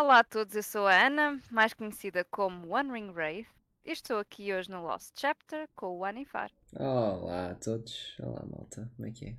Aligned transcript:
Olá 0.00 0.20
a 0.20 0.24
todos, 0.24 0.56
eu 0.56 0.62
sou 0.62 0.86
a 0.86 0.94
Ana, 0.94 1.38
mais 1.50 1.74
conhecida 1.74 2.24
como 2.24 2.74
One 2.74 2.90
Ring 2.90 3.10
Wraith, 3.10 3.46
e 3.84 3.92
estou 3.92 4.18
aqui 4.18 4.50
hoje 4.50 4.70
no 4.70 4.82
Lost 4.82 5.12
Chapter 5.14 5.68
com 5.76 5.98
o 5.98 6.06
Anifar. 6.06 6.50
Olá 6.74 7.50
a 7.50 7.54
todos, 7.54 8.16
olá 8.18 8.42
malta, 8.46 8.90
como 8.96 9.06
é 9.06 9.12
que 9.12 9.26
é? 9.26 9.36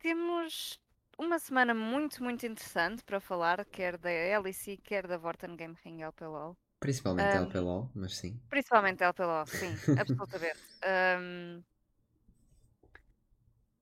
Temos 0.00 0.80
uma 1.18 1.38
semana 1.38 1.74
muito, 1.74 2.24
muito 2.24 2.46
interessante 2.46 3.04
para 3.04 3.20
falar, 3.20 3.62
quer 3.66 3.98
da 3.98 4.08
LEC, 4.10 4.78
quer 4.78 5.06
da 5.06 5.18
Vorten 5.18 5.54
Game 5.54 5.76
Ring 5.84 6.00
LPLOL. 6.00 6.56
Principalmente 6.80 7.36
Ahm, 7.36 7.44
LPLOL, 7.44 7.90
mas 7.94 8.16
sim. 8.16 8.40
Principalmente 8.48 9.04
LPLOL, 9.04 9.46
sim, 9.48 9.74
absolutamente. 10.00 10.60
Ahm, 10.82 11.62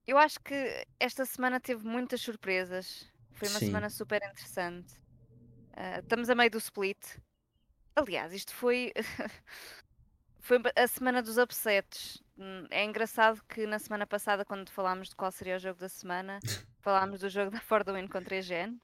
eu 0.04 0.18
acho 0.18 0.41
que 0.41 0.84
esta 0.98 1.25
semana 1.25 1.61
teve 1.61 1.86
muitas 1.86 2.20
surpresas, 2.20 3.09
foi 3.41 3.48
uma 3.48 3.59
Sim. 3.59 3.66
semana 3.66 3.91
super 3.91 4.20
interessante. 4.22 4.95
Ah, 5.77 5.98
estamos 6.00 6.30
a 6.30 6.34
meio 6.34 6.51
do 6.51 6.59
split. 6.59 6.98
Aliás, 7.97 8.33
isto 8.33 8.55
foi 8.55 8.92
Foi 10.41 10.59
a 10.77 10.87
semana 10.87 11.23
dos 11.23 11.38
upsets. 11.38 12.23
Hum, 12.38 12.66
É 12.70 12.84
engraçado 12.84 13.41
que 13.48 13.66
na 13.66 13.78
semana 13.78 14.06
passada, 14.06 14.45
quando 14.45 14.70
falámos 14.70 15.09
de 15.11 15.16
qual 15.16 15.30
seria 15.30 15.56
o 15.56 15.59
jogo 15.59 15.78
da 15.78 15.88
semana, 15.88 16.38
falámos 16.83 17.20
do 17.20 17.28
jogo 17.28 17.50
da 17.50 17.61
Forduin 17.61 18.06
contra 18.09 18.34
a 18.34 18.38
EGN, 18.38 18.78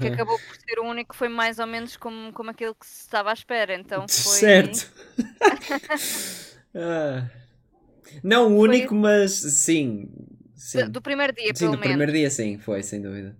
que 0.00 0.08
acabou 0.08 0.38
por 0.38 0.56
ser 0.56 0.78
o 0.80 0.84
único 0.84 1.12
que 1.12 1.16
foi 1.18 1.28
mais 1.28 1.58
ou 1.58 1.66
menos 1.66 1.96
como, 1.96 2.32
como 2.32 2.50
aquilo 2.50 2.74
que 2.74 2.86
se 2.86 3.02
estava 3.02 3.30
à 3.30 3.32
espera. 3.32 3.74
Então 3.74 4.06
foi. 4.24 4.40
Certo! 4.40 4.92
Ah, 6.74 7.28
não 8.22 8.54
o 8.56 8.60
Foi- 8.64 8.68
único, 8.68 8.94
mas 8.94 9.32
sim. 9.32 10.08
Do, 10.54 10.58
Sim, 10.60 10.90
do 10.90 11.02
primeiro 11.02 11.32
dia, 11.32 11.52
sim 11.54 11.64
pelo 11.64 11.72
no 11.72 11.78
menos. 11.78 11.88
primeiro 11.88 12.12
dia 12.12 12.30
sim, 12.30 12.58
foi, 12.58 12.82
sem 12.82 13.00
dúvida. 13.00 13.36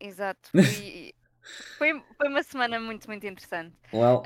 Exato. 0.00 0.50
Foi, 0.50 1.14
foi, 1.78 2.04
foi 2.16 2.28
uma 2.28 2.42
semana 2.42 2.80
muito, 2.80 3.06
muito 3.06 3.26
interessante. 3.26 3.76
Well, 3.92 4.22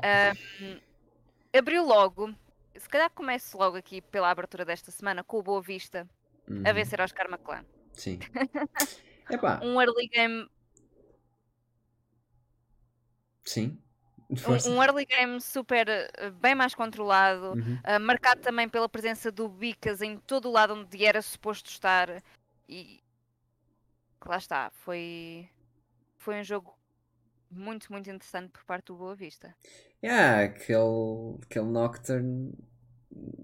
abriu 1.53 1.85
logo. 1.85 2.33
Se 2.77 2.89
calhar 2.89 3.09
começo 3.11 3.57
logo 3.57 3.77
aqui 3.77 4.01
pela 4.01 4.29
abertura 4.29 4.65
desta 4.65 4.91
semana 4.91 5.23
com 5.23 5.39
o 5.39 5.43
Boa 5.43 5.61
Vista 5.61 6.07
a 6.47 6.51
uhum, 6.51 6.73
vencer 6.73 6.99
ao 6.99 7.07
Karma 7.09 7.37
Clan. 7.37 7.65
Sim. 7.93 8.19
Epá, 9.29 9.59
Um 9.63 9.81
early 9.81 10.07
game 10.07 10.49
sim. 13.43 13.81
Um, 14.29 14.35
Força. 14.35 14.69
um 14.69 14.81
early 14.83 15.05
game 15.05 15.39
super 15.39 15.87
eh, 15.87 16.29
bem 16.31 16.55
mais 16.55 16.73
controlado, 16.75 17.53
Uhum. 17.53 17.79
ah, 17.83 17.99
marcado 17.99 18.41
também 18.41 18.67
pela 18.67 18.89
presença 18.89 19.31
do 19.31 19.47
Bicas 19.47 20.01
em 20.01 20.17
todo 20.17 20.49
o 20.49 20.51
lado 20.51 20.73
onde 20.73 21.05
era 21.05 21.21
suposto 21.21 21.69
estar. 21.69 22.21
E 22.67 23.01
lá 24.25 24.37
está, 24.37 24.71
foi, 24.71 25.47
foi 26.25 26.39
um 26.39 26.43
jogo 26.43 26.75
muito, 27.51 27.91
muito 27.91 28.09
interessante 28.09 28.49
por 28.49 28.65
parte 28.65 28.87
do 28.87 28.95
Boa 28.95 29.15
Vista. 29.15 29.55
Yeah, 30.03 30.45
aquele, 30.45 31.37
aquele 31.43 31.67
Nocturne 31.67 32.51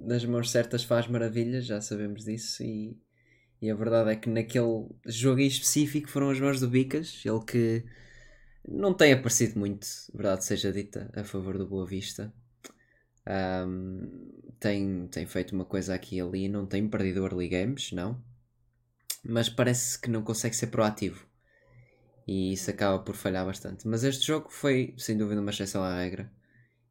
nas 0.04 0.26
mãos 0.26 0.50
certas 0.50 0.84
faz 0.84 1.06
maravilhas, 1.06 1.68
já 1.68 1.80
sabemos 1.80 2.26
disso. 2.26 2.64
E, 2.64 2.98
e 3.62 3.70
a 3.70 3.76
verdade 3.76 4.10
é 4.10 4.16
que 4.16 4.28
naquele 4.28 4.88
jogo 5.06 5.42
em 5.42 5.46
específico 5.46 6.10
foram 6.10 6.32
as 6.32 6.40
mãos 6.40 6.60
do 6.60 6.68
Bicas, 6.68 7.22
ele 7.24 7.46
que 7.46 7.86
não 8.68 8.96
tem 8.96 9.14
aparecido 9.14 9.60
muito, 9.60 9.86
verdade 10.12 10.44
seja 10.44 10.74
dita, 10.74 11.08
a 11.16 11.24
favor 11.24 11.60
do 11.60 11.68
Boa 11.68 11.86
Vista. 11.86 12.34
Ahm, 13.28 14.10
tem, 14.60 15.08
tem 15.08 15.28
feito 15.28 15.54
uma 15.54 15.66
coisa 15.66 15.94
aqui 15.94 16.16
e 16.16 16.22
ali, 16.22 16.50
não 16.50 16.66
tem 16.66 16.90
perdido 16.90 17.24
early 17.24 17.48
games, 17.48 17.92
não. 17.92 18.20
Mas 19.24 19.50
parece 19.50 20.00
que 20.02 20.10
não 20.10 20.24
consegue 20.24 20.56
ser 20.56 20.68
proativo. 20.68 21.30
E 22.32 22.54
isso 22.54 22.72
acaba 22.72 22.98
por 23.04 23.16
falhar 23.16 23.46
bastante. 23.46 23.86
Mas 23.88 24.06
este 24.06 24.26
jogo 24.26 24.50
foi, 24.50 24.94
sem 24.98 25.18
dúvida, 25.18 25.42
uma 25.42 25.52
exceção 25.52 25.84
à 25.84 25.98
regra. 25.98 26.32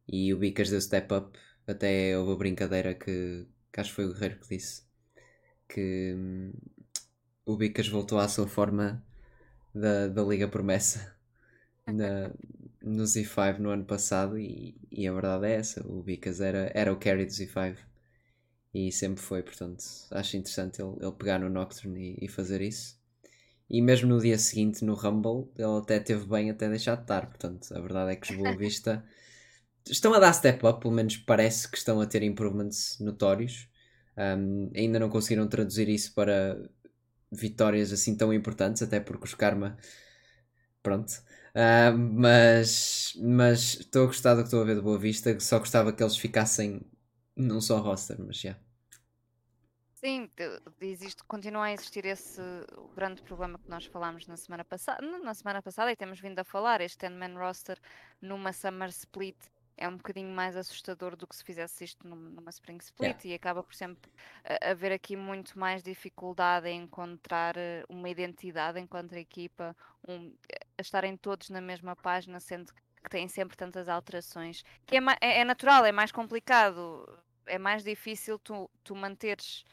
E 0.07 0.31
o 0.33 0.37
Bicas 0.37 0.69
deu 0.69 0.79
step 0.79 1.11
up. 1.15 1.39
Até 1.65 2.15
houve 2.17 2.33
a 2.33 2.35
brincadeira 2.35 2.93
que, 2.93 3.47
que 3.73 3.79
acho 3.81 3.89
que 3.89 3.95
foi 3.95 4.05
o 4.05 4.13
Guerreiro 4.13 4.39
que 4.39 4.49
disse 4.55 4.83
que 5.67 6.13
hum, 6.15 6.53
o 7.45 7.57
Bicas 7.57 7.87
voltou 7.87 8.19
à 8.19 8.27
sua 8.27 8.47
forma 8.47 9.03
da, 9.73 10.07
da 10.07 10.23
Liga 10.23 10.47
Promessa 10.47 11.15
na, 11.87 12.31
no 12.81 13.03
Z5 13.03 13.57
no 13.59 13.71
ano 13.71 13.85
passado. 13.85 14.37
E, 14.37 14.77
e 14.91 15.07
a 15.07 15.13
verdade 15.13 15.47
é 15.47 15.53
essa: 15.55 15.87
o 15.87 16.03
Bicas 16.03 16.39
era, 16.41 16.71
era 16.75 16.93
o 16.93 16.99
carry 16.99 17.25
do 17.25 17.31
Z5 17.31 17.77
e 18.75 18.91
sempre 18.91 19.21
foi. 19.23 19.41
Portanto, 19.43 19.83
acho 20.11 20.37
interessante 20.37 20.81
ele, 20.83 20.97
ele 21.01 21.13
pegar 21.13 21.39
no 21.39 21.49
Nocturne 21.49 22.15
e, 22.19 22.25
e 22.25 22.27
fazer 22.29 22.61
isso. 22.61 23.00
E 23.71 23.81
mesmo 23.81 24.09
no 24.09 24.19
dia 24.19 24.37
seguinte, 24.37 24.83
no 24.83 24.95
Rumble, 24.95 25.49
ele 25.57 25.77
até 25.79 25.97
teve 25.97 26.25
bem 26.25 26.49
até 26.49 26.67
deixar 26.67 26.95
de 26.95 27.03
estar. 27.03 27.25
Portanto, 27.27 27.73
a 27.73 27.79
verdade 27.79 28.11
é 28.11 28.15
que 28.17 28.29
os 28.29 28.37
Boa 28.37 28.53
Vista 28.57 29.01
estão 29.89 30.13
a 30.13 30.19
dar 30.19 30.33
step 30.33 30.65
up, 30.65 30.81
pelo 30.81 30.93
menos 30.93 31.17
parece 31.17 31.69
que 31.69 31.77
estão 31.77 32.01
a 32.01 32.05
ter 32.05 32.21
improvements 32.23 32.99
notórios. 32.99 33.69
Um, 34.17 34.69
ainda 34.75 34.99
não 34.99 35.09
conseguiram 35.09 35.47
traduzir 35.47 35.87
isso 35.87 36.13
para 36.13 36.69
vitórias 37.31 37.93
assim 37.93 38.15
tão 38.17 38.33
importantes, 38.33 38.81
até 38.83 38.99
porque 38.99 39.25
os 39.25 39.33
Karma. 39.35 39.77
Pronto. 40.83 41.13
Ah, 41.53 41.91
mas 41.91 43.13
mas 43.21 43.75
estou 43.79 44.03
a 44.03 44.07
gostar 44.07 44.35
do 44.35 44.41
que 44.41 44.47
estou 44.47 44.61
a 44.61 44.65
ver 44.65 44.75
de 44.75 44.81
Boa 44.81 44.97
Vista. 44.99 45.39
Só 45.39 45.59
gostava 45.59 45.93
que 45.93 46.03
eles 46.03 46.17
ficassem 46.17 46.81
num 47.35 47.61
só 47.61 47.79
roster, 47.79 48.17
mas 48.19 48.37
já. 48.37 48.57
Sim, 50.03 50.27
te- 50.35 50.59
existe, 50.81 51.23
continua 51.25 51.65
a 51.65 51.73
existir 51.73 52.05
esse 52.05 52.41
grande 52.95 53.21
problema 53.21 53.59
que 53.59 53.69
nós 53.69 53.85
falámos 53.85 54.25
na 54.25 54.35
semana 54.35 54.65
passada, 54.65 54.99
na 55.19 55.33
semana 55.35 55.61
passada 55.61 55.91
e 55.91 55.95
temos 55.95 56.19
vindo 56.19 56.39
a 56.39 56.43
falar, 56.43 56.81
este 56.81 57.05
10-man 57.07 57.37
roster 57.37 57.77
numa 58.19 58.51
Summer 58.51 58.89
Split 58.89 59.37
é 59.77 59.87
um 59.87 59.97
bocadinho 59.97 60.29
mais 60.29 60.55
assustador 60.57 61.15
do 61.15 61.27
que 61.27 61.35
se 61.35 61.43
fizesse 61.43 61.83
isto 61.83 62.07
num- 62.07 62.15
numa 62.15 62.49
Spring 62.49 62.77
Split 62.81 63.25
e 63.25 63.33
acaba 63.35 63.63
por 63.63 63.75
sempre 63.75 64.11
haver 64.61 64.91
aqui 64.91 65.15
muito 65.15 65.57
mais 65.57 65.83
dificuldade 65.83 66.67
em 66.67 66.81
encontrar 66.81 67.55
eh, 67.55 67.83
uma 67.87 68.09
identidade 68.09 68.79
enquanto 68.79 69.13
equipa, 69.13 69.75
um, 70.07 70.33
a 70.77 70.81
estarem 70.81 71.15
todos 71.15 71.49
na 71.51 71.61
mesma 71.61 71.95
página, 71.95 72.39
sendo 72.39 72.73
que 73.03 73.09
têm 73.09 73.27
sempre 73.27 73.55
tantas 73.55 73.87
alterações, 73.87 74.63
que 74.85 74.97
é, 74.97 74.99
é- 75.21 75.39
é 75.41 75.45
natural, 75.45 75.85
é 75.85 75.91
mais 75.91 76.11
complicado, 76.11 77.07
é 77.45 77.57
mais 77.59 77.83
difícil 77.83 78.37
tu, 78.39 78.69
tu 78.83 78.95
manteres 78.95 79.63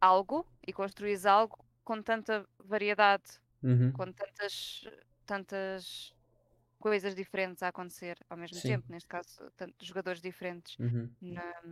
algo 0.00 0.46
e 0.66 0.72
construís 0.72 1.26
algo 1.26 1.56
com 1.84 2.02
tanta 2.02 2.48
variedade, 2.58 3.40
Uhum. 3.62 3.92
com 3.92 4.12
tantas, 4.12 4.82
tantas 5.26 6.14
coisas 6.78 7.14
diferentes 7.14 7.62
a 7.62 7.68
acontecer 7.68 8.18
ao 8.30 8.36
mesmo 8.38 8.60
Sim. 8.60 8.62
tempo, 8.62 8.86
neste 8.90 9.08
caso, 9.08 9.50
tantos 9.56 9.86
jogadores 9.88 10.22
diferentes 10.22 10.78
Uhum. 10.78 11.16
na- 11.20 11.62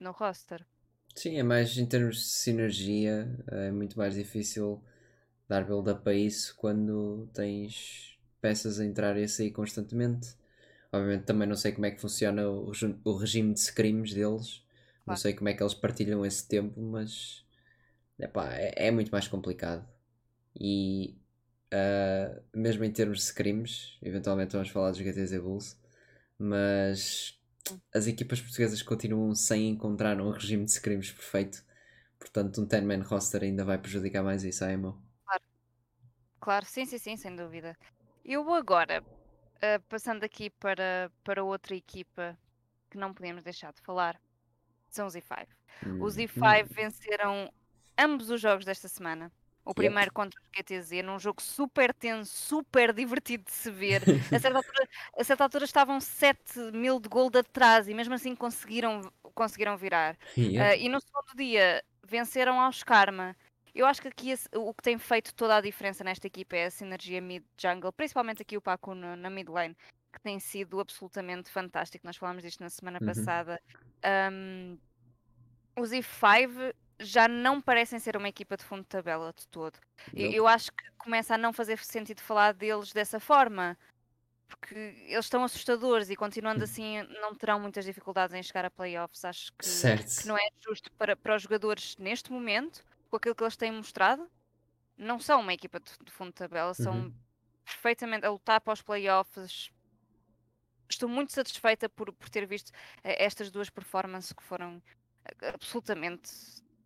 no 0.00 0.12
roster. 0.12 0.66
Sim, 1.14 1.38
é 1.38 1.42
mais 1.42 1.76
em 1.78 1.86
termos 1.86 2.16
de 2.18 2.24
sinergia, 2.26 3.36
é 3.48 3.70
muito 3.70 3.96
mais 3.98 4.14
difícil 4.14 4.82
dar 5.48 5.64
build-up 5.64 6.08
a 6.10 6.14
isso 6.14 6.54
quando 6.56 7.28
tens 7.34 8.18
peças 8.40 8.80
a 8.80 8.84
entrar 8.84 9.16
e 9.18 9.24
a 9.24 9.28
sair 9.28 9.52
constantemente. 9.52 10.36
Obviamente 10.92 11.24
também 11.26 11.48
não 11.48 11.56
sei 11.56 11.72
como 11.72 11.86
é 11.86 11.92
que 11.92 12.00
funciona 12.02 12.48
o, 12.50 12.72
o 13.04 13.16
regime 13.16 13.54
de 13.54 13.60
scrims 13.60 14.14
deles, 14.14 14.64
não 15.06 15.16
Claro. 15.16 15.18
sei 15.18 15.34
como 15.34 15.48
é 15.50 15.54
que 15.54 15.62
eles 15.62 15.74
partilham 15.74 16.26
esse 16.26 16.48
tempo, 16.48 16.80
mas 16.82 17.45
epá, 18.18 18.54
é, 18.54 18.88
é 18.88 18.90
muito 18.90 19.10
mais 19.10 19.28
complicado. 19.28 19.86
E 20.58 21.18
ah, 21.72 22.40
mesmo 22.54 22.84
em 22.84 22.92
termos 22.92 23.18
de 23.18 23.24
scrims, 23.24 23.98
eventualmente 24.02 24.52
vamos 24.52 24.68
falar 24.70 24.90
dos 24.90 24.98
GTZ 25.00 25.38
Bulls, 25.40 25.76
mas 26.38 27.38
as 27.94 28.06
equipas 28.06 28.40
portuguesas 28.40 28.82
continuam 28.82 29.34
sem 29.34 29.68
encontrar 29.68 30.20
um 30.20 30.30
regime 30.30 30.64
de 30.64 30.70
scrims 30.72 31.12
perfeito. 31.12 31.64
Portanto, 32.18 32.62
um 32.62 32.66
10-man 32.66 33.02
roster 33.02 33.42
ainda 33.42 33.64
vai 33.64 33.78
prejudicar 33.78 34.22
mais 34.22 34.44
isso, 34.44 34.64
a 34.64 34.72
Emo. 34.72 35.02
Claro, 36.40 36.64
sim, 36.64 36.86
sim, 36.86 36.98
sim, 36.98 37.16
sem 37.16 37.34
dúvida. 37.34 37.76
Eu 38.24 38.52
agora, 38.54 39.04
ah, 39.60 39.80
passando 39.88 40.24
aqui 40.24 40.50
para, 40.50 41.10
para 41.24 41.44
outra 41.44 41.74
equipa 41.74 42.38
que 42.90 42.96
não 42.96 43.12
podemos 43.12 43.42
deixar 43.42 43.72
de 43.72 43.80
falar, 43.82 44.20
são 44.88 45.06
os 45.06 45.14
E5. 45.14 45.48
Os 46.00 46.16
Hum, 46.16 46.20
E5 46.20 46.64
hum. 46.64 46.74
venceram 46.74 47.52
ambos 47.98 48.30
os 48.30 48.40
jogos 48.40 48.64
desta 48.64 48.88
semana. 48.88 49.30
O 49.64 49.74
primeiro 49.74 50.12
contra 50.12 50.38
os 50.40 50.46
GTZ, 50.56 51.02
num 51.02 51.18
jogo 51.18 51.42
super 51.42 51.92
tenso, 51.92 52.32
super 52.32 52.92
divertido 52.92 53.42
de 53.44 53.50
se 53.50 53.68
ver. 53.70 54.00
A 54.32 54.38
certa 54.38 54.58
altura, 54.58 54.88
a 55.18 55.24
certa 55.24 55.42
altura 55.44 55.64
estavam 55.64 56.00
7 56.00 56.58
mil 56.72 57.00
de 57.00 57.08
gol 57.08 57.28
de 57.30 57.40
atrás 57.40 57.88
e 57.88 57.94
mesmo 57.94 58.14
assim 58.14 58.36
conseguiram, 58.36 59.00
conseguiram 59.34 59.76
virar. 59.76 60.16
Yep. 60.38 60.58
Ah, 60.60 60.76
e 60.76 60.88
no 60.88 61.00
segundo 61.00 61.36
dia 61.36 61.82
venceram 62.06 62.60
aos 62.60 62.84
Karma. 62.84 63.36
Eu 63.74 63.86
acho 63.86 64.00
que 64.00 64.06
aqui 64.08 64.32
o 64.54 64.72
que 64.72 64.82
tem 64.84 64.96
feito 64.98 65.34
toda 65.34 65.56
a 65.56 65.60
diferença 65.60 66.04
nesta 66.04 66.28
equipa 66.28 66.56
é 66.56 66.66
a 66.66 66.70
sinergia 66.70 67.20
mid-jungle, 67.20 67.92
principalmente 67.92 68.42
aqui 68.42 68.56
o 68.56 68.62
Paco 68.62 68.94
no- 68.94 69.16
na 69.16 69.28
mid 69.28 69.48
lane, 69.48 69.76
que 70.12 70.20
tem 70.22 70.38
sido 70.38 70.78
absolutamente 70.80 71.50
fantástico. 71.50 72.06
Nós 72.06 72.16
falámos 72.16 72.42
disto 72.44 72.60
na 72.62 72.70
semana 72.70 72.98
Uhum. 73.00 73.06
passada. 73.06 73.60
Ahm, 74.02 74.78
os 75.76 75.90
E5 75.92 76.72
já 77.00 77.28
não 77.28 77.60
parecem 77.60 77.98
ser 77.98 78.16
uma 78.16 78.28
equipa 78.28 78.56
de 78.56 78.64
fundo 78.64 78.82
de 78.82 78.88
tabela 78.88 79.32
de 79.36 79.46
todo. 79.48 79.78
Eu, 80.14 80.28
eu 80.30 80.46
acho 80.48 80.72
que 80.72 80.84
começa 80.98 81.34
a 81.34 81.38
não 81.38 81.52
fazer 81.52 81.78
sentido 81.78 82.20
falar 82.20 82.52
deles 82.54 82.92
dessa 82.92 83.20
forma 83.20 83.78
porque 84.48 84.74
eles 84.76 85.26
estão 85.26 85.44
assustadores 85.44 86.10
e 86.10 86.16
continuando 86.16 86.64
assim 86.64 87.02
não 87.22 87.34
terão 87.34 87.60
muitas 87.60 87.84
dificuldades 87.84 88.34
em 88.34 88.42
chegar 88.42 88.64
a 88.64 88.70
playoffs. 88.70 89.24
Acho 89.24 89.52
que, 89.58 90.00
que 90.16 90.26
não 90.26 90.36
é 90.38 90.48
justo 90.66 90.90
para, 90.98 91.16
para 91.16 91.36
os 91.36 91.42
jogadores 91.42 91.96
neste 91.98 92.32
momento, 92.32 92.82
com 93.10 93.16
aquilo 93.16 93.34
que 93.34 93.42
eles 93.44 93.56
têm 93.56 93.72
mostrado. 93.72 94.30
Não 94.98 95.18
são 95.20 95.40
uma 95.40 95.54
equipa 95.54 95.80
de, 95.80 95.92
de 96.04 96.12
fundo 96.12 96.28
de 96.30 96.34
tabela, 96.36 96.74
são 96.74 97.12
Uhum. 97.12 97.26
perfeitamente 97.64 98.26
a 98.26 98.30
lutar 98.30 98.60
para 98.60 98.74
os 98.74 98.82
playoffs. 98.82 99.70
Estou 100.88 101.08
muito 101.08 101.32
satisfeita 101.32 101.88
por, 101.88 102.12
por 102.12 102.28
ter 102.30 102.46
visto 102.46 102.70
eh, 103.02 103.24
estas 103.24 103.50
duas 103.50 103.70
performances 103.70 104.32
que 104.32 104.42
foram 104.42 104.82
eh, 105.42 105.48
absolutamente 105.54 106.30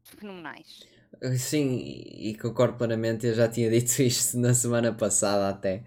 fenomenais. 0.03 0.87
Sim, 1.39 1.77
e 1.77 2.37
concordo 2.41 2.77
plenamente. 2.77 3.27
Eu 3.27 3.35
já 3.35 3.49
tinha 3.49 3.69
dito 3.71 4.01
isto 4.03 4.39
na 4.39 4.55
semana 4.55 4.93
passada 4.93 5.49
até. 5.49 5.85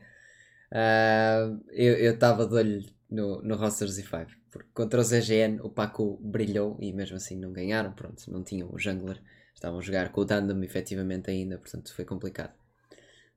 Uh, 0.71 1.63
eu 1.71 2.13
estava 2.13 2.48
de 2.48 2.56
olho 2.56 2.86
no, 3.10 3.42
no 3.42 3.56
roster 3.56 3.88
Z5 3.88 4.27
porque 4.54 4.69
contra 4.71 5.01
o 5.01 5.04
ZGN 5.04 5.62
o 5.63 5.69
Paco 5.69 6.19
brilhou 6.21 6.77
e 6.80 6.94
mesmo 6.94 7.18
assim 7.18 7.36
não 7.36 7.51
ganharam. 7.51 7.92
Pronto, 7.92 8.31
não 8.31 8.44
tinham 8.44 8.71
o 8.71 8.77
jungler, 8.77 9.19
estavam 9.56 9.80
a 9.80 9.81
jogar 9.81 10.12
com 10.12 10.21
o 10.21 10.25
Tandem 10.25 10.63
efetivamente 10.63 11.31
ainda, 11.31 11.57
portanto 11.57 11.92
foi 11.92 12.06
complicado. 12.06 12.54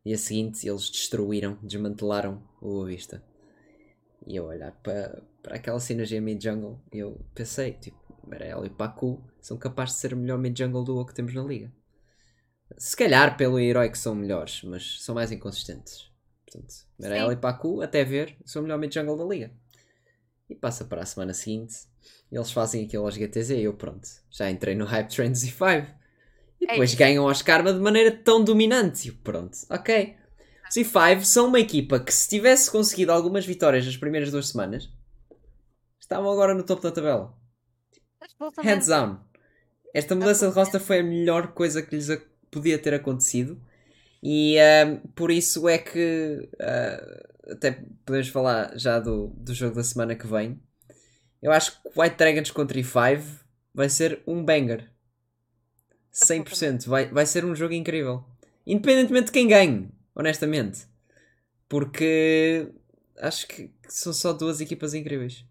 E 0.05 0.13
a 0.13 0.19
seguinte, 0.19 0.69
eles 0.69 0.91
destruíram, 0.91 1.59
desmantelaram 1.63 2.47
o 2.61 2.85
Vista. 2.85 3.25
E 4.27 4.37
eu 4.37 4.45
olhar 4.45 4.73
para, 4.83 5.23
para 5.43 5.57
aquela 5.57 5.81
sinergia 5.81 6.21
mid-jungle, 6.21 6.79
eu 6.93 7.19
pensei, 7.35 7.73
tipo, 7.73 7.99
Merel 8.27 8.65
e 8.65 8.71
Pacu 8.71 9.23
são 9.41 9.57
capazes 9.57 9.95
de 9.95 10.01
ser 10.01 10.15
o 10.15 10.17
melhor 10.17 10.39
mid-jungle 10.39 10.85
duo 10.85 11.07
que 11.07 11.15
temos 11.15 11.35
na 11.35 11.43
liga. 11.43 11.73
Se 12.77 12.97
calhar 12.97 13.37
pelo 13.37 13.59
herói 13.59 13.89
que 13.91 13.99
são 13.99 14.15
melhores, 14.15 14.63
mas 14.65 15.01
são 15.03 15.15
mais 15.15 15.31
inconsistentes. 15.31 16.11
Portanto, 16.45 16.75
e 17.33 17.37
Pacu, 17.37 17.81
até 17.81 18.05
ver, 18.05 18.37
são 18.45 18.61
o 18.61 18.65
melhor 18.65 18.79
mid-jungle 18.79 19.17
da 19.17 19.25
liga. 19.25 19.53
E 20.49 20.55
passa 20.55 20.85
para 20.85 21.03
a 21.03 21.07
semana 21.07 21.35
seguinte, 21.35 21.75
eles 22.31 22.53
fazem 22.53 22.85
aquilo 22.85 23.05
aos 23.05 23.15
GTZ 23.15 23.51
e 23.51 23.63
eu, 23.63 23.75
pronto, 23.75 24.07
já 24.31 24.51
entrei 24.51 24.75
no 24.75 24.85
Hype 24.85 25.09
Train 25.15 25.33
Z5. 25.33 25.95
E 26.61 26.65
É 26.65 26.69
depois 26.69 26.91
isso. 26.91 26.99
ganham 26.99 27.27
aos 27.29 27.43
Karma 27.43 27.73
de 27.73 27.81
maneira 27.81 28.11
tão 28.13 28.43
dominante. 28.43 29.09
E 29.09 29.13
pronto, 29.13 29.57
ok. 29.71 30.17
Z5 30.73 31.25
são 31.25 31.49
uma 31.49 31.61
equipa 31.61 32.01
que 32.01 32.13
se 32.13 32.29
tivesse 32.29 32.71
conseguido 32.71 33.13
algumas 33.13 33.45
vitórias 33.47 33.85
nas 33.87 33.97
primeiras 33.97 34.31
duas 34.31 34.49
semanas, 34.49 34.89
estavam 36.01 36.31
agora 36.31 36.55
no 36.55 36.65
topo 36.65 36.83
da 36.83 36.91
tabela. 36.93 37.37
Hands 38.63 38.87
down. 38.87 39.21
Esta 39.95 40.15
mudança 40.15 40.49
de 40.49 40.55
roster 40.55 40.81
foi 40.81 41.01
a 41.01 41.03
melhor 41.03 41.49
coisa 41.49 41.83
que 41.83 41.97
lhes 41.97 42.09
podia 42.51 42.79
ter 42.79 42.95
acontecido. 42.95 43.61
E 44.23 44.57
por 45.15 45.31
isso 45.31 45.69
é 45.69 45.79
que 45.79 46.49
ah, 46.61 47.27
até 47.53 47.83
podemos 48.05 48.29
falar 48.29 48.77
já 48.77 48.99
do, 48.99 49.29
do 49.29 49.55
jogo 49.55 49.77
da 49.77 49.85
semana 49.85 50.15
que 50.15 50.27
vem. 50.27 50.61
Eu 51.41 51.53
acho 51.53 51.81
que 51.81 51.89
White 51.99 52.17
Dragons 52.17 52.51
contra 52.51 52.79
E5 52.79 53.23
vai 53.73 53.89
ser 53.89 54.23
um 54.27 54.45
banger. 54.45 54.91
100%. 56.13 56.87
Vai, 56.89 57.09
vai 57.09 57.25
ser 57.25 57.45
um 57.45 57.55
jogo 57.55 57.73
incrível. 57.73 58.25
Independentemente 58.67 59.27
de 59.27 59.33
quem 59.33 59.47
ganhe, 59.47 59.89
honestamente. 60.15 60.87
Porque 61.69 62.69
acho 63.19 63.47
que 63.47 63.73
são 63.89 64.13
só 64.13 64.33
duas 64.33 64.61
equipas 64.61 64.93
incríveis. 64.93 65.46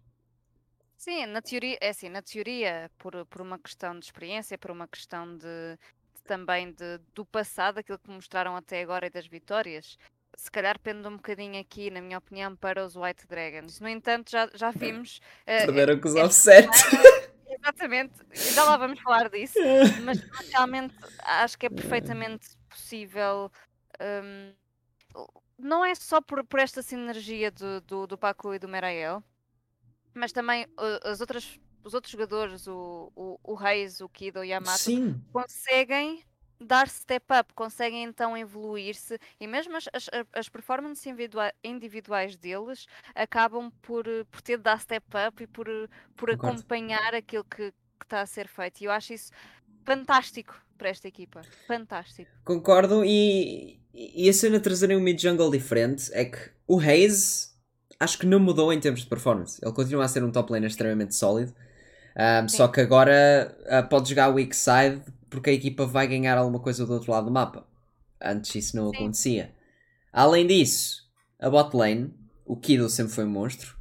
Sim, 1.06 1.26
na 1.26 1.40
teoria, 1.40 1.78
é 1.80 1.90
assim, 1.90 2.08
na 2.08 2.20
teoria, 2.20 2.90
por, 2.98 3.24
por 3.26 3.40
uma 3.40 3.60
questão 3.60 3.96
de 3.96 4.06
experiência, 4.06 4.58
por 4.58 4.72
uma 4.72 4.88
questão 4.88 5.36
de, 5.36 5.78
de 6.16 6.22
também 6.24 6.72
de, 6.72 6.98
do 7.14 7.24
passado, 7.24 7.78
aquilo 7.78 7.96
que 7.96 8.10
mostraram 8.10 8.56
até 8.56 8.82
agora 8.82 9.06
e 9.06 9.10
das 9.10 9.24
vitórias, 9.24 9.96
se 10.36 10.50
calhar 10.50 10.76
pende 10.80 11.06
um 11.06 11.14
bocadinho 11.16 11.60
aqui, 11.60 11.92
na 11.92 12.00
minha 12.00 12.18
opinião, 12.18 12.56
para 12.56 12.84
os 12.84 12.96
White 12.96 13.24
Dragons. 13.28 13.78
No 13.78 13.88
entanto, 13.88 14.32
já, 14.32 14.50
já 14.52 14.72
vimos. 14.74 15.20
eh, 15.46 15.64
Perderam 15.66 16.00
com 16.00 16.08
os 16.08 16.16
esta 16.16 16.26
offset. 16.26 16.68
Exatamente, 17.48 18.14
já 18.32 18.64
lá 18.64 18.76
vamos 18.76 19.00
falar 19.00 19.30
disso, 19.30 19.60
mas 20.02 20.18
realmente 20.50 20.92
acho 21.20 21.56
que 21.56 21.66
é 21.66 21.70
perfeitamente 21.70 22.48
possível. 22.68 23.48
hum, 24.00 24.52
não 25.56 25.84
é 25.84 25.94
só 25.94 26.20
por, 26.20 26.42
por 26.42 26.58
esta 26.58 26.82
sinergia 26.82 27.52
do, 27.52 27.80
do, 27.82 28.06
do 28.08 28.18
Paco 28.18 28.52
e 28.52 28.58
do 28.58 28.66
Merael, 28.66 29.22
mas 30.16 30.32
também 30.32 30.64
uh, 30.64 31.08
as 31.08 31.20
outras, 31.20 31.58
os 31.84 31.94
outros 31.94 32.10
jogadores, 32.10 32.66
o, 32.66 33.12
o, 33.14 33.38
o 33.42 33.54
Reis, 33.54 34.00
o 34.00 34.08
Kido, 34.08 34.40
o 34.40 34.44
Yamato, 34.44 34.78
Sim. 34.78 35.20
conseguem 35.32 36.24
dar 36.58 36.88
step 36.88 37.26
up, 37.38 37.52
conseguem 37.54 38.04
então 38.04 38.36
evoluir-se 38.36 39.18
e 39.38 39.46
mesmo 39.46 39.76
as, 39.76 39.84
as, 39.92 40.08
as 40.32 40.48
performances 40.48 41.04
individua- 41.06 41.52
individuais 41.62 42.36
deles 42.36 42.86
acabam 43.14 43.70
por, 43.82 44.04
por 44.30 44.40
ter 44.40 44.56
de 44.56 44.62
dar 44.62 44.80
step 44.80 45.06
up 45.28 45.42
e 45.42 45.46
por, 45.46 45.66
por 46.16 46.30
Concordo. 46.30 46.60
acompanhar 46.60 47.14
aquilo 47.14 47.44
que 47.44 47.74
está 48.02 48.22
a 48.22 48.26
ser 48.26 48.48
feito. 48.48 48.80
E 48.80 48.84
eu 48.84 48.90
acho 48.90 49.12
isso 49.12 49.30
fantástico 49.84 50.58
para 50.78 50.88
esta 50.88 51.08
equipa. 51.08 51.42
Fantástico. 51.66 52.30
Concordo 52.44 53.04
e, 53.04 53.80
e 53.92 54.28
a 54.28 54.32
cena 54.32 54.60
trazerem 54.60 54.96
um 54.96 55.00
mid-jungle 55.00 55.50
diferente 55.50 56.10
é 56.12 56.24
que 56.24 56.38
o 56.66 56.80
Hayes 56.80 57.55
acho 57.98 58.18
que 58.18 58.26
não 58.26 58.38
mudou 58.38 58.72
em 58.72 58.80
termos 58.80 59.00
de 59.00 59.06
performance. 59.06 59.58
Ele 59.62 59.72
continua 59.72 60.04
a 60.04 60.08
ser 60.08 60.22
um 60.22 60.30
top 60.30 60.52
laner 60.52 60.68
extremamente 60.68 61.14
sólido. 61.14 61.54
Um, 62.16 62.48
só 62.48 62.68
que 62.68 62.80
agora 62.80 63.54
uh, 63.66 63.88
pode 63.88 64.08
jogar 64.08 64.28
weak 64.28 64.56
side 64.56 65.02
porque 65.28 65.50
a 65.50 65.52
equipa 65.52 65.84
vai 65.84 66.06
ganhar 66.06 66.38
alguma 66.38 66.58
coisa 66.58 66.86
do 66.86 66.92
outro 66.94 67.12
lado 67.12 67.26
do 67.26 67.30
mapa. 67.30 67.66
Antes 68.22 68.54
isso 68.54 68.76
não 68.76 68.90
Sim. 68.90 68.96
acontecia. 68.96 69.52
Além 70.12 70.46
disso, 70.46 71.02
a 71.38 71.50
bot 71.50 71.76
lane, 71.76 72.14
o 72.46 72.56
Kido 72.56 72.88
sempre 72.88 73.12
foi 73.12 73.24
um 73.24 73.30
monstro. 73.30 73.76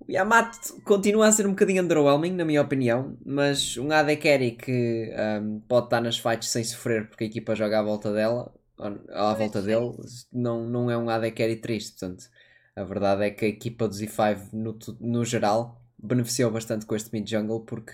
O 0.00 0.10
Yamato 0.10 0.80
continua 0.82 1.28
a 1.28 1.32
ser 1.32 1.46
um 1.46 1.50
bocadinho 1.50 1.82
underwhelming, 1.82 2.32
na 2.32 2.44
minha 2.44 2.62
opinião, 2.62 3.16
mas 3.24 3.76
um 3.76 3.92
AD 3.92 4.16
Carry 4.16 4.52
que 4.52 5.12
um, 5.42 5.60
pode 5.68 5.86
estar 5.86 6.00
nas 6.00 6.18
fights 6.18 6.48
sem 6.48 6.64
sofrer 6.64 7.08
porque 7.08 7.24
a 7.24 7.26
equipa 7.26 7.54
joga 7.54 7.78
à 7.78 7.82
volta 7.82 8.12
dela, 8.12 8.52
ou 8.78 8.86
à 9.10 9.34
volta 9.34 9.62
dele, 9.62 9.92
não, 10.32 10.68
não 10.68 10.90
é 10.90 10.96
um 10.96 11.08
AD 11.08 11.30
Carry 11.32 11.56
triste. 11.56 12.00
Portanto, 12.00 12.24
a 12.74 12.84
verdade 12.84 13.24
é 13.24 13.30
que 13.30 13.44
a 13.44 13.48
equipa 13.48 13.86
dos 13.86 14.00
E5, 14.00 14.52
no, 14.52 14.78
no 15.00 15.24
geral, 15.24 15.80
beneficiou 15.98 16.50
bastante 16.50 16.86
com 16.86 16.94
este 16.94 17.10
mid-jungle 17.12 17.60
porque 17.60 17.92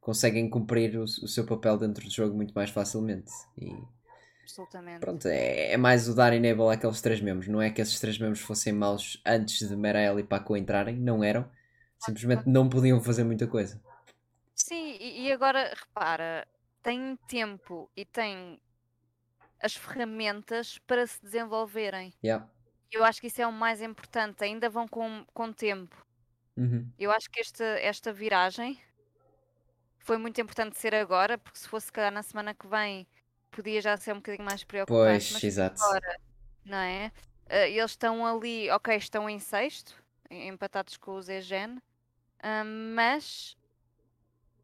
conseguem 0.00 0.48
cumprir 0.48 0.96
o, 0.96 1.02
o 1.02 1.28
seu 1.28 1.44
papel 1.44 1.76
dentro 1.76 2.04
do 2.04 2.10
jogo 2.10 2.34
muito 2.34 2.54
mais 2.54 2.70
facilmente. 2.70 3.30
E 3.58 3.72
Absolutamente. 4.42 5.00
pronto, 5.00 5.26
é, 5.28 5.72
é 5.72 5.76
mais 5.76 6.08
o 6.08 6.14
dar 6.14 6.32
enable 6.32 6.72
àqueles 6.72 7.00
três 7.00 7.20
membros. 7.20 7.48
Não 7.48 7.60
é 7.60 7.70
que 7.70 7.80
esses 7.80 7.98
três 8.00 8.18
membros 8.18 8.40
fossem 8.40 8.72
maus 8.72 9.20
antes 9.26 9.68
de 9.68 9.76
Merael 9.76 10.18
e 10.18 10.24
Paco 10.24 10.56
entrarem, 10.56 10.96
não 10.96 11.22
eram. 11.22 11.48
Simplesmente 11.98 12.48
não 12.48 12.68
podiam 12.68 13.00
fazer 13.00 13.24
muita 13.24 13.46
coisa. 13.46 13.80
Sim, 14.54 14.96
e, 14.98 15.26
e 15.26 15.32
agora 15.32 15.74
repara, 15.74 16.46
tem 16.82 17.18
tempo 17.28 17.90
e 17.96 18.04
tem 18.04 18.60
as 19.60 19.74
ferramentas 19.74 20.78
para 20.86 21.06
se 21.06 21.22
desenvolverem. 21.22 22.14
Yeah. 22.24 22.48
Eu 22.92 23.04
acho 23.04 23.20
que 23.20 23.28
isso 23.28 23.40
é 23.40 23.46
o 23.46 23.52
mais 23.52 23.80
importante. 23.80 24.42
Ainda 24.44 24.68
vão 24.68 24.86
com, 24.88 25.24
com 25.32 25.52
tempo. 25.52 25.96
Uhum. 26.56 26.90
Eu 26.98 27.10
acho 27.10 27.30
que 27.30 27.40
esta, 27.40 27.64
esta 27.64 28.12
viragem 28.12 28.78
foi 29.98 30.18
muito 30.18 30.40
importante 30.40 30.78
ser 30.78 30.94
agora, 30.94 31.38
porque 31.38 31.58
se 31.58 31.68
fosse 31.68 31.86
se 31.86 31.92
calhar 31.92 32.12
na 32.12 32.22
semana 32.22 32.54
que 32.54 32.66
vem 32.66 33.06
podia 33.50 33.80
já 33.80 33.96
ser 33.96 34.12
um 34.12 34.16
bocadinho 34.16 34.44
mais 34.44 34.64
preocupante. 34.64 35.32
Pois, 35.32 35.44
exato. 35.44 35.82
agora, 35.82 36.20
não 36.64 36.78
é? 36.78 37.12
Eh, 37.48 37.70
eles 37.70 37.90
estão 37.90 38.24
ali, 38.24 38.70
ok, 38.70 38.96
estão 38.96 39.28
em 39.28 39.38
sexto, 39.38 39.94
em- 40.30 40.48
empatados 40.48 40.96
com 40.96 41.12
o 41.12 41.22
Zegen, 41.22 41.80
ah, 42.42 42.64
mas 42.64 43.56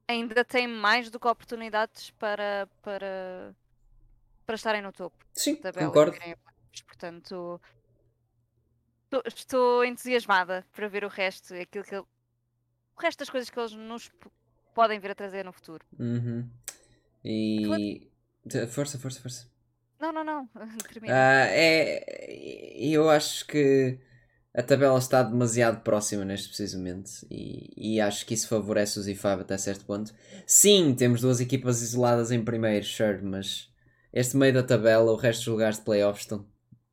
ainda 0.09 0.45
têm 0.45 0.68
mais 0.68 1.11
do 1.11 1.18
que 1.18 1.26
oportunidades 1.26 2.11
para, 2.12 2.68
para, 2.83 3.54
para 4.47 4.54
estarem 4.54 4.83
no 4.83 4.92
topo 4.92 5.16
Sim, 5.33 5.56
concordo. 5.56 6.16
Portanto, 6.87 7.61
estou, 9.06 9.22
estou 9.26 9.84
entusiasmada 9.84 10.64
para 10.75 10.88
ver 10.88 11.04
o 11.04 11.08
resto, 11.08 11.54
aquilo 11.54 11.84
que 11.84 11.94
ele- 11.94 12.04
o 12.96 13.00
resto 13.00 13.18
das 13.20 13.30
coisas 13.30 13.48
que 13.50 13.58
eles 13.58 13.72
nos 13.72 14.10
podem 14.75 14.98
vir 15.00 15.10
a 15.10 15.14
trazer 15.14 15.44
no 15.44 15.52
futuro. 15.52 15.84
Uhum. 15.98 16.48
E. 17.25 18.10
Força, 18.70 18.98
força, 18.98 19.20
força. 19.20 19.48
Não, 19.98 20.12
não, 20.12 20.22
não. 20.25 20.48
Termina. 20.92 21.14
Ah, 21.14 21.46
é, 21.48 22.76
eu 22.78 23.08
acho 23.08 23.46
que 23.46 23.98
a 24.54 24.62
tabela 24.62 24.98
está 24.98 25.22
demasiado 25.22 25.82
próxima 25.82 26.25
neste 26.25 26.48
preciso 26.48 26.78
momento 26.78 27.10
e, 27.30 27.72
e 27.96 28.00
acho 28.00 28.25
que 28.25 28.34
isso 28.34 28.48
favorece 28.48 28.98
os 28.98 29.06
E5 29.06 29.40
até 29.40 29.58
certo 29.58 29.84
ponto. 29.84 30.14
Sim, 30.46 30.94
temos 30.94 31.20
duas 31.20 31.40
equipas 31.40 31.82
isoladas 31.82 32.30
em 32.30 32.42
primeiro, 32.44 32.84
sure, 32.84 33.20
mas 33.22 33.70
este 34.12 34.36
meio 34.36 34.54
da 34.54 34.62
tabela, 34.62 35.10
o 35.12 35.16
resto 35.16 35.40
dos 35.40 35.48
lugares 35.48 35.78
de 35.78 35.84
playoffs 35.84 36.22
estão 36.25 36.46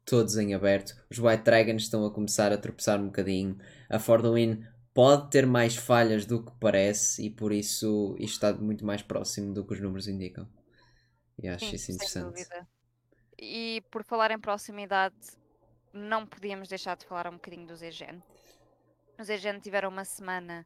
todos 0.05 0.38
em 0.38 0.53
aberto. 0.53 0.93
Os 1.10 1.19
White 1.19 1.43
Dragons 1.43 1.83
estão 1.83 2.05
a 2.05 2.12
começar 2.12 2.51
a 2.51 2.57
tropeçar 2.57 3.00
um 3.00 3.05
bocadinho. 3.07 3.57
A 3.89 4.00
Fordoin 4.00 4.63
pode 4.93 5.29
ter 5.29 5.45
mais 5.45 5.75
falhas 5.75 6.25
do 6.25 6.43
que 6.43 6.51
parece 6.60 7.25
e 7.25 7.29
por 7.29 7.51
isso 7.51 8.15
isto 8.19 8.33
está 8.33 8.53
muito 8.53 8.86
mais 8.86 9.01
próximo 9.01 9.53
do 9.53 9.65
que 9.65 9.74
os 9.74 9.79
números 9.81 10.07
indicam. 10.07 10.48
E 11.41 11.48
acho 11.48 11.65
Sim, 11.65 11.75
isso 11.75 11.91
interessante. 11.91 12.48
E 13.39 13.81
por 13.91 14.03
falar 14.03 14.31
em 14.31 14.39
proximidade, 14.39 15.15
não 15.91 16.25
podíamos 16.25 16.67
deixar 16.69 16.95
de 16.95 17.05
falar 17.05 17.27
um 17.27 17.33
bocadinho 17.33 17.67
do 17.67 17.75
ZGN. 17.75 18.22
Os 19.19 19.27
ZGN 19.27 19.60
tiveram 19.60 19.89
uma 19.89 20.05
semana 20.05 20.65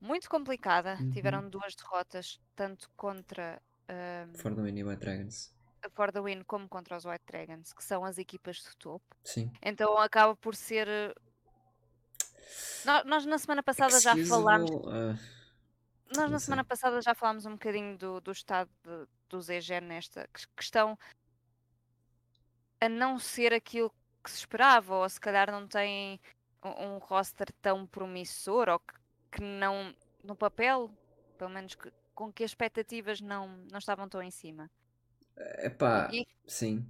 muito 0.00 0.28
complicada, 0.30 0.96
Uhum. 1.00 1.10
tiveram 1.10 1.48
duas 1.48 1.74
derrotas, 1.74 2.40
tanto 2.54 2.90
contra 2.96 3.60
um, 3.88 4.34
For 4.38 4.54
the 4.54 4.62
Win 4.62 4.78
e 4.78 4.84
White 4.84 5.00
Dragons. 5.00 5.54
A 5.82 5.90
For 5.90 6.12
the 6.12 6.20
Win 6.20 6.42
como 6.44 6.68
contra 6.68 6.96
os 6.96 7.04
White 7.04 7.24
Dragons, 7.26 7.72
que 7.72 7.82
são 7.84 8.04
as 8.04 8.18
equipas 8.18 8.56
de 8.56 8.76
topo. 8.76 9.04
Sim. 9.24 9.50
Então 9.62 9.96
acaba 9.98 10.34
por 10.36 10.54
ser. 10.54 10.86
eh, 10.88 11.14
Nós, 12.84 13.04
nós 13.04 13.26
na 13.26 13.38
semana 13.38 13.62
passada 13.62 13.98
já 14.00 14.14
falámos. 14.26 14.70
Ah, 14.86 15.16
Nós 16.16 16.30
na 16.30 16.38
sei. 16.38 16.46
semana 16.46 16.64
passada 16.64 17.00
já 17.00 17.14
falámos 17.14 17.46
um 17.46 17.52
bocadinho 17.52 17.96
do, 17.96 18.20
do 18.20 18.32
estado 18.32 18.70
de- 18.82 19.06
do 19.28 19.40
ZG 19.40 19.80
nesta 19.80 20.26
ques- 20.32 20.46
questão 20.56 20.98
a 22.80 22.88
não 22.88 23.18
ser 23.18 23.52
aquilo 23.52 23.92
que 24.24 24.30
se 24.30 24.38
esperava, 24.38 24.94
ou 24.96 25.08
se 25.08 25.20
calhar 25.20 25.50
não 25.50 25.66
tem 25.68 26.20
um, 26.62 26.94
um 26.94 26.98
roster 26.98 27.52
tão 27.62 27.86
promissor, 27.86 28.68
ou 28.68 28.78
que, 28.80 28.94
que 29.32 29.40
não, 29.42 29.94
no 30.24 30.34
papel, 30.34 30.90
pelo 31.38 31.50
menos 31.50 31.74
que- 31.74 31.92
com 32.14 32.32
que 32.32 32.42
as 32.44 32.50
expectativas 32.50 33.20
não, 33.20 33.48
não 33.70 33.78
estavam 33.78 34.08
tão 34.08 34.22
em 34.22 34.30
cima. 34.30 34.70
Epá, 35.58 36.08
E- 36.12 36.26
sim. 36.46 36.86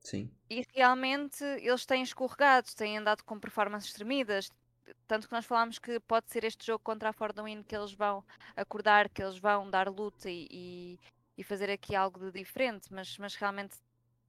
Sim. 0.00 0.30
E 0.48 0.64
realmente 0.74 1.44
eles 1.44 1.86
têm 1.86 2.02
escorregado, 2.02 2.68
têm 2.74 2.98
andado 2.98 3.22
com 3.24 3.38
performances 3.38 3.92
tremidas. 3.92 4.50
Tanto 5.06 5.28
que 5.28 5.32
nós 5.32 5.46
falámos 5.46 5.78
que 5.78 6.00
pode 6.00 6.30
ser 6.30 6.42
este 6.44 6.66
jogo 6.66 6.82
contra 6.82 7.10
a 7.10 7.12
Fordwin 7.12 7.62
que 7.62 7.76
eles 7.76 7.92
vão 7.92 8.24
acordar, 8.56 9.08
que 9.08 9.22
eles 9.22 9.38
vão 9.38 9.70
dar 9.70 9.88
luta 9.88 10.28
e, 10.28 10.48
e, 10.50 10.98
e 11.38 11.44
fazer 11.44 11.70
aqui 11.70 11.94
algo 11.94 12.18
de 12.18 12.32
diferente, 12.32 12.92
mas, 12.92 13.16
mas 13.18 13.36
realmente 13.36 13.76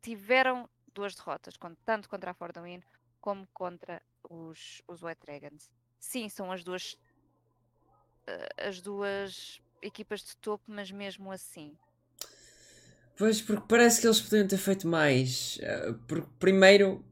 tiveram 0.02 0.70
duas 0.94 1.16
derrotas, 1.16 1.56
tanto 1.84 2.08
contra 2.08 2.32
a 2.32 2.34
Fordwin 2.34 2.82
como 3.20 3.48
contra 3.54 4.02
os, 4.30 4.84
os 4.88 5.02
White 5.02 5.22
Dragons. 5.26 5.72
Sim, 6.00 6.30
são 6.30 6.52
as 6.52 6.64
duas 6.64 6.96
eh, 8.28 8.50
as 8.68 8.82
duas 8.82 9.62
equipas 9.82 10.22
de 10.22 10.36
topo, 10.38 10.64
mas 10.68 10.92
mesmo 10.92 11.32
assim. 11.32 11.78
Pois, 13.22 13.40
porque 13.40 13.68
parece 13.68 14.01
que 14.01 14.08
eles 14.08 14.20
podiam 14.20 14.48
ter 14.48 14.58
feito 14.58 14.88
mais. 14.88 15.60
Ah, 15.62 15.94
Porque, 16.08 16.28
primeiro, 16.40 17.06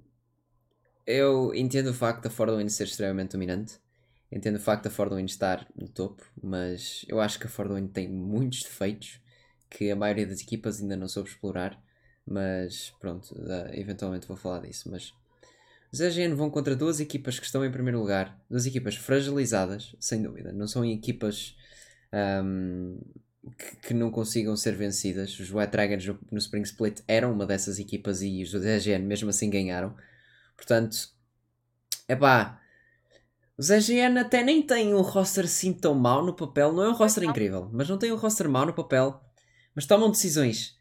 eu 1.05 1.53
entendo 1.53 1.91
o 1.91 1.93
facto 1.93 2.23
da 2.23 2.31
Ford 2.31 2.57
Win 2.57 2.67
ser 2.67 2.85
extremamente 2.85 3.33
dominante. 3.33 3.75
Entendo 4.31 4.55
o 4.55 4.59
facto 4.59 4.85
da 4.85 4.89
Ford 4.89 5.13
Win 5.13 5.25
estar 5.25 5.67
no 5.75 5.87
topo, 5.87 6.25
mas 6.41 7.05
eu 7.07 7.21
acho 7.21 7.37
que 7.37 7.45
a 7.45 7.49
Ford 7.49 7.71
Win 7.71 7.87
tem 7.89 8.07
muitos 8.09 8.63
defeitos 8.63 9.21
que 9.69 9.91
a 9.91 9.95
maioria 9.95 10.25
das 10.25 10.41
equipas 10.41 10.81
ainda 10.81 10.97
não 10.97 11.07
soube 11.07 11.29
explorar. 11.29 11.79
Mas 12.25 12.91
pronto, 12.99 13.35
eventualmente 13.71 14.27
vou 14.27 14.35
falar 14.35 14.61
disso. 14.61 14.89
Mas 14.89 15.13
os 15.93 15.99
EGN 15.99 16.33
vão 16.33 16.49
contra 16.49 16.75
duas 16.75 16.99
equipas 16.99 17.37
que 17.37 17.45
estão 17.45 17.63
em 17.63 17.71
primeiro 17.71 17.99
lugar, 17.99 18.35
duas 18.49 18.65
equipas 18.65 18.95
fragilizadas, 18.95 19.95
sem 19.99 20.23
dúvida. 20.23 20.51
Não 20.51 20.67
são 20.67 20.83
equipas 20.83 21.55
ahm, 22.11 22.97
que, 23.57 23.87
que 23.87 23.93
não 23.93 24.11
consigam 24.11 24.55
ser 24.55 24.75
vencidas. 24.75 25.39
Os 25.39 25.51
White 25.51 25.71
Dragons 25.71 26.05
no, 26.05 26.19
no 26.31 26.37
Spring 26.37 26.63
Split 26.63 27.01
eram 27.07 27.31
uma 27.33 27.45
dessas 27.45 27.79
equipas 27.79 28.21
e 28.21 28.43
os 28.43 28.53
EGN 28.53 29.05
mesmo 29.05 29.29
assim 29.29 29.49
ganharam. 29.49 29.95
Portanto, 30.55 31.09
é 32.07 32.15
pá. 32.15 32.61
Os 33.57 33.69
EGN 33.69 34.19
até 34.19 34.43
nem 34.43 34.61
têm 34.61 34.93
um 34.93 35.01
roster 35.01 35.45
assim 35.45 35.73
tão 35.73 35.93
mau 35.93 36.25
no 36.25 36.33
papel. 36.33 36.71
Não 36.71 36.83
é 36.83 36.89
um 36.89 36.93
roster 36.93 37.23
incrível, 37.23 37.69
mas 37.73 37.89
não 37.89 37.97
têm 37.97 38.11
um 38.11 38.17
roster 38.17 38.49
mau 38.49 38.65
no 38.65 38.73
papel. 38.73 39.21
Mas 39.75 39.85
tomam 39.85 40.09
decisões 40.09 40.77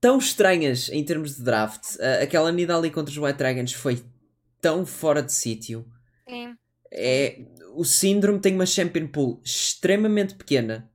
tão 0.00 0.18
estranhas 0.18 0.88
em 0.88 1.04
termos 1.04 1.36
de 1.36 1.42
draft. 1.42 1.96
Aquela 2.22 2.50
Nidali 2.50 2.90
contra 2.90 3.12
os 3.12 3.18
White 3.18 3.38
Dragons 3.38 3.72
foi 3.72 4.02
tão 4.60 4.86
fora 4.86 5.22
de 5.22 5.32
sítio. 5.32 5.86
Sim, 6.28 6.54
É, 6.92 7.38
o 7.74 7.84
Síndrome 7.84 8.40
tem 8.40 8.54
uma 8.54 8.66
Champion 8.66 9.06
Pool 9.06 9.40
extremamente 9.44 10.34
pequena. 10.34 10.89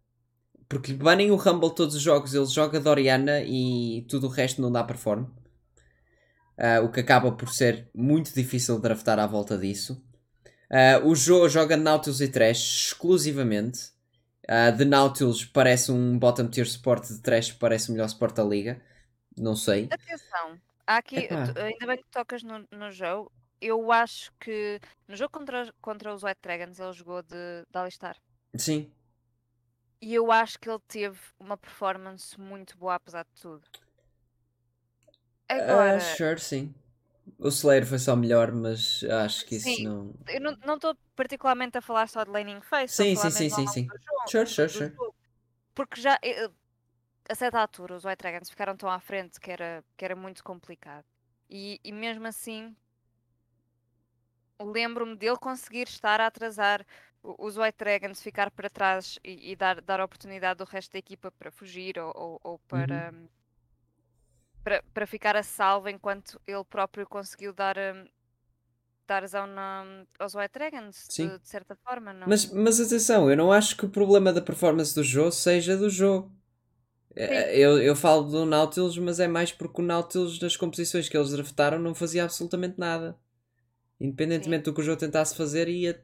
Porque 0.67 0.91
lhe 0.91 0.97
banem 0.97 1.31
o 1.31 1.35
Rumble 1.35 1.73
todos 1.73 1.95
os 1.95 2.01
jogos, 2.01 2.33
ele 2.33 2.45
joga 2.45 2.79
Doriana 2.79 3.41
e 3.43 4.05
tudo 4.09 4.27
o 4.27 4.29
resto 4.29 4.61
não 4.61 4.71
dá 4.71 4.83
perform. 4.83 5.25
Ah, 6.57 6.81
o 6.81 6.91
que 6.91 7.01
acaba 7.01 7.31
por 7.31 7.49
ser 7.49 7.89
muito 7.93 8.33
difícil 8.33 8.79
draftar 8.79 9.19
à 9.19 9.27
volta 9.27 9.57
disso. 9.57 10.01
Ah, 10.69 10.99
o 11.03 11.13
Joe 11.15 11.49
joga 11.49 11.77
Nautilus 11.77 12.21
e 12.21 12.27
Trash 12.27 12.87
exclusivamente. 12.87 13.91
Ah, 14.47 14.71
de 14.71 14.85
Nautilus 14.85 15.43
parece 15.45 15.91
um 15.91 16.17
bottom 16.17 16.47
tier 16.47 16.67
support, 16.67 17.05
de 17.07 17.19
Trash 17.21 17.51
parece 17.53 17.89
o 17.89 17.91
melhor 17.93 18.07
support 18.07 18.35
da 18.35 18.43
liga. 18.43 18.81
Não 19.37 19.55
sei. 19.55 19.89
Atenção, 19.91 20.59
há 20.87 20.97
aqui, 20.97 21.27
tu- 21.27 21.59
ainda 21.59 21.85
bem 21.87 21.97
que 21.97 22.09
tocas 22.09 22.41
no, 22.41 22.65
no 22.71 22.91
jogo. 22.91 23.31
Eu 23.59 23.91
acho 23.91 24.31
que 24.39 24.79
no 25.07 25.15
jogo 25.15 25.31
contra, 25.31 25.73
contra 25.81 26.13
os 26.13 26.23
White 26.23 26.39
Dragons 26.41 26.79
ele 26.79 26.93
jogou 26.93 27.21
de, 27.21 27.65
de 27.69 27.77
Alistar. 27.77 28.15
Sim, 28.55 28.91
E 30.05 30.13
eu 30.13 30.31
acho 30.31 30.59
que 30.59 30.69
ele 30.69 30.77
teve 30.87 31.19
uma 31.39 31.57
performance 31.57 32.39
muito 32.39 32.77
boa, 32.77 32.93
apesar 32.93 33.23
de 33.23 33.41
tudo. 33.41 33.63
Agora, 35.49 35.95
Ah, 35.95 35.99
sure, 35.99 36.39
sim. 36.39 36.75
O 37.39 37.47
Slayer 37.47 37.87
foi 37.87 37.97
só 37.97 38.15
melhor, 38.15 38.51
mas 38.51 39.03
acho 39.03 39.47
que 39.47 39.55
isso 39.55 39.65
Sim. 39.65 39.83
não. 39.83 40.13
eu 40.27 40.39
não 40.63 40.75
estou 40.75 40.95
particularmente 41.15 41.75
a 41.79 41.81
falar 41.81 42.07
só 42.07 42.23
de 42.23 42.29
laning 42.29 42.61
face, 42.61 42.95
Sim, 42.95 43.15
sim, 43.15 43.31
sim, 43.31 43.49
sim, 43.49 43.67
sim. 43.67 43.87
jogo, 43.87 44.29
Sure, 44.29 44.47
sure, 44.47 44.69
sure. 44.69 44.91
jogo. 44.91 45.15
Porque 45.73 45.99
já 45.99 46.19
eh, 46.21 46.51
a 47.27 47.35
certa 47.35 47.59
altura 47.59 47.95
os 47.95 48.05
White 48.05 48.17
Dragons 48.21 48.49
ficaram 48.51 48.77
tão 48.77 48.89
à 48.91 48.99
frente 48.99 49.39
que 49.39 49.51
era, 49.51 49.83
que 49.97 50.05
era 50.05 50.15
muito 50.15 50.43
complicado. 50.43 51.05
E, 51.49 51.79
e 51.83 51.91
mesmo 51.91 52.27
assim 52.27 52.75
lembro-me 54.61 55.15
dele 55.15 55.37
conseguir 55.37 55.87
estar 55.87 56.21
a 56.21 56.27
atrasar 56.27 56.85
os 57.39 57.57
White 57.57 57.77
Dragons, 57.79 58.21
ficar 58.21 58.51
para 58.51 58.69
trás 58.69 59.19
e, 59.23 59.51
e 59.51 59.55
dar, 59.55 59.81
dar 59.81 59.99
oportunidade 60.01 60.61
ao 60.61 60.67
resto 60.67 60.93
da 60.93 60.99
equipa 60.99 61.31
para 61.31 61.51
fugir 61.51 61.97
ou, 61.99 62.11
ou- 62.15 62.39
ou 62.43 62.59
para, 62.59 63.11
Uhum. 63.11 63.27
para, 64.63 64.83
para 64.93 65.07
ficar 65.07 65.35
a 65.35 65.43
salvo 65.43 65.89
enquanto 65.89 66.39
ele 66.47 66.63
próprio 66.63 67.07
conseguiu 67.07 67.53
dar, 67.53 67.77
hum, 67.77 68.05
dar 69.07 69.23
aos 70.19 70.35
White 70.35 70.53
Dragons, 70.53 71.07
Sim. 71.09 71.27
de, 71.27 71.39
de 71.39 71.47
certa 71.49 71.75
forma. 71.75 72.13
Não... 72.13 72.27
Mas, 72.27 72.45
mas 72.51 72.79
atenção, 72.79 73.29
eu 73.29 73.37
não 73.37 73.51
acho 73.51 73.77
que 73.77 73.85
o 73.85 73.89
problema 73.89 74.33
da 74.33 74.41
performance 74.41 74.93
do 74.95 75.03
jogo 75.03 75.31
seja 75.31 75.77
do 75.77 75.89
jogo. 75.89 76.31
Eh, 77.15 77.59
Eu, 77.59 77.81
eu 77.81 77.95
falo 77.95 78.23
do 78.23 78.45
Nautilus, 78.45 78.97
mas 78.97 79.19
é 79.19 79.27
mais 79.27 79.51
porque 79.51 79.81
o 79.81 79.85
Nautilus, 79.85 80.39
nas 80.39 80.57
composições 80.57 81.09
que 81.09 81.17
eles 81.17 81.31
draftaram, 81.31 81.79
não 81.79 81.95
fazia 81.95 82.23
absolutamente 82.23 82.79
nada. 82.79 83.17
Independentemente 83.99 84.65
do 84.65 84.73
que 84.73 84.81
o 84.81 84.83
jogo 84.83 84.99
tentasse 84.99 85.35
fazer, 85.35 85.69
ia, 85.69 86.01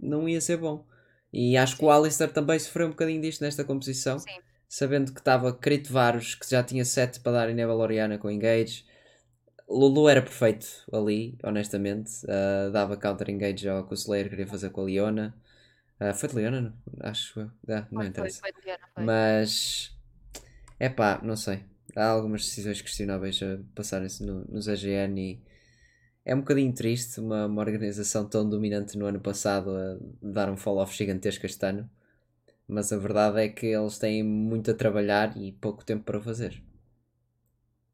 não 0.00 0.28
ia 0.28 0.40
ser 0.40 0.56
bom. 0.58 0.84
E 1.32 1.56
acho 1.56 1.76
que 1.76 1.84
o 1.84 1.90
Alistair 1.90 2.32
também 2.32 2.58
sofreu 2.58 2.86
um 2.86 2.90
bocadinho 2.90 3.20
disto 3.20 3.42
nesta 3.42 3.64
composição. 3.64 4.18
Sim. 4.18 4.30
Sabendo 4.68 5.12
que 5.12 5.20
estava 5.20 5.52
Crito 5.52 5.92
Varus, 5.92 6.34
que 6.34 6.48
já 6.50 6.62
tinha 6.62 6.84
7 6.84 7.20
para 7.20 7.32
dar 7.32 7.50
em 7.50 7.54
Neva 7.54 7.74
Loriana 7.74 8.18
com 8.18 8.30
Engage. 8.30 8.84
Lulu 9.68 10.08
era 10.08 10.20
perfeito 10.22 10.66
ali, 10.92 11.36
honestamente. 11.42 12.10
Ah, 12.28 12.70
dava 12.70 12.96
counter 12.96 13.30
engage 13.30 13.68
ao 13.68 13.86
que 13.86 13.92
o 13.92 13.94
Slayer 13.94 14.28
queria 14.28 14.46
fazer 14.46 14.70
com 14.70 14.82
a 14.82 14.84
Leona. 14.84 15.34
Ah, 15.98 16.12
foi 16.12 16.28
de 16.28 16.34
Leona? 16.36 16.60
Não? 16.60 16.74
Acho 17.00 17.40
eu. 17.40 17.50
Ah, 17.68 17.86
não 17.90 18.00
Foi, 18.00 18.06
interessa. 18.06 18.40
foi, 18.40 18.52
foi, 18.52 18.62
Diana, 18.62 18.84
foi. 18.94 19.04
Mas 19.04 19.96
é 20.78 20.88
pá, 20.88 21.20
não 21.22 21.36
sei. 21.36 21.64
Há 21.96 22.06
algumas 22.06 22.42
decisões 22.44 22.82
questionáveis 22.82 23.40
a 23.42 23.58
passarem-se 23.74 24.24
no, 24.24 24.44
nos 24.46 24.68
AGN 24.68 25.20
e 25.20 25.42
é 26.24 26.34
um 26.34 26.40
bocadinho 26.40 26.72
triste 26.72 27.20
uma, 27.20 27.46
uma 27.46 27.60
organização 27.60 28.26
tão 28.26 28.48
dominante 28.48 28.96
no 28.96 29.06
ano 29.06 29.20
passado 29.20 29.70
a 29.76 29.98
dar 30.22 30.50
um 30.50 30.56
fall-off 30.56 30.94
gigantesco 30.96 31.44
este 31.44 31.66
ano. 31.66 31.90
Mas 32.66 32.92
a 32.92 32.96
verdade 32.96 33.42
é 33.42 33.48
que 33.48 33.66
eles 33.66 33.98
têm 33.98 34.22
muito 34.22 34.70
a 34.70 34.74
trabalhar 34.74 35.36
e 35.36 35.52
pouco 35.52 35.84
tempo 35.84 36.04
para 36.04 36.20
fazer. 36.20 36.62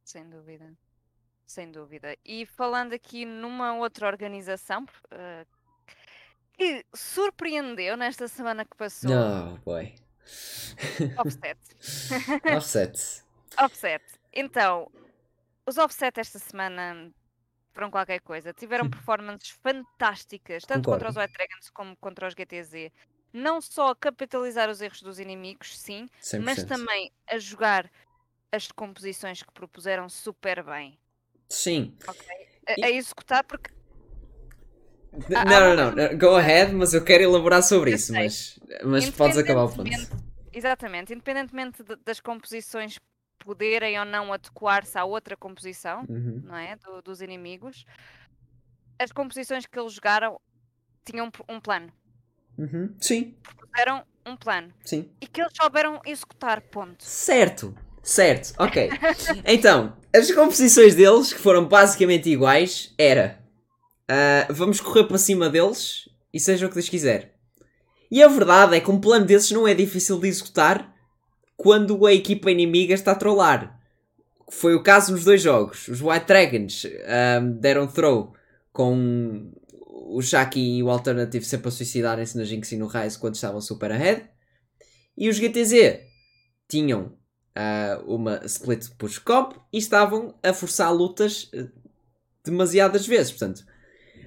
Sem 0.05 0.29
dúvida. 0.29 0.73
Sem 1.45 1.73
dúvida. 1.73 2.17
E 2.25 2.47
falando 2.47 2.93
aqui 2.93 3.25
numa 3.25 3.75
outra 3.75 4.07
organização 4.07 4.87
eh, 5.11 5.45
que 6.53 6.87
surpreendeu 6.95 7.97
nesta 7.97 8.29
semana 8.29 8.65
que 8.65 8.77
passou, 8.77 9.11
Oh 9.11 9.59
boy. 9.65 9.93
Offset. 11.19 11.59
Offset. 12.57 13.25
Offset. 13.59 14.05
Então, 14.33 14.89
os 15.67 15.79
Offset 15.79 16.21
esta 16.21 16.39
semana 16.39 17.13
foram 17.73 17.91
qualquer 17.91 18.21
coisa. 18.21 18.53
Tiveram 18.53 18.89
performances 18.91 19.51
fantásticas, 19.63 20.65
tanto 20.65 20.85
Concordo. 20.85 21.05
contra 21.05 21.09
os 21.11 21.17
White 21.17 21.33
Dragons 21.39 21.71
como 21.71 21.97
contra 21.97 22.27
os 22.29 22.35
GTZ. 22.35 22.91
Não 23.33 23.61
só 23.61 23.91
a 23.91 23.97
capitalizar 23.97 24.69
os 24.69 24.81
erros 24.81 25.03
dos 25.03 25.19
inimigos, 25.21 25.79
sim, 25.79 26.09
100%. 26.21 26.43
mas 26.45 26.65
também 26.65 27.13
a 27.29 27.39
jogar 27.39 27.91
as 28.51 28.71
composições 28.73 29.43
que 29.43 29.53
propuseram 29.53 30.09
super 30.09 30.65
bem. 30.65 30.99
Sim. 31.49 31.97
A, 32.67 32.75
E- 32.77 32.85
a 32.85 32.91
executar, 32.91 33.45
porque 33.45 33.71
Não, 35.29 35.43
uma 35.43 35.75
não, 35.77 35.93
não. 35.93 36.19
Go 36.19 36.37
ahead, 36.37 36.73
mas 36.73 36.93
eu 36.95 37.05
quero 37.05 37.23
elaborar 37.25 37.63
sobre 37.63 37.91
Eu 37.93 37.95
isso. 37.97 38.13
sei. 38.13 38.25
Mas, 38.25 38.61
mas 38.85 39.11
podes 39.11 39.37
acabar 39.39 39.65
o 39.65 39.69
ponto. 39.75 39.91
Exatamente, 40.53 41.13
independentemente 41.13 41.83
de- 41.85 41.97
das 42.05 42.19
composições 42.21 42.99
poderem 43.45 43.99
ou 43.99 44.05
não 44.05 44.33
adequar-se 44.33 44.97
à 44.99 45.05
outra 45.05 45.37
composição, 45.37 46.05
Uhum. 46.09 46.43
não 46.45 46.57
é? 46.57 46.77
Do- 46.77 47.03
dos 47.03 47.21
inimigos. 47.21 47.85
As 48.99 49.11
composições 49.13 49.67
que 49.67 49.79
eles 49.79 49.93
jogaram 49.93 50.39
tinham 51.05 51.31
um- 51.49 51.61
plano. 51.61 51.93
Uhum. 52.59 52.95
Sim, 53.01 53.35
Puseram 53.59 54.05
um 54.27 54.37
plano. 54.37 54.73
sim. 54.85 55.11
E 55.21 55.27
que 55.27 55.41
eles 55.41 55.53
souberam 55.61 56.01
executar, 56.05 56.61
ponto. 56.61 57.03
Certo, 57.03 57.75
certo, 58.03 58.53
ok. 58.59 58.91
então, 59.47 59.97
as 60.15 60.31
composições 60.33 60.95
deles, 60.95 61.33
que 61.33 61.39
foram 61.41 61.67
basicamente 61.67 62.29
iguais, 62.29 62.95
era 62.99 63.41
ah, 64.09 64.47
vamos 64.51 64.81
correr 64.81 65.05
para 65.05 65.17
cima 65.19 65.49
deles 65.49 66.09
e 66.33 66.39
seja 66.39 66.67
o 66.67 66.69
que 66.69 66.75
Deus 66.75 66.89
quiser. 66.89 67.35
E 68.11 68.23
a 68.23 68.29
verdade 68.29 68.77
é 68.77 68.81
que 68.81 68.91
um 68.91 69.01
plano 69.01 69.25
desses 69.25 69.51
não 69.53 69.67
é 69.67 69.73
difícil 69.73 70.19
de 70.21 70.27
executar 70.29 70.93
quando 71.61 72.07
a 72.07 72.15
equipa 72.15 72.51
inimiga 72.51 72.95
está 72.95 73.13
a 73.13 73.15
trollar. 73.15 73.79
Foi 74.51 74.75
o 74.75 74.83
caso 74.83 75.13
nos 75.13 75.25
dois 75.25 75.43
jogos. 75.43 75.89
Os 75.89 76.01
White 76.01 76.25
Dragons 76.27 76.87
ah, 77.05 77.41
deram 77.41 77.87
throw 77.87 78.33
com 78.73 79.53
o 80.07 80.23
Shaki 80.23 80.59
e 80.59 80.83
o 80.83 80.89
Alternative 80.89 81.45
sempre 81.45 81.69
a 81.69 81.71
suicidarem-se 81.71 82.39
na 82.39 82.45
Jinx 82.45 82.73
e 82.73 82.79
no 82.79 82.87
Rise 82.87 83.19
quando 83.19 83.35
estavam 83.35 83.61
super 83.61 83.93
ahead. 83.93 84.25
E 85.15 85.29
os 85.29 85.39
GTZ 85.39 86.01
tinham 86.67 87.13
ah, 87.55 88.03
uma 88.07 88.41
split 88.47 88.89
push 88.97 89.19
comp 89.19 89.53
e 89.71 89.77
estavam 89.77 90.35
a 90.43 90.55
forçar 90.55 90.91
lutas 90.95 91.51
eh, 91.53 91.67
demasiadas 92.43 93.07
vezes. 93.07 93.33
Portanto, 93.33 93.67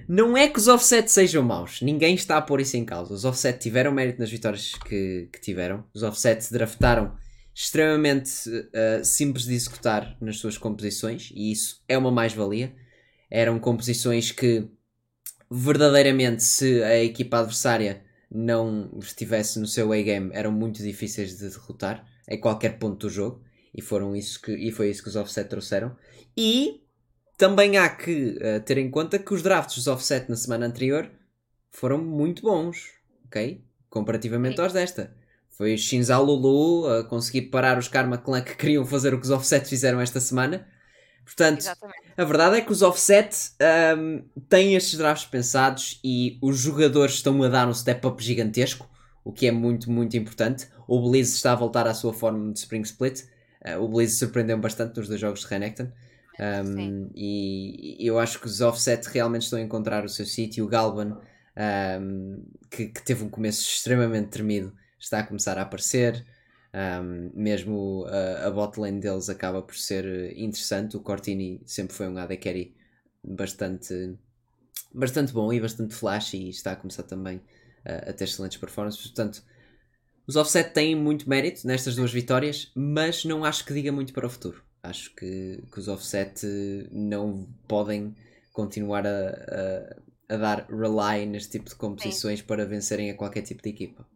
não 0.06 0.36
é 0.36 0.46
que 0.46 0.60
os 0.60 0.68
offset 0.68 1.10
sejam 1.10 1.42
maus, 1.42 1.82
ninguém 1.82 2.14
está 2.14 2.36
a 2.36 2.42
pôr 2.42 2.60
isso 2.60 2.76
em 2.76 2.84
causa. 2.84 3.12
Os 3.12 3.24
offset 3.24 3.58
tiveram 3.58 3.90
mérito 3.90 4.20
nas 4.20 4.30
vitórias 4.30 4.76
que, 4.86 5.28
que 5.32 5.40
tiveram, 5.40 5.82
os 5.92 6.04
offset 6.04 6.52
draftaram 6.52 7.23
extremamente 7.54 8.30
ah, 8.74 9.04
simples 9.04 9.44
de 9.44 9.54
executar 9.54 10.16
nas 10.20 10.38
suas 10.38 10.58
composições 10.58 11.30
e 11.34 11.52
isso 11.52 11.82
é 11.88 11.96
uma 11.96 12.10
mais-valia. 12.10 12.74
Eram 13.30 13.58
composições 13.58 14.30
que 14.32 14.68
verdadeiramente, 15.50 16.42
se 16.42 16.82
a 16.82 17.02
equipa 17.02 17.38
adversária 17.38 18.02
não 18.30 18.90
estivesse 18.98 19.60
no 19.60 19.66
seu 19.66 19.92
A-game, 19.92 20.30
eram 20.32 20.50
muito 20.50 20.82
difíceis 20.82 21.38
de 21.38 21.48
derrotar 21.48 22.04
em 22.28 22.38
qualquer 22.40 22.78
ponto 22.78 23.06
do 23.06 23.10
jogo. 23.10 23.44
E, 23.72 23.82
foram 23.82 24.14
isso 24.14 24.40
que, 24.40 24.52
e 24.52 24.70
foi 24.70 24.90
isso 24.90 25.02
que 25.02 25.08
os 25.08 25.16
offset 25.16 25.48
trouxeram. 25.48 25.96
E 26.36 26.82
também 27.36 27.76
há 27.76 27.88
que 27.88 28.36
eh, 28.40 28.60
ter 28.60 28.78
em 28.78 28.90
conta 28.90 29.18
que 29.18 29.34
os 29.34 29.42
drafts 29.42 29.76
dos 29.76 29.88
offset 29.88 30.28
na 30.28 30.36
semana 30.36 30.66
anterior 30.66 31.10
foram 31.70 31.98
muito 31.98 32.42
bons, 32.42 32.92
ok? 33.26 33.64
Comparativamente 33.90 34.56
Sim. 34.56 34.62
aos 34.62 34.72
desta. 34.72 35.14
Foi 35.56 35.76
Shinzal 35.78 36.24
Lulu 36.24 36.88
a 36.88 37.04
conseguir 37.04 37.42
parar 37.42 37.78
os 37.78 37.86
Karma 37.86 38.18
Clan 38.18 38.42
que 38.42 38.56
queriam 38.56 38.84
fazer 38.84 39.14
o 39.14 39.18
que 39.18 39.24
os 39.24 39.30
offset 39.30 39.68
fizeram 39.68 40.00
esta 40.00 40.18
semana. 40.18 40.66
Portanto, 41.24 41.60
Exatamente. 41.60 42.02
a 42.16 42.24
verdade 42.24 42.56
é 42.56 42.60
que 42.60 42.72
os 42.72 42.82
offset 42.82 43.52
ahm, 43.60 44.22
têm 44.48 44.74
estes 44.74 44.98
drafts 44.98 45.26
pensados 45.26 46.00
e 46.04 46.38
os 46.42 46.58
jogadores 46.58 47.14
estão 47.14 47.42
a 47.42 47.48
dar 47.48 47.68
um 47.68 47.72
step 47.72 48.06
up 48.06 48.22
gigantesco, 48.22 48.88
o 49.24 49.32
que 49.32 49.46
é 49.46 49.52
muito, 49.52 49.90
muito 49.90 50.16
importante. 50.16 50.68
O 50.86 51.00
Blizz 51.00 51.34
está 51.34 51.52
a 51.52 51.56
voltar 51.56 51.86
à 51.86 51.94
sua 51.94 52.12
forma 52.12 52.52
de 52.52 52.58
Spring 52.58 52.82
Split. 52.82 53.22
Ah, 53.64 53.78
o 53.78 53.88
Blizz 53.88 54.18
surpreendeu 54.18 54.58
bastante 54.58 54.98
nos 54.98 55.08
dois 55.08 55.20
jogos 55.20 55.40
de 55.40 55.46
Renekton. 55.46 55.90
Um, 56.38 57.10
e 57.14 58.02
e 58.02 58.06
eu 58.06 58.18
acho 58.18 58.40
que 58.40 58.46
os 58.46 58.60
offset 58.60 59.06
realmente 59.08 59.42
estão 59.42 59.58
a 59.58 59.62
encontrar 59.62 60.04
o 60.04 60.08
seu 60.08 60.26
sítio. 60.26 60.64
O 60.64 60.68
Galban, 60.68 61.16
um, 62.00 62.44
que, 62.70 62.86
que 62.88 63.02
teve 63.02 63.24
um 63.24 63.30
começo 63.30 63.62
extremamente 63.62 64.28
tremido, 64.28 64.74
está 65.04 65.20
a 65.20 65.26
começar 65.26 65.58
a 65.58 65.62
aparecer. 65.62 66.24
Um, 66.74 67.30
mesmo 67.34 68.04
a, 68.08 68.48
a 68.48 68.50
bot 68.50 68.80
lane 68.80 69.00
deles 69.00 69.28
acaba 69.28 69.62
por 69.62 69.76
ser 69.76 70.04
eh, 70.04 70.32
interessante. 70.36 70.96
O 70.96 71.00
Cortini 71.00 71.62
sempre 71.64 71.94
foi 71.94 72.08
um 72.08 72.18
AD 72.18 72.36
Carry 72.38 72.74
bastante, 73.22 74.18
bastante 74.92 75.32
bom 75.32 75.52
e 75.52 75.60
bastante 75.60 75.94
flash 75.94 76.34
e 76.34 76.48
está 76.48 76.72
a 76.72 76.76
começar 76.76 77.04
também 77.04 77.36
uh, 77.36 78.10
a 78.10 78.12
ter 78.12 78.24
excelentes 78.24 78.58
performances. 78.58 79.00
Portanto, 79.02 79.42
os 80.26 80.36
offset 80.36 80.72
têm 80.72 80.96
muito 80.96 81.28
mérito 81.28 81.66
nestas 81.66 81.94
duas 81.94 82.12
vitórias, 82.12 82.72
mas 82.74 83.24
não 83.24 83.44
acho 83.44 83.64
que 83.64 83.72
diga 83.72 83.92
muito 83.92 84.12
para 84.12 84.26
o 84.26 84.30
futuro. 84.30 84.62
Acho 84.82 85.14
que, 85.14 85.62
que 85.72 85.78
os 85.78 85.86
offset 85.88 86.44
eh, 86.44 86.88
não 86.90 87.46
podem 87.68 88.14
continuar 88.52 89.06
a, 89.06 89.10
a, 90.28 90.34
a 90.34 90.36
dar 90.36 90.66
rely 90.68 91.26
neste 91.26 91.52
tipo 91.52 91.70
de 91.70 91.76
composições 91.76 92.42
para 92.42 92.66
vencerem 92.66 93.10
a 93.10 93.14
qualquer 93.14 93.42
tipo 93.42 93.62
de 93.62 93.70
equipa. 93.70 94.06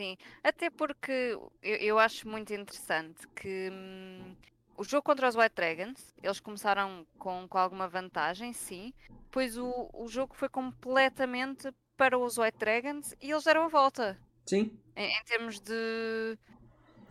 Sim. 0.00 0.16
Até 0.42 0.70
porque 0.70 1.12
eu, 1.12 1.52
eu 1.62 1.98
acho 1.98 2.26
muito 2.26 2.54
interessante 2.54 3.28
que 3.36 3.68
hum, 3.70 4.34
o 4.78 4.82
jogo 4.82 5.02
contra 5.02 5.28
os 5.28 5.36
White 5.36 5.54
Dragons, 5.54 6.14
eles 6.22 6.40
começaram 6.40 7.06
com, 7.18 7.46
com 7.46 7.58
alguma 7.58 7.86
vantagem, 7.86 8.54
sim. 8.54 8.94
Depois 9.24 9.58
o, 9.58 9.90
o 9.92 10.08
jogo 10.08 10.34
foi 10.34 10.48
completamente 10.48 11.70
para 11.98 12.18
os 12.18 12.38
White 12.38 12.56
Dragons 12.58 13.14
e 13.20 13.30
eles 13.30 13.44
deram 13.44 13.64
a 13.64 13.68
volta. 13.68 14.18
Sim, 14.46 14.72
Em, 14.96 15.10
em 15.10 15.24
termos 15.24 15.60
de, 15.60 16.38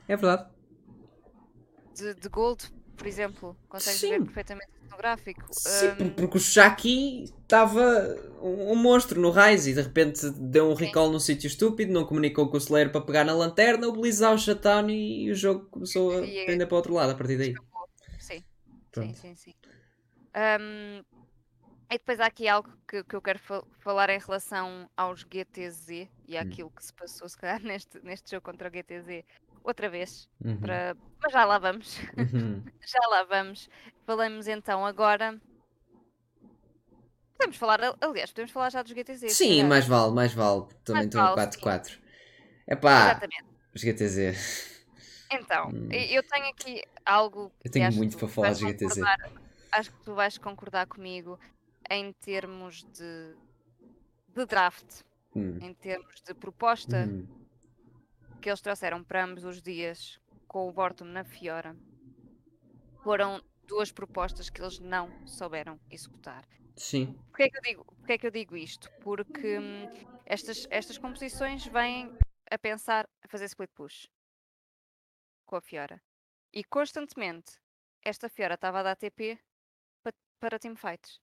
é 0.07 0.15
verdade. 0.15 0.49
de, 1.93 2.15
de 2.15 2.29
gold, 2.29 2.71
por 2.99 3.07
exemplo. 3.07 3.57
Consegues 3.67 4.01
Sim. 4.01 4.09
ver 4.11 4.21
perfeitamente 4.21 4.69
no 4.91 4.97
gráfico. 4.97 5.45
Sim, 5.51 5.87
Hum, 5.99 6.09
porque 6.15 6.37
o 6.37 6.39
Shaki 6.39 7.23
estava 7.23 7.81
um, 8.41 8.71
um 8.73 8.75
monstro 8.75 9.19
no 9.19 9.31
Rise 9.31 9.71
e 9.71 9.73
de 9.73 9.81
repente 9.81 10.29
deu 10.31 10.69
um 10.69 10.73
Sim. 10.75 10.85
recall 10.85 11.11
num 11.11 11.19
sítio 11.19 11.47
estúpido, 11.47 11.91
não 11.91 12.05
comunicou 12.05 12.49
com 12.49 12.55
o 12.55 12.59
Slayer 12.59 12.91
para 12.91 13.01
pegar 13.01 13.23
na 13.23 13.33
lanterna, 13.33 13.87
o 13.87 13.93
Blizz 13.93 14.21
o 14.21 14.37
shutdown 14.37 14.89
e 14.89 15.31
o 15.31 15.35
jogo 15.35 15.65
começou 15.71 16.11
a 16.11 16.25
E 16.25 16.37
é- 16.39 16.45
pender 16.45 16.67
para 16.67 16.75
o 16.75 16.77
outro 16.77 16.93
lado 16.93 17.11
a 17.11 17.15
partir 17.15 17.37
daí. 17.37 17.55
sim. 18.19 18.39
Sim, 18.39 18.43
Pronto. 18.91 19.15
sim, 19.15 19.35
sim. 19.35 19.53
Ahm, 20.33 21.03
e 21.91 21.97
depois 21.97 22.19
há 22.19 22.27
aqui 22.27 22.47
algo 22.47 22.69
que, 22.87 23.03
que 23.03 23.15
eu 23.15 23.21
quero 23.21 23.39
fa- 23.39 23.63
falar 23.79 24.09
em 24.09 24.19
relação 24.19 24.89
aos 24.95 25.21
GTZ 25.21 26.09
e 26.27 26.37
Hum. 26.37 26.37
àquilo 26.37 26.71
que 26.71 26.83
se 26.85 26.93
passou, 26.93 27.27
se 27.29 27.37
calhar, 27.37 27.61
neste, 27.63 27.99
neste 28.03 28.31
jogo 28.31 28.43
contra 28.43 28.69
o 28.69 28.71
GTZ 28.71 29.23
outra 29.69 29.89
vez. 29.89 30.29
Uhum. 30.43 30.59
Para... 30.59 30.95
Mas 31.21 31.33
já 31.33 31.45
lá 31.45 31.57
vamos. 31.59 31.97
Uhum. 32.17 32.63
já 32.85 32.99
lá 33.09 33.23
vamos. 33.23 33.69
Falamos 34.05 34.47
então 34.47 34.85
agora. 34.85 35.39
Podemos 37.37 37.57
falar, 37.57 37.81
al- 37.83 37.97
aliás, 38.01 38.31
podemos 38.31 38.51
falar 38.51 38.69
já 38.69 38.81
dos 38.83 38.91
GTZ. 38.91 39.31
Sim, 39.31 39.63
mais 39.63 39.87
vale, 39.87 40.13
mais 40.13 40.33
vale. 40.33 40.63
Também 40.83 41.03
Mais 41.03 41.05
estão 41.05 41.25
a 41.25 41.35
vale, 41.35 41.51
4-4. 41.51 41.99
Epá, 42.67 43.11
Exatamente. 43.11 43.45
os 43.73 43.81
GTZ. 43.81 44.79
Então, 45.31 45.69
Hum. 45.69 45.89
eu 45.91 46.23
tenho 46.23 46.49
aqui 46.49 46.83
algo 47.05 47.51
que 47.61 47.67
Eu 47.67 47.71
tenho 47.71 47.91
muito 47.93 48.17
para 48.17 48.27
falar 48.27 48.49
dos 48.49 48.59
GTZ. 48.59 49.01
Acho 49.71 49.91
que 49.91 50.03
tu 50.03 50.15
vais 50.15 50.37
concordar 50.37 50.87
comigo 50.87 51.39
em 51.89 52.11
termos 52.13 52.83
de, 52.85 53.35
de 54.35 54.45
draft, 54.45 55.03
Hum. 55.35 55.59
em 55.61 55.73
termos 55.75 56.21
de 56.27 56.33
proposta 56.33 57.05
Uhum. 57.05 57.27
Que 58.41 58.49
eles 58.49 58.61
trouxeram 58.61 59.03
para 59.03 59.23
ambos 59.23 59.43
os 59.43 59.61
dias 59.61 60.19
com 60.47 60.67
o 60.67 60.71
Vortum 60.71 61.05
na 61.05 61.23
Fiora. 61.23 61.75
Foram 63.03 63.41
duas 63.67 63.91
propostas 63.91 64.49
que 64.49 64.61
eles 64.61 64.79
não 64.79 65.25
souberam 65.27 65.79
executar. 65.89 66.47
Sim. 66.75 67.13
Porquê 67.29 67.43
é 67.43 67.49
que 67.49 67.57
eu 67.57 67.61
digo, 67.61 67.85
porquê 67.85 68.13
é 68.13 68.17
que 68.17 68.27
eu 68.27 68.31
digo 68.31 68.57
isto? 68.57 68.89
Porque 69.01 69.59
hum, 69.59 69.87
estas, 70.25 70.67
estas 70.69 70.97
composições 70.97 71.65
vêm 71.67 72.11
a 72.49 72.57
pensar 72.57 73.07
a 73.23 73.27
fazer 73.27 73.45
split 73.45 73.69
push 73.75 74.07
com 75.45 75.55
a 75.55 75.61
Fiora. 75.61 76.01
E 76.53 76.63
constantemente 76.63 77.59
esta 78.03 78.29
Fiora 78.29 78.55
estava 78.55 78.79
a 78.79 78.83
dar 78.83 78.95
TP 78.95 79.37
pa- 80.03 80.13
para 80.39 80.57
teamfights. 80.59 81.21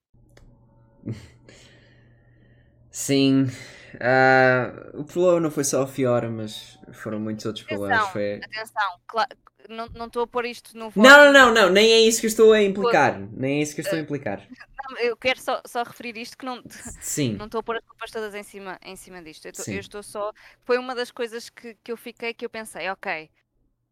Sim. 2.96 3.46
Ah, 4.00 4.72
o 4.94 5.04
problema 5.04 5.40
não 5.40 5.50
foi 5.50 5.64
só 5.64 5.82
a 5.82 5.86
Fiora, 5.86 6.30
mas 6.30 6.78
foram 6.94 7.20
muitos 7.20 7.44
outros 7.46 7.64
problemas. 7.66 8.00
Atenção, 8.00 8.12
Foi... 8.12 8.40
Atenção, 8.42 9.00
cla- 9.06 9.28
não 9.68 10.06
estou 10.06 10.22
a 10.22 10.26
pôr 10.26 10.44
isto 10.46 10.76
no 10.76 10.90
Não, 10.94 11.24
não, 11.24 11.32
voto, 11.32 11.32
não, 11.32 11.54
não, 11.54 11.70
nem 11.70 11.92
é 11.92 12.00
isso 12.00 12.20
que 12.20 12.26
eu 12.26 12.28
estou 12.28 12.52
a 12.52 12.62
implicar. 12.62 13.20
Nem 13.32 13.58
é 13.58 13.62
isso 13.62 13.74
que 13.74 13.80
eu 13.80 13.84
estou 13.84 13.98
a 13.98 14.02
implicar. 14.02 14.42
não, 14.90 14.98
Eu 14.98 15.16
quero 15.16 15.40
só, 15.40 15.60
só 15.66 15.82
referir 15.82 16.16
isto 16.16 16.36
que 16.36 16.44
não, 16.44 16.62
Sim. 17.00 17.36
não 17.38 17.46
estou 17.46 17.60
a 17.60 17.62
pôr 17.62 17.76
as 17.76 17.84
culpas 17.84 18.10
todas 18.10 18.34
em 18.34 18.42
cima, 18.42 18.78
em 18.82 18.96
cima 18.96 19.22
disto. 19.22 19.46
Eu, 19.46 19.52
tô- 19.52 19.62
eu 19.68 19.80
estou 19.80 20.02
só. 20.02 20.32
Foi 20.64 20.78
uma 20.78 20.94
das 20.94 21.10
coisas 21.10 21.48
que, 21.50 21.74
que 21.82 21.92
eu 21.92 21.96
fiquei 21.96 22.34
que 22.34 22.44
eu 22.44 22.50
pensei, 22.50 22.88
ok, 22.90 23.30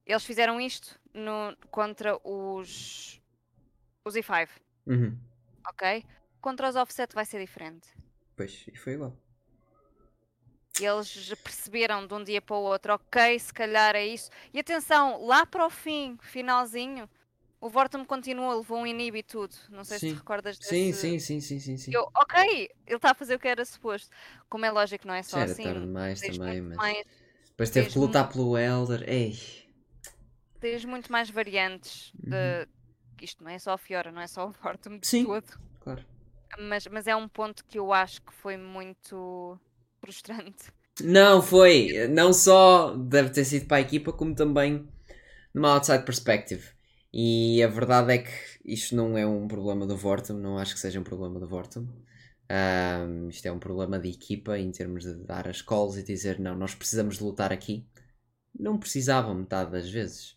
eles 0.07 0.25
fizeram 0.25 0.61
isto 0.61 0.99
no, 1.15 1.57
contra 1.71 2.17
os, 2.25 3.21
os 4.05 4.17
E5, 4.17 4.51
Uhum. 4.87 5.19
ok? 5.69 6.05
Contra 6.41 6.69
os 6.69 6.77
offset 6.77 7.15
vai 7.15 7.25
ser 7.27 7.41
diferente. 7.41 7.89
Pois, 8.37 8.65
e 8.73 8.77
foi 8.77 8.95
igual. 8.95 9.17
Eles 10.81 11.33
perceberam 11.43 12.05
de 12.07 12.15
um 12.15 12.25
dia 12.25 12.43
para 12.43 12.57
o 12.57 12.63
outro, 12.63 12.95
ok, 12.95 13.39
se 13.39 13.55
calhar 13.55 13.95
é 13.95 14.05
isso. 14.07 14.29
E 14.53 14.59
atenção, 14.59 15.25
lá 15.25 15.47
para 15.47 15.65
o 15.65 15.71
fim, 15.71 16.19
finalzinho, 16.21 17.09
o 17.61 17.71
Vortum 17.71 18.05
continua, 18.05 18.57
levou 18.57 18.79
um 18.79 18.87
inib 18.87 19.15
e 19.17 19.23
tudo. 19.23 19.55
Não 19.71 19.85
sei 19.85 19.99
se 19.99 20.09
Sim. 20.09 20.15
te 20.15 20.19
recordas 20.19 20.59
desse. 20.59 20.71
Sim, 20.71 20.93
sim, 20.93 21.19
sim, 21.21 21.41
sim, 21.41 21.61
sim, 21.61 21.77
sim. 21.77 21.91
Eu, 21.95 22.03
ok, 22.17 22.69
ele 22.87 22.97
está 22.97 23.13
a 23.13 23.15
fazer 23.15 23.37
o 23.37 23.39
que 23.39 23.47
era 23.47 23.65
suposto. 23.65 24.11
Como 24.49 24.65
é 24.67 24.71
lógico, 24.71 25.07
não 25.07 25.15
é 25.15 25.23
só 25.23 25.39
era 25.39 25.53
assim. 25.53 25.63
tarde 25.63 25.81
demais 25.81 26.21
também, 26.21 26.61
muito 26.61 26.77
mas. 26.77 26.77
mais- 26.77 27.07
Depois 27.51 27.71
teve 27.71 27.89
que 27.91 27.99
lutar 27.99 28.29
pelo 28.29 28.59
Elder. 28.59 29.09
Ei. 29.09 29.39
tens 30.61 30.85
muito 30.85 31.11
mais 31.13 31.31
variantes 31.31 32.13
de. 32.19 32.35
Uhum. 32.35 32.67
Isto 33.23 33.45
não 33.45 33.51
é 33.51 33.59
só 33.61 33.73
a 33.73 33.79
Fiora, 33.79 34.11
não 34.11 34.21
é 34.21 34.27
só 34.27 34.49
o 34.49 34.53
Fortum 34.53 34.99
de 34.99 35.07
Sim. 35.07 35.25
todo. 35.25 35.47
Claro. 35.81 36.05
Mas, 36.59 36.87
mas 36.87 37.07
é 37.07 37.17
um 37.17 37.29
ponto 37.29 37.65
que 37.65 37.79
eu 37.79 37.93
acho 37.93 38.23
que 38.23 38.33
foi 38.33 38.57
muito 38.57 39.59
frustrante. 40.01 40.73
Não, 41.03 41.43
foi. 41.43 42.07
Não 42.09 42.33
só 42.33 42.95
deve 42.97 43.31
ter 43.31 43.45
sido 43.45 43.67
para 43.67 43.79
a 43.79 43.81
equipa, 43.81 44.13
como 44.13 44.35
também 44.35 44.89
numa 45.53 45.73
outside 45.73 46.05
perspective. 46.05 46.75
E 47.13 47.63
a 47.63 47.69
verdade 47.69 48.13
é 48.15 48.19
que 48.19 48.33
isto 48.65 48.97
não 48.97 49.17
é 49.17 49.27
um 49.27 49.47
problema 49.47 49.87
do 49.87 49.97
Vortum, 49.97 50.35
não 50.35 50.59
acho 50.59 50.75
que 50.75 50.81
seja 50.81 51.01
um 51.01 51.05
problema 51.05 51.39
do 51.39 51.47
Vortum. 51.49 51.87
Um, 52.51 53.29
isto 53.29 53.47
é 53.47 53.53
um 53.53 53.59
problema 53.59 53.99
de 53.99 54.11
equipa 54.11 54.59
em 54.59 54.71
termos 54.71 55.05
de 55.05 55.15
dar 55.25 55.49
as 55.49 55.63
calls 55.63 55.97
e 55.97 56.03
dizer 56.03 56.39
não, 56.39 56.57
nós 56.57 56.75
precisamos 56.75 57.19
de 57.19 57.25
lutar 57.25 57.53
aqui. 57.53 57.87
Não 58.59 58.79
precisavam 58.79 59.35
metade 59.35 59.71
das 59.71 59.89
vezes. 59.89 60.37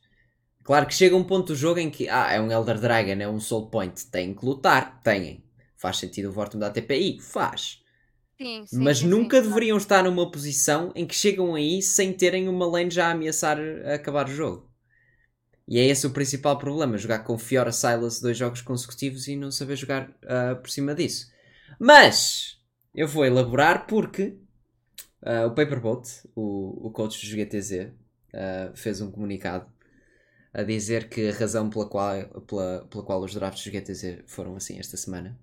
Claro 0.64 0.86
que 0.88 0.94
chega 0.94 1.16
um 1.16 1.24
ponto 1.24 1.48
do 1.48 1.56
jogo 1.56 1.80
em 1.80 1.90
que 1.90 2.10
ah, 2.10 2.32
é 2.32 2.40
um 2.42 2.52
Elder 2.52 2.80
Dragon, 2.80 3.22
é 3.22 3.28
um 3.28 3.40
Soul 3.40 3.70
Point, 3.70 4.08
têm 4.08 4.34
que 4.36 4.46
lutar, 4.46 5.02
têm. 5.02 5.44
Faz 5.78 5.98
sentido 5.98 6.30
o 6.30 6.32
Vortum 6.32 6.60
da 6.60 6.70
TPI? 6.70 7.20
Faz. 7.22 7.82
Sim, 8.38 8.66
sim, 8.68 8.84
Mas 8.84 9.00
sim, 9.00 9.08
nunca 9.08 9.42
deveriam 9.42 9.78
estar 9.78 10.04
numa 10.04 10.30
posição 10.30 10.92
em 10.96 11.06
que 11.06 11.16
chegam 11.16 11.56
aí 11.56 11.82
sem 11.82 12.14
terem 12.14 12.48
uma 12.48 12.68
lane 12.68 12.92
já 12.92 13.08
a 13.08 13.12
ameaçar 13.12 13.58
a 13.86 13.96
acabar 13.96 14.28
o 14.28 14.32
jogo. 14.32 14.72
E 15.68 15.80
é 15.80 15.86
esse 15.86 16.06
o 16.08 16.12
principal 16.12 16.58
problema: 16.58 16.98
jogar 16.98 17.20
com 17.20 17.38
Fiora 17.38 17.72
Silas 17.72 18.20
dois 18.20 18.38
jogos 18.38 18.62
consecutivos 18.62 19.28
e 19.28 19.36
não 19.36 19.52
saber 19.52 19.76
jogar 19.76 20.16
ah, 20.24 20.56
por 20.56 20.70
cima 20.70 20.96
disso. 20.96 21.32
Mas 21.80 22.60
eu 22.94 23.08
vou 23.08 23.26
elaborar 23.26 23.86
porque 23.88 24.38
ah, 25.22 25.46
o 25.48 25.52
Paperboat, 25.56 26.08
o, 26.36 26.88
o 26.88 26.92
coach 26.92 27.20
do 27.20 27.36
GTZ, 27.36 27.92
ah, 28.34 28.72
fez 28.76 29.02
um 29.02 29.12
comunicado 29.12 29.68
a 30.54 30.64
dizer 30.64 31.10
que 31.10 31.30
a 31.30 31.34
razão 31.34 31.70
pela 31.70 31.88
qual, 31.88 32.16
pela, 32.48 32.88
pela 32.90 33.04
qual 33.04 33.22
os 33.22 33.34
drafts 33.34 33.64
do 33.64 33.72
GTZ 33.72 34.24
foram 34.26 34.56
assim 34.56 34.80
esta 34.80 34.98
semana, 34.98 35.38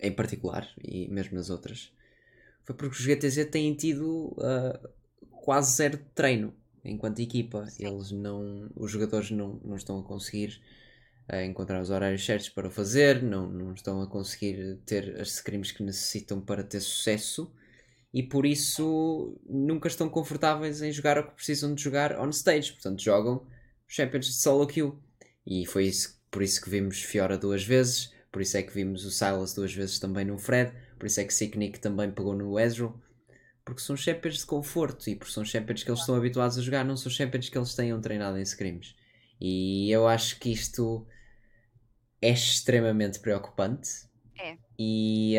em 0.00 0.12
particular, 0.12 0.68
e 0.82 1.08
mesmo 1.08 1.36
nas 1.36 1.50
outras, 1.50 1.92
foi 2.64 2.74
porque 2.74 2.96
os 2.96 3.02
GTZ 3.02 3.50
têm 3.50 3.74
tido 3.74 4.36
ah, 4.40 4.80
quase 5.30 5.76
zero 5.76 5.98
de 5.98 6.04
treino 6.14 6.54
enquanto 6.84 7.20
equipa. 7.20 7.66
Sim. 7.66 7.86
Eles 7.86 8.10
não, 8.10 8.70
os 8.76 8.90
jogadores 8.90 9.30
não, 9.30 9.60
não 9.64 9.76
estão 9.76 9.98
a 9.98 10.02
conseguir 10.02 10.60
ah, 11.28 11.44
encontrar 11.44 11.80
os 11.80 11.90
horários 11.90 12.24
certos 12.24 12.48
para 12.48 12.68
o 12.68 12.70
fazer, 12.70 13.22
não, 13.22 13.50
não 13.50 13.72
estão 13.72 14.00
a 14.02 14.06
conseguir 14.06 14.78
ter 14.86 15.20
as 15.20 15.34
scrims 15.34 15.72
que 15.72 15.82
necessitam 15.82 16.40
para 16.40 16.62
ter 16.62 16.80
sucesso 16.80 17.52
e 18.12 18.22
por 18.22 18.44
isso 18.44 19.40
nunca 19.48 19.88
estão 19.88 20.08
confortáveis 20.08 20.82
em 20.82 20.90
jogar 20.90 21.18
o 21.18 21.28
que 21.28 21.34
precisam 21.34 21.74
de 21.74 21.82
jogar 21.82 22.18
on 22.20 22.30
stage. 22.30 22.72
Portanto, 22.72 23.02
jogam 23.02 23.46
Champions 23.86 24.26
de 24.26 24.32
solo 24.34 24.66
queue. 24.66 24.92
E 25.46 25.66
foi 25.66 25.86
isso, 25.86 26.20
por 26.30 26.42
isso 26.42 26.60
que 26.60 26.70
vimos 26.70 27.02
Fiora 27.02 27.38
duas 27.38 27.64
vezes, 27.64 28.12
por 28.30 28.42
isso 28.42 28.56
é 28.56 28.62
que 28.62 28.72
vimos 28.72 29.04
o 29.04 29.10
Silas 29.10 29.54
duas 29.54 29.74
vezes 29.74 29.98
também 29.98 30.24
no 30.24 30.38
Fred, 30.38 30.72
por 30.98 31.06
isso 31.06 31.20
é 31.20 31.24
que 31.24 31.34
Sicknick 31.34 31.80
também 31.80 32.10
pegou 32.10 32.34
no 32.34 32.58
Ezreal. 32.58 32.98
Porque 33.64 33.82
são 33.82 33.96
champions 33.96 34.38
de 34.38 34.46
conforto 34.46 35.08
e 35.08 35.14
porque 35.14 35.32
são 35.32 35.44
champions 35.44 35.82
que 35.82 35.90
eles 35.90 36.00
estão 36.00 36.14
habituados 36.14 36.58
a 36.58 36.62
jogar, 36.62 36.84
não 36.84 36.96
são 36.96 37.10
champions 37.10 37.48
que 37.48 37.58
eles 37.58 37.74
tenham 37.74 38.00
treinado 38.00 38.38
em 38.38 38.42
scrims. 38.42 38.96
E 39.40 39.90
eu 39.90 40.06
acho 40.08 40.38
que 40.38 40.50
isto 40.50 41.06
é 42.20 42.30
extremamente 42.30 43.18
preocupante. 43.20 43.90
É. 44.38 44.56
E, 44.78 45.36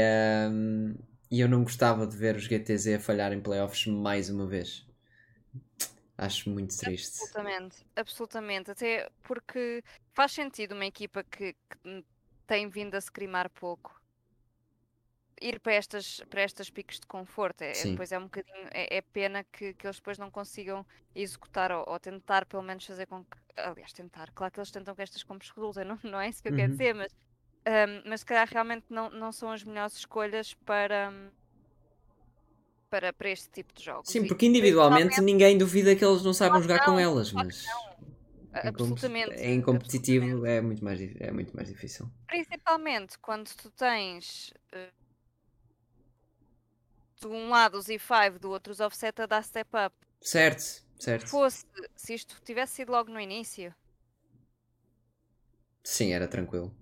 e 1.29 1.39
eu 1.39 1.49
não 1.49 1.63
gostava 1.63 2.05
de 2.05 2.15
ver 2.15 2.35
os 2.35 2.43
GTZ 2.43 2.95
a 2.95 2.99
falhar 2.99 3.33
em 3.33 3.41
playoffs 3.41 3.87
mais 3.87 4.29
uma 4.29 4.45
vez. 4.45 4.85
Acho 6.17 6.51
muito 6.51 6.77
triste. 6.77 7.19
Absolutamente, 7.23 7.77
absolutamente. 7.95 8.71
Até 8.71 9.09
porque 9.23 9.83
faz 10.13 10.31
sentido 10.31 10.73
uma 10.73 10.85
equipa 10.85 11.23
que, 11.23 11.53
que 11.53 12.03
tem 12.51 12.67
vindo 12.67 12.95
a 12.95 12.99
se 12.99 13.09
crimar 13.09 13.49
pouco 13.49 13.97
ir 15.41 15.57
para 15.61 15.73
estas, 15.73 16.19
para 16.29 16.41
estas 16.41 16.69
picos 16.69 16.99
de 16.99 17.07
conforto. 17.07 17.61
É, 17.61 17.71
Sim. 17.73 17.91
depois 17.91 18.11
é 18.11 18.19
um 18.19 18.23
bocadinho, 18.23 18.67
é, 18.73 18.97
é 18.97 19.01
pena 19.01 19.45
que, 19.45 19.73
que 19.73 19.87
eles 19.87 19.95
depois 19.95 20.17
não 20.17 20.29
consigam 20.29 20.85
executar 21.15 21.71
ou, 21.71 21.85
ou 21.87 21.97
tentar 21.97 22.45
pelo 22.45 22.61
menos 22.61 22.85
fazer 22.85 23.05
com 23.05 23.23
que. 23.23 23.37
Aliás, 23.55 23.93
tentar, 23.93 24.29
claro 24.33 24.51
que 24.51 24.59
eles 24.59 24.69
tentam 24.69 24.93
que 24.93 25.01
estas 25.01 25.23
compras 25.23 25.49
resultem, 25.49 25.85
não, 25.85 25.97
não 26.03 26.19
é 26.19 26.27
isso 26.27 26.43
que 26.43 26.49
eu 26.49 26.53
quero 26.53 26.67
Uhum. 26.71 26.77
dizer, 26.77 26.93
mas, 26.93 27.15
ahm, 27.65 28.01
mas 28.05 28.19
se 28.19 28.25
calhar 28.25 28.49
realmente 28.51 28.85
não, 28.89 29.09
não 29.09 29.31
são 29.31 29.49
as 29.49 29.63
melhores 29.63 29.95
escolhas 29.95 30.53
para. 30.53 31.09
Para, 32.89 33.13
para 33.13 33.29
este 33.29 33.49
tipo 33.49 33.73
de 33.73 33.81
jogos. 33.85 34.11
Sim, 34.11 34.27
porque 34.27 34.45
individualmente 34.45 35.21
ninguém 35.21 35.57
duvida 35.57 35.95
que 35.95 36.03
eles 36.03 36.21
não 36.21 36.33
Claro 36.33 36.55
que 36.55 36.61
jogar 36.63 36.85
com 36.85 36.91
não, 36.91 36.99
elas, 36.99 37.31
mas 37.31 37.63
não. 37.65 37.90
Em 38.53 38.61
com- 38.61 38.67
absolutamente. 38.69 39.35
em 39.35 39.61
competitivo 39.61 40.25
absolutamente. 40.25 40.57
é 40.57 40.61
muito, 40.61 40.83
mais, 40.83 40.99
é 41.19 41.31
muito 41.31 41.55
mais 41.55 41.67
difícil. 41.69 42.11
Principalmente 42.27 43.17
quando 43.19 43.49
tu 43.55 43.69
tens 43.71 44.53
eh, 44.71 44.91
de 47.19 47.27
um 47.27 47.49
lado 47.49 47.77
os 47.77 47.87
E5, 47.87 48.39
do 48.39 48.49
outro 48.49 48.71
os 48.71 48.79
offset 48.79 49.21
a 49.21 49.25
dar 49.25 49.43
step 49.43 49.69
up. 49.85 49.95
Certo, 50.21 50.83
certo. 50.99 51.27
Fosse, 51.27 51.65
se 51.95 52.13
isto 52.13 52.35
tivesse 52.43 52.75
sido 52.75 52.91
logo 52.91 53.11
no 53.11 53.19
início, 53.19 53.73
Sim, 55.83 56.11
era 56.13 56.27
tranquilo. 56.27 56.75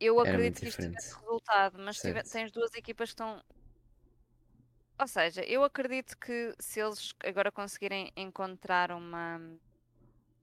eu 0.00 0.20
Era 0.20 0.30
acredito 0.30 0.60
que 0.60 0.68
isto 0.68 0.80
tivesse 0.82 1.08
diferente. 1.08 1.24
resultado, 1.24 1.78
mas 1.78 1.96
tive- 2.00 2.12
Certo. 2.14 2.30
tens 2.30 2.52
duas 2.52 2.74
equipas 2.74 3.08
que 3.10 3.12
estão. 3.14 3.42
Ou 4.98 5.08
seja, 5.08 5.42
eu 5.44 5.64
acredito 5.64 6.16
que 6.18 6.54
se 6.60 6.80
eles 6.80 7.12
agora 7.24 7.50
conseguirem 7.50 8.12
encontrar 8.16 8.92
uma 8.92 9.40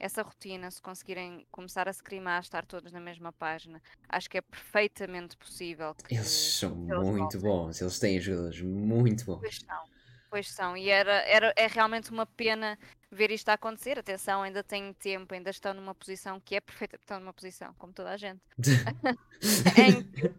essa 0.02 0.24
rotina, 0.24 0.72
se 0.72 0.82
conseguirem 0.82 1.46
começar 1.52 1.88
a 1.88 1.94
se 1.94 2.02
crimar, 2.02 2.42
estar 2.42 2.66
todos 2.66 2.92
na 2.92 3.00
mesma 3.00 3.32
página, 3.32 3.80
acho 4.10 4.28
que 4.28 4.38
é 4.40 4.42
perfeitamente 4.42 5.38
possível 5.38 5.96
Eles 6.10 6.28
são 6.28 6.76
muito 6.76 7.40
voltem. 7.40 7.40
bons, 7.40 7.82
eles 7.82 8.00
têm 8.00 8.20
jogadores 8.20 8.62
muito 8.62 9.24
bons. 9.26 9.40
Pois 9.40 9.58
são, 9.60 9.84
pois 10.32 10.50
são. 10.50 10.76
E 10.76 10.90
era, 10.90 11.14
era, 11.28 11.54
é 11.56 11.68
realmente 11.68 12.10
uma 12.10 12.26
pena 12.26 12.80
ver 13.12 13.30
isto 13.30 13.50
a 13.50 13.54
acontecer. 13.54 14.00
Atenção, 14.00 14.42
ainda 14.42 14.64
têm 14.64 14.92
tempo, 14.94 15.36
ainda 15.36 15.52
estão 15.52 15.72
numa 15.72 15.94
posição 15.94 16.40
que 16.40 16.56
é 16.56 16.62
perfeita. 16.62 16.96
Estão 16.96 17.20
numa 17.20 17.34
posição, 17.34 17.72
como 17.78 17.94
toda 17.94 18.10
a 18.10 18.18
gente, 18.18 18.42
em 19.78 20.02
que 20.04 20.30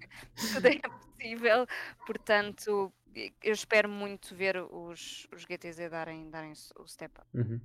tudo 0.55 0.66
é 0.66 0.81
possível. 0.81 1.66
Portanto, 2.05 2.92
eu 3.14 3.53
espero 3.53 3.88
muito 3.88 4.35
ver 4.35 4.57
os, 4.57 5.29
os 5.33 5.42
GTZ 5.42 5.88
darem, 5.88 6.29
darem 6.31 6.53
o 6.77 6.88
step 6.88 7.14
up. 7.20 7.29
Uhum. 7.33 7.61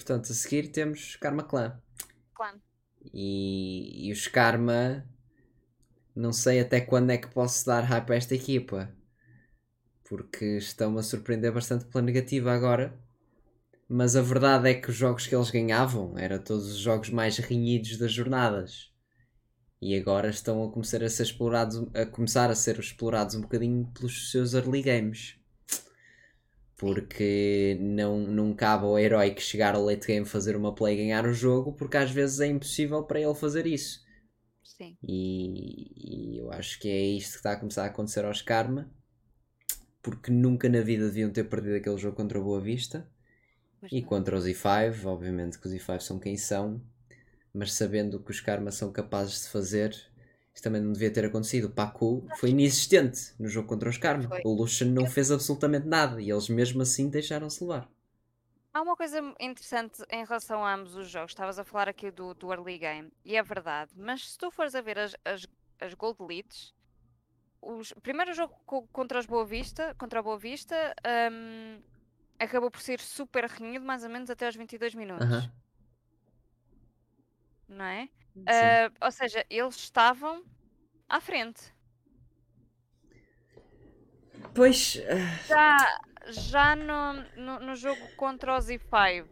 Portanto, 0.00 0.32
a 0.32 0.34
seguir 0.34 0.68
temos 0.68 1.16
Karma 1.16 1.42
Clan. 1.42 1.78
Claro. 2.34 2.58
E, 3.12 4.08
e 4.08 4.10
os 4.10 4.26
Karma, 4.26 5.06
não 6.16 6.32
sei 6.32 6.58
até 6.58 6.80
quando 6.80 7.10
é 7.10 7.18
que 7.18 7.28
posso 7.28 7.66
dar 7.66 7.82
hype 7.82 8.10
a 8.10 8.16
esta 8.16 8.34
equipa. 8.34 8.90
Porque 10.08 10.56
estão-me 10.56 10.98
a 10.98 11.02
surpreender 11.02 11.52
bastante 11.52 11.84
pela 11.84 12.02
negativa 12.02 12.50
agora. 12.50 12.98
Mas 13.86 14.16
a 14.16 14.22
verdade 14.22 14.70
é 14.70 14.74
que 14.74 14.88
os 14.88 14.96
jogos 14.96 15.26
que 15.26 15.36
eles 15.36 15.50
ganhavam 15.50 16.16
eram 16.16 16.38
todos 16.42 16.72
os 16.72 16.78
jogos 16.78 17.10
mais 17.10 17.36
renhidos 17.36 17.98
das 17.98 18.10
jornadas. 18.10 18.90
E 19.82 19.94
agora 19.94 20.30
estão 20.30 20.64
a 20.64 20.72
começar 20.72 21.04
a 21.04 21.10
ser 21.10 21.24
explorados, 21.24 21.76
a 21.92 22.06
começar 22.06 22.50
a 22.50 22.54
ser 22.54 22.78
explorados 22.78 23.34
um 23.34 23.42
bocadinho 23.42 23.86
pelos 23.92 24.30
seus 24.30 24.54
early 24.54 24.80
games. 24.80 25.38
Porque 26.80 27.76
não, 27.80 28.18
não 28.20 28.54
cabe 28.54 28.86
ao 28.86 28.98
herói 28.98 29.34
que 29.34 29.42
chegar 29.42 29.74
ao 29.74 29.84
late 29.84 30.06
game 30.06 30.26
fazer 30.26 30.56
uma 30.56 30.74
play 30.74 30.94
e 30.94 30.98
ganhar 30.98 31.26
o 31.26 31.34
jogo, 31.34 31.74
porque 31.74 31.98
às 31.98 32.10
vezes 32.10 32.40
é 32.40 32.46
impossível 32.46 33.04
para 33.04 33.20
ele 33.20 33.34
fazer 33.34 33.66
isso. 33.66 34.04
Sim. 34.62 34.96
E, 35.02 36.34
e 36.36 36.38
eu 36.38 36.52
acho 36.52 36.80
que 36.80 36.88
é 36.88 37.00
isto 37.02 37.32
que 37.32 37.36
está 37.38 37.52
a 37.52 37.56
começar 37.56 37.84
a 37.84 37.86
acontecer 37.86 38.24
aos 38.24 38.42
Karma, 38.42 38.90
porque 40.02 40.30
nunca 40.30 40.68
na 40.68 40.80
vida 40.80 41.06
deviam 41.06 41.30
ter 41.30 41.44
perdido 41.44 41.76
aquele 41.76 41.98
jogo 41.98 42.16
contra 42.16 42.40
o 42.40 42.44
Boa 42.44 42.60
Vista 42.60 43.08
Pois 43.80 43.92
e 43.92 44.00
não. 44.00 44.08
contra 44.08 44.36
os 44.36 44.46
E5. 44.46 45.06
Obviamente 45.06 45.58
que 45.58 45.66
os 45.66 45.72
E5 45.74 46.00
são 46.00 46.18
quem 46.20 46.36
são, 46.36 46.82
mas 47.54 47.72
sabendo 47.74 48.16
o 48.18 48.20
que 48.24 48.30
os 48.32 48.40
Karma 48.40 48.72
são 48.72 48.92
capazes 48.92 49.42
de 49.42 49.48
fazer, 49.50 49.96
também 50.62 50.80
não 50.80 50.92
devia 50.92 51.10
ter 51.12 51.24
acontecido. 51.24 51.64
O 51.66 51.70
Pacu 51.70 52.26
foi 52.38 52.50
inexistente 52.50 53.32
no 53.38 53.48
jogo 53.48 53.68
contra 53.68 53.88
os 53.88 53.96
Karma. 53.98 54.28
Foi. 54.28 54.42
O 54.44 54.52
Lucian 54.54 54.88
não 54.90 55.06
fez 55.06 55.30
absolutamente 55.30 55.86
nada 55.86 56.20
e 56.20 56.30
eles 56.30 56.48
mesmo 56.48 56.82
assim 56.82 57.08
deixaram-se 57.08 57.62
levar. 57.62 57.88
Há 58.72 58.82
uma 58.82 58.96
coisa 58.96 59.18
interessante 59.40 60.02
em 60.10 60.24
relação 60.24 60.64
a 60.64 60.74
ambos 60.74 60.94
os 60.94 61.08
jogos. 61.10 61.32
Estavas 61.32 61.58
a 61.58 61.64
falar 61.64 61.88
aqui 61.88 62.10
do, 62.10 62.34
do 62.34 62.52
early 62.52 62.78
game, 62.78 63.12
e 63.24 63.36
é 63.36 63.42
verdade, 63.42 63.90
mas 63.96 64.30
se 64.32 64.38
tu 64.38 64.50
fores 64.50 64.74
a 64.76 64.80
ver 64.80 64.96
as, 64.98 65.16
as, 65.24 65.46
as 65.80 65.94
Gold 65.94 66.18
Leads, 66.22 66.72
os, 67.60 67.90
o 67.92 68.00
primeiro 68.00 68.32
jogo 68.32 68.54
co- 68.64 68.86
contra 68.92 69.18
os 69.18 69.26
Boa 69.26 69.44
Vista, 69.44 69.94
contra 69.98 70.20
o 70.20 70.22
Boa 70.22 70.38
Vista, 70.38 70.94
hum, 71.32 71.80
acabou 72.38 72.70
por 72.70 72.80
ser 72.80 73.00
super 73.00 73.44
renhido, 73.44 73.84
mais 73.84 74.04
ou 74.04 74.10
menos 74.10 74.30
até 74.30 74.46
aos 74.46 74.54
22 74.54 74.94
minutos. 74.94 75.26
Aham. 75.26 75.50
Não 77.68 77.84
é? 77.84 78.08
Ah, 78.46 78.90
ou 79.06 79.12
seja, 79.12 79.44
eles 79.50 79.76
estavam 79.76 80.42
à 81.08 81.20
frente. 81.20 81.60
Pois. 84.54 85.00
ah, 85.08 85.38
Já, 85.48 86.00
já 86.28 86.76
no, 86.76 87.12
no, 87.36 87.60
no 87.66 87.76
jogo 87.76 88.00
contra 88.16 88.56
os 88.58 88.66
E5, 88.66 89.26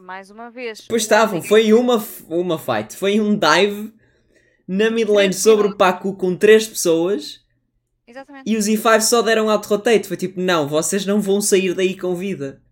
mais 0.00 0.30
uma 0.30 0.50
vez. 0.50 0.86
Pois 0.88 1.02
estavam, 1.02 1.42
foi 1.42 1.72
uma, 1.72 2.02
uma 2.28 2.58
fight, 2.58 2.94
foi 2.96 3.20
um 3.20 3.36
dive 3.38 3.92
na 4.66 4.90
mid 4.90 5.08
lane 5.08 5.32
sobre 5.32 5.66
o 5.66 5.76
Pacu 5.76 6.14
com 6.14 6.36
três 6.36 6.68
pessoas 6.68 7.44
Exatamente. 8.06 8.48
e 8.48 8.56
os 8.56 8.66
E5 8.66 9.00
só 9.00 9.22
deram 9.22 9.48
auto-rotate. 9.50 10.06
Foi 10.06 10.16
tipo, 10.16 10.40
não, 10.40 10.68
vocês 10.68 11.06
não 11.06 11.20
vão 11.20 11.40
sair 11.40 11.74
daí 11.74 11.96
com 11.96 12.14
vida. 12.14 12.62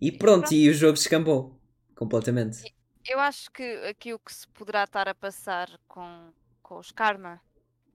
E 0.00 0.10
pronto, 0.10 0.52
e 0.52 0.68
o 0.68 0.74
jogo 0.74 0.94
descambou 0.94 1.60
completamente. 1.94 2.58
Eu 3.06 3.18
acho 3.20 3.50
que 3.50 3.62
aqui 3.88 4.14
o 4.14 4.18
que 4.18 4.32
se 4.32 4.46
poderá 4.48 4.84
estar 4.84 5.08
a 5.08 5.14
passar 5.14 5.68
com, 5.88 6.32
com 6.62 6.78
os 6.78 6.90
Karma 6.92 7.40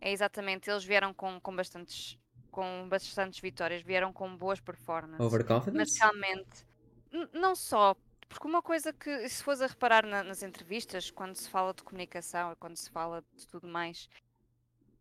é 0.02 0.12
exatamente, 0.12 0.70
eles 0.70 0.84
vieram 0.84 1.14
com, 1.14 1.40
com 1.40 1.56
bastantes 1.56 2.18
com 2.52 2.88
bastantes 2.90 3.40
vitórias, 3.40 3.84
vieram 3.84 4.12
com 4.12 4.36
boas 4.36 4.60
performances. 4.60 5.20
Mas 5.20 5.28
Overconfidence? 5.34 6.00
realmente, 6.00 6.66
n- 7.12 7.30
não 7.32 7.56
só, 7.56 7.96
porque 8.28 8.48
uma 8.48 8.64
coisa 8.64 8.92
que, 8.92 9.30
se 9.30 9.44
fores 9.44 9.62
a 9.62 9.68
reparar 9.68 10.04
na- 10.08 10.24
nas 10.24 10.42
entrevistas, 10.42 11.12
quando 11.12 11.36
se 11.36 11.48
fala 11.48 11.72
de 11.72 11.84
comunicação 11.84 12.52
e 12.52 12.56
quando 12.56 12.76
se 12.76 12.90
fala 12.90 13.24
de 13.36 13.48
tudo 13.48 13.68
mais, 13.68 14.10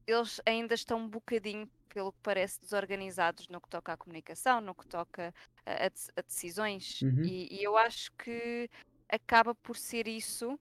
eles 0.06 0.38
ainda 0.44 0.74
estão 0.74 0.98
um 0.98 1.08
bocadinho, 1.08 1.66
pelo 1.88 2.12
que 2.12 2.18
parece, 2.22 2.60
desorganizados 2.60 3.48
no 3.48 3.58
que 3.60 3.70
toca 3.70 3.94
à 3.94 3.96
comunicação, 3.96 4.60
no 4.60 4.74
que 4.74 4.86
toca 4.86 5.32
a, 5.64 5.72
a 5.72 5.86
a 5.86 6.22
decisões. 6.22 7.00
Uhum. 7.00 7.22
E, 7.24 7.58
e 7.58 7.64
eu 7.64 7.76
acho 7.78 8.12
que 8.18 8.68
acaba 9.08 9.54
por 9.54 9.76
ser 9.76 10.08
isso 10.08 10.58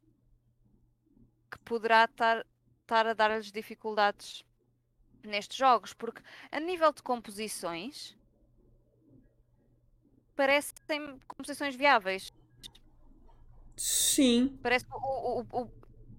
que 1.51 1.57
poderá 1.59 2.05
estar, 2.05 2.45
estar 2.81 3.07
a 3.07 3.13
dar-lhes 3.13 3.51
dificuldades 3.51 4.43
nestes 5.23 5.57
jogos, 5.57 5.93
porque 5.93 6.21
a 6.51 6.59
nível 6.59 6.91
de 6.93 7.03
composições 7.03 8.17
parecem 10.35 11.19
composições 11.27 11.75
viáveis. 11.75 12.31
Sim. 13.77 14.59
Parece 14.61 14.85
que 14.85 14.93
o, 14.95 15.41
o- 15.41 15.61
o- 15.61 15.71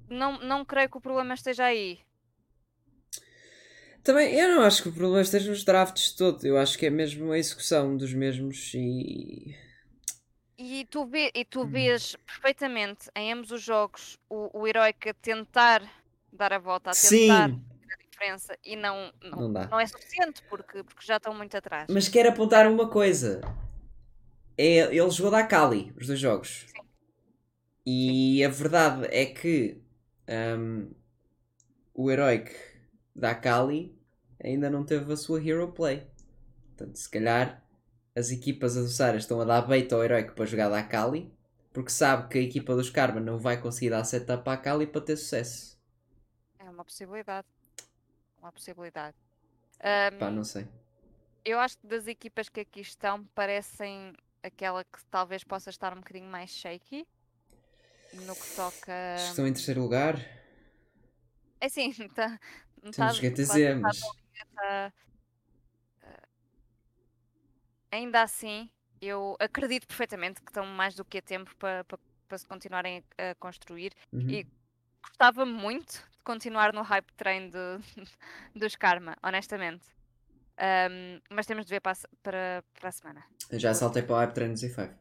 não, 0.08 0.38
não 0.38 0.64
creio 0.64 0.88
que 0.90 0.96
o 0.98 1.00
problema 1.00 1.34
esteja 1.34 1.64
aí. 1.66 2.00
Também, 4.02 4.34
eu 4.38 4.48
não 4.54 4.62
acho 4.62 4.82
que 4.82 4.88
o 4.88 4.92
problema 4.92 5.20
esteja 5.22 5.50
nos 5.50 5.64
drafts 5.64 6.12
todo. 6.12 6.44
Eu 6.46 6.56
acho 6.58 6.78
que 6.78 6.86
é 6.86 6.90
mesmo 6.90 7.32
a 7.32 7.38
execução 7.38 7.96
dos 7.96 8.12
mesmos 8.14 8.72
e. 8.74 9.54
E 10.58 10.86
tu, 10.86 11.04
vê, 11.04 11.30
e 11.34 11.44
tu 11.44 11.66
vês 11.66 12.16
perfeitamente 12.26 13.10
em 13.14 13.32
ambos 13.32 13.50
os 13.50 13.62
jogos 13.62 14.18
o, 14.28 14.60
o 14.60 14.66
Heroic 14.66 15.08
a 15.10 15.14
tentar 15.14 15.82
dar 16.32 16.52
a 16.52 16.58
volta, 16.58 16.90
a 16.90 16.94
tentar 16.94 17.50
Sim! 17.50 17.60
fazer 17.78 17.92
a 17.92 18.10
diferença 18.10 18.58
e 18.64 18.74
não, 18.74 19.12
não, 19.22 19.48
Não 19.48 19.68
não 19.70 19.80
é 19.80 19.86
suficiente 19.86 20.42
porque, 20.48 20.82
porque 20.82 21.04
já 21.04 21.16
estão 21.16 21.34
muito 21.34 21.54
atrás. 21.56 21.90
Mas 21.92 22.08
quero 22.08 22.30
apontar 22.30 22.66
uma 22.66 22.88
coisa. 22.88 23.42
É, 24.56 24.78
ele 24.94 25.10
jogou 25.10 25.30
da 25.30 25.46
Kali, 25.46 25.92
os 25.98 26.06
dois 26.06 26.18
jogos. 26.18 26.66
E 27.84 28.42
a 28.44 28.48
verdade 28.48 29.06
é 29.10 29.26
que 29.26 29.80
hum, 30.58 30.90
o 31.94 32.10
Heroic 32.10 32.50
da 33.14 33.34
Kali 33.34 33.96
ainda 34.42 34.70
não 34.70 34.84
teve 34.84 35.12
a 35.12 35.16
sua 35.16 35.42
Hero 35.42 35.72
Play. 35.72 36.06
Portanto, 36.68 36.96
se 36.96 37.08
calhar 37.08 37.65
as 38.16 38.30
equipas 38.32 38.76
adversárias 38.76 39.22
estão 39.24 39.40
a 39.40 39.44
dar 39.44 39.62
bait 39.62 39.92
ao 39.92 40.02
Heroic 40.04 40.32
para 40.34 40.46
jogar 40.46 40.68
da 40.70 40.82
Kali, 40.82 41.32
porque 41.72 41.90
sabe 41.90 42.28
que 42.28 42.38
a 42.38 42.42
equipa 42.42 42.74
dos 42.74 42.90
Karma 42.90 43.20
não 43.20 43.38
vai 43.38 43.60
conseguir 43.60 43.90
dar 43.90 44.04
setup 44.04 44.48
à 44.50 44.56
Kali 44.56 44.86
para 44.86 45.00
ter 45.02 45.16
sucesso. 45.16 45.76
É 46.58 46.68
uma 46.70 46.84
possibilidade. 46.84 47.46
Uma 48.38 48.52
possibilidade. 48.52 49.16
Pá, 50.18 50.30
Ahm, 50.30 50.30
não 50.30 50.44
sei. 50.44 50.66
eu 51.44 51.58
acho 51.58 51.78
que 51.78 51.86
das 51.86 52.06
equipas 52.06 52.48
que 52.48 52.60
aqui 52.60 52.80
estão 52.80 53.24
parecem 53.34 54.14
aquela 54.42 54.84
que 54.84 55.04
talvez 55.10 55.44
possa 55.44 55.70
estar 55.70 55.92
um 55.92 55.98
bocadinho 56.00 56.28
mais 56.30 56.50
shaky 56.50 57.06
no 58.12 58.36
que 58.36 58.48
toca. 58.48 58.92
Estão 59.16 59.46
em 59.46 59.52
terceiro 59.52 59.80
lugar. 59.82 60.16
É 61.60 61.66
assim, 61.66 61.90
tá, 62.14 62.38
Temos 62.90 63.16
GTZ, 63.16 63.46
quase 63.46 63.70
mas. 63.80 63.98
tá, 64.54 64.92
ainda 67.96 68.22
assim, 68.22 68.70
eu 69.00 69.36
acredito 69.40 69.86
perfeitamente 69.86 70.40
que 70.40 70.50
estão 70.50 70.66
mais 70.66 70.94
do 70.94 71.04
que 71.04 71.18
a 71.18 71.22
tempo 71.22 71.54
para 71.56 71.84
para 72.28 72.38
se 72.38 72.46
continuarem 72.46 73.04
a, 73.18 73.30
a 73.30 73.34
construir. 73.36 73.92
Uhum. 74.12 74.28
E 74.28 74.46
gostava 75.02 75.46
muito 75.46 75.92
de 75.92 76.22
continuar 76.24 76.72
no 76.72 76.82
hype 76.82 77.12
train 77.14 77.50
de, 77.50 77.78
dos 78.54 78.76
Karma, 78.76 79.16
honestamente. 79.22 79.84
Ahm, 80.58 81.20
mas 81.30 81.46
temos 81.46 81.66
de 81.66 81.70
ver 81.70 81.80
para, 81.80 81.92
a 81.92 81.96
para, 82.22 82.64
para 82.78 82.88
a 82.88 82.92
semana. 82.92 83.24
Eu 83.50 83.58
já 83.58 83.74
saltei 83.74 84.02
para 84.02 84.14
o 84.14 84.18
Hype 84.18 84.32
Train 84.32 84.52
Z5. 84.54 84.90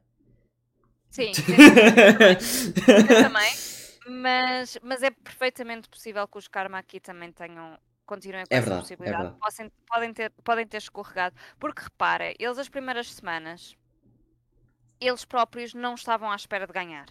Sim, 1.15 1.33
sim, 1.33 1.53
eu 1.53 3.23
também. 3.23 3.53
Mas, 4.07 4.77
mas 4.83 5.01
é 5.01 5.09
perfeitamente 5.09 5.89
possível 5.89 6.27
que 6.27 6.37
os 6.37 6.47
Karma 6.47 6.77
aqui 6.77 6.99
também 6.99 7.31
tenham. 7.31 7.75
Continuem 8.05 8.43
com 8.45 8.53
É 8.53 8.57
essa 8.57 8.65
verdade, 8.69 8.79
é 8.93 8.95
possibilidade. 8.97 9.39
Possem- 9.39 9.71
podem, 9.87 10.13
ter, 10.13 10.31
podem 10.43 10.67
ter 10.67 10.77
escorregado. 10.77 11.35
Porque 11.59 11.81
repara, 11.83 12.33
eles 12.37 12.57
as 12.59 12.69
primeiras 12.69 13.11
semanas, 13.11 13.75
eles 14.99 15.25
próprios 15.25 15.73
não 15.73 15.95
estavam 15.95 16.31
à 16.31 16.35
espera 16.35 16.67
de 16.67 16.73
ganhar. 16.73 17.07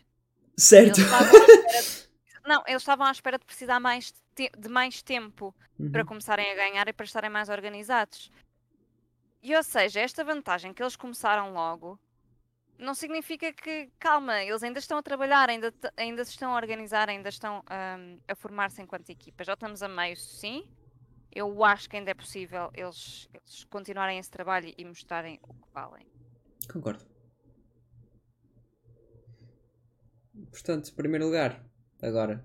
certo! 0.56 1.00
Eles 1.00 1.10
de- 1.10 2.14
Não, 2.46 2.62
eles 2.66 2.82
estavam 2.82 3.06
à 3.06 3.10
espera 3.10 3.38
de 3.38 3.44
precisar 3.46 3.80
mais 3.80 4.12
de, 4.12 4.20
te- 4.34 4.52
de 4.58 4.68
mais 4.68 5.02
tempo 5.02 5.54
para 5.90 6.02
Uhum. 6.02 6.06
começarem 6.06 6.50
a 6.52 6.54
ganhar 6.54 6.86
e 6.88 6.92
para 6.92 7.04
estarem 7.06 7.30
mais 7.30 7.48
organizados. 7.48 8.30
E 9.42 9.54
ou 9.56 9.62
seja, 9.62 10.00
esta 10.00 10.22
vantagem 10.22 10.72
que 10.74 10.82
eles 10.82 10.94
começaram 10.94 11.52
logo 11.54 11.98
não 12.78 12.94
significa 12.94 13.52
que, 13.52 13.90
calma, 13.98 14.42
eles 14.42 14.62
ainda 14.62 14.78
estão 14.78 14.98
a 14.98 15.02
trabalhar, 15.02 15.48
ainda, 15.48 15.72
ainda 15.96 16.24
se 16.24 16.32
estão 16.32 16.52
a 16.52 16.56
organizar, 16.56 17.08
ainda 17.08 17.28
estão 17.30 17.62
ahm, 17.68 18.18
a 18.28 18.34
formar-se 18.34 18.82
enquanto 18.82 19.08
equipa. 19.10 19.42
Já 19.44 19.54
estamos 19.54 19.82
a 19.82 19.88
meio, 19.88 20.16
sim. 20.16 20.68
Eu 21.34 21.64
acho 21.64 21.90
que 21.90 21.96
ainda 21.96 22.12
é 22.12 22.14
possível 22.14 22.70
eles, 22.74 23.28
eles 23.34 23.64
continuarem 23.64 24.18
esse 24.18 24.30
trabalho 24.30 24.72
e 24.76 24.84
mostrarem 24.84 25.40
o 25.42 25.52
que 25.52 25.72
valem. 25.72 26.06
Concordo. 26.72 27.04
Portanto, 30.50 30.94
primeiro 30.94 31.24
lugar, 31.26 31.64
agora 32.00 32.44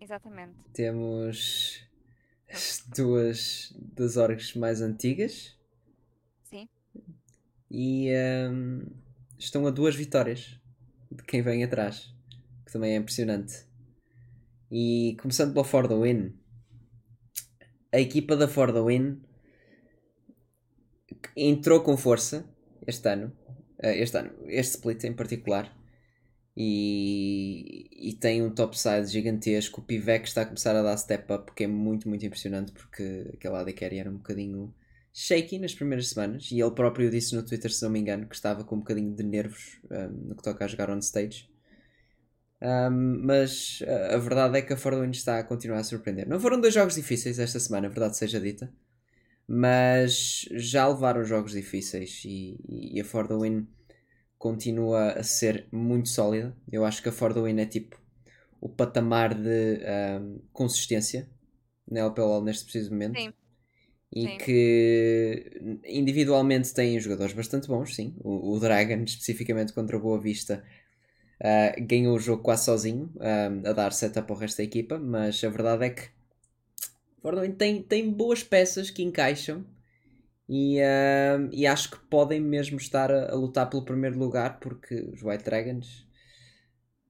Exatamente. 0.00 0.64
temos 0.72 1.86
as 2.48 2.82
duas 2.96 3.72
das 3.76 4.16
orgs 4.16 4.54
mais 4.54 4.80
antigas 4.80 5.56
Sim. 6.44 6.68
e 7.70 8.10
hum, 8.50 8.86
estão 9.38 9.66
a 9.66 9.70
duas 9.70 9.94
vitórias 9.94 10.58
de 11.10 11.22
quem 11.24 11.42
vem 11.42 11.64
atrás, 11.64 12.14
que 12.64 12.72
também 12.72 12.92
é 12.92 12.96
impressionante. 12.96 13.66
E 14.70 15.16
começando 15.20 15.52
pela 15.52 15.64
For 15.64 15.88
the 15.88 15.94
Win, 15.94 16.39
a 17.92 18.00
equipa 18.00 18.36
da 18.36 18.48
For 18.48 18.72
the 18.72 18.80
Win 18.80 19.20
entrou 21.36 21.82
com 21.82 21.96
força 21.96 22.44
este 22.86 23.08
ano, 23.08 23.32
eh, 23.78 23.98
este 24.02 24.18
ano, 24.18 24.32
este 24.46 24.76
split 24.76 25.04
em 25.04 25.12
particular, 25.12 25.74
e, 26.56 27.88
e 28.10 28.14
tem 28.14 28.42
um 28.42 28.50
topside 28.50 29.06
gigantesco. 29.06 29.80
O 29.80 29.84
Pivec 29.84 30.26
está 30.26 30.42
a 30.42 30.46
começar 30.46 30.74
a 30.76 30.82
dar 30.82 30.96
step 30.96 31.32
up, 31.32 31.52
que 31.54 31.64
é 31.64 31.66
muito, 31.66 32.08
muito 32.08 32.24
impressionante, 32.24 32.72
porque 32.72 33.30
aquela 33.34 33.60
AD 33.60 33.72
Carry 33.72 33.98
era 33.98 34.10
um 34.10 34.16
bocadinho 34.16 34.74
shaky 35.12 35.58
nas 35.58 35.74
primeiras 35.74 36.08
semanas, 36.08 36.50
e 36.50 36.60
ele 36.60 36.70
próprio 36.72 37.10
disse 37.10 37.34
no 37.34 37.44
Twitter, 37.44 37.72
se 37.72 37.82
não 37.82 37.90
me 37.90 37.98
engano, 37.98 38.28
que 38.28 38.34
estava 38.34 38.64
com 38.64 38.76
um 38.76 38.80
bocadinho 38.80 39.14
de 39.14 39.22
nervos 39.22 39.80
um, 39.90 40.28
no 40.28 40.36
que 40.36 40.42
toca 40.42 40.64
a 40.64 40.68
jogar 40.68 40.90
on 40.90 40.98
stage. 40.98 41.49
Um, 42.62 43.22
mas 43.24 43.82
a 44.14 44.18
verdade 44.18 44.58
é 44.58 44.62
que 44.62 44.72
a 44.72 44.76
Forwin 44.76 45.10
está 45.10 45.38
a 45.38 45.44
continuar 45.44 45.78
a 45.78 45.84
surpreender. 45.84 46.28
Não 46.28 46.38
foram 46.38 46.60
dois 46.60 46.74
jogos 46.74 46.94
difíceis 46.94 47.38
esta 47.38 47.58
semana, 47.58 47.86
a 47.86 47.90
verdade 47.90 48.16
seja 48.16 48.38
dita, 48.38 48.70
mas 49.48 50.46
já 50.52 50.86
levaram 50.86 51.24
jogos 51.24 51.52
difíceis 51.52 52.22
e, 52.24 52.60
e 52.68 53.00
a 53.00 53.04
Win 53.38 53.66
continua 54.38 55.12
a 55.12 55.22
ser 55.22 55.66
muito 55.72 56.08
sólida. 56.08 56.54
Eu 56.70 56.84
acho 56.84 57.02
que 57.02 57.08
a 57.08 57.12
Win 57.42 57.60
é 57.60 57.66
tipo 57.66 58.00
o 58.60 58.68
patamar 58.68 59.34
de 59.34 59.80
um, 60.20 60.40
consistência 60.52 61.28
na 61.90 62.00
LPL 62.00 62.42
neste 62.42 62.64
preciso 62.64 62.90
momento. 62.90 63.18
Sim. 63.18 63.32
E 64.12 64.22
Sim. 64.26 64.38
que 64.38 65.80
individualmente 65.84 66.74
têm 66.74 66.98
jogadores 66.98 67.32
bastante 67.32 67.68
bons, 67.68 67.94
sim. 67.94 68.14
O, 68.18 68.54
o 68.54 68.58
Dragon, 68.58 69.04
especificamente 69.04 69.72
contra 69.72 69.96
o 69.96 70.00
Boa 70.00 70.20
Vista, 70.20 70.64
ah, 71.42 71.74
ganhou 71.80 72.16
o 72.16 72.20
jogo 72.20 72.42
quase 72.42 72.64
sozinho, 72.64 73.10
a 73.64 73.72
dar 73.72 73.92
setup 73.92 74.30
ao 74.30 74.38
resto 74.38 74.58
da 74.58 74.64
equipa, 74.64 74.98
mas 74.98 75.42
a 75.44 75.48
verdade 75.48 75.84
é 75.86 75.90
que 75.90 76.10
Fortnite 77.22 77.56
tem, 77.56 77.82
tem 77.82 78.10
boas 78.10 78.42
peças 78.42 78.90
que 78.90 79.02
encaixam 79.02 79.64
e, 80.48 80.80
ah, 80.80 81.48
e 81.52 81.66
acho 81.66 81.90
que 81.90 81.98
podem 82.06 82.40
mesmo 82.40 82.76
estar 82.78 83.10
a, 83.10 83.32
a 83.32 83.34
lutar 83.34 83.68
pelo 83.68 83.84
primeiro 83.84 84.18
lugar 84.18 84.58
porque 84.60 84.94
os 85.12 85.22
White 85.22 85.44
Dragons 85.44 86.08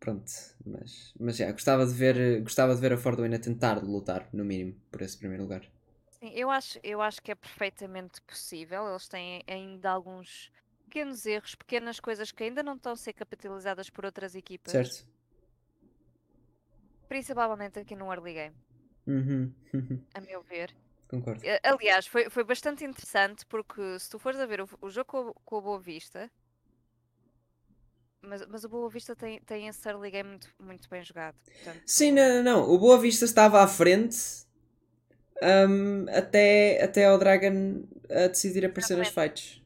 pronto, 0.01 0.33
mas, 0.65 1.15
mas 1.21 1.37
já, 1.37 1.53
gostava 1.53 1.87
de 1.87 1.93
ver 1.93 2.41
gostava 2.41 2.75
de 2.75 2.81
ver 2.81 2.95
a 2.95 2.97
Fortnite 2.97 3.35
a 3.35 3.39
tentar 3.39 3.83
lutar, 3.85 4.29
no 4.33 4.45
mínimo, 4.45 4.75
por 4.91 5.03
esse 5.03 5.17
primeiro 5.19 5.43
lugar. 5.43 5.63
Eu 6.23 6.51
acho, 6.51 6.79
eu 6.83 7.01
acho 7.01 7.23
que 7.23 7.33
é 7.33 7.35
perfeitamente 7.35 8.21
possível. 8.23 8.89
Eles 8.89 9.09
têm 9.09 9.43
ainda 9.47 9.91
alguns 9.91 10.51
pequenos 10.91 11.25
erros, 11.25 11.55
pequenas 11.55 12.01
coisas 12.01 12.33
que 12.33 12.43
ainda 12.45 12.63
não 12.63 12.75
estão 12.75 12.93
a 12.93 12.97
ser 12.97 13.13
capitalizadas 13.13 13.89
por 13.89 14.05
outras 14.05 14.35
equipas. 14.35 14.73
Certo. 14.73 15.07
Principalmente 17.09 17.79
aqui 17.79 17.95
no 17.97 18.13
early 18.13 18.35
game, 18.35 18.57
Uhum. 19.07 19.53
a 20.15 20.21
meu 20.21 20.43
ver. 20.43 20.75
Concordo. 21.09 21.41
Eh, 21.45 21.61
Aliás, 21.65 22.07
foi, 22.07 22.29
foi 22.31 22.45
bastante 22.45 22.85
interessante 22.85 23.45
porque 23.47 23.99
se 23.99 24.09
tu 24.11 24.19
fores 24.19 24.39
a 24.41 24.47
ver 24.47 24.61
o, 24.61 24.69
o 24.81 24.91
jogo 24.91 25.07
com, 25.07 25.21
o- 25.31 25.35
com 25.45 25.57
o 25.57 25.63
Boa 25.63 25.81
Vista, 25.81 26.31
mas, 28.23 28.47
mas 28.47 28.65
o 28.65 28.69
Boa 28.69 28.89
Vista 28.89 29.17
tem, 29.17 29.41
tem 29.41 29.67
esse 29.69 29.89
early 29.89 30.11
game 30.11 30.29
muito, 30.29 30.49
muito 30.61 30.89
bem 30.89 31.03
jogado. 31.03 31.37
Portanto, 31.45 31.83
Sim, 31.87 32.13
não, 32.13 32.29
não, 32.29 32.43
não. 32.43 32.71
O 32.71 32.79
Boa 32.79 32.99
Vista 32.99 33.25
estava 33.25 33.61
à 33.63 33.67
frente 33.67 34.17
hum, 35.69 36.07
até, 36.11 36.83
até 36.83 37.07
ao 37.07 37.19
Dragon 37.19 37.83
a 38.09 38.29
decidir 38.29 38.65
aparecer 38.65 38.97
nas 38.97 39.09
fights. 39.09 39.61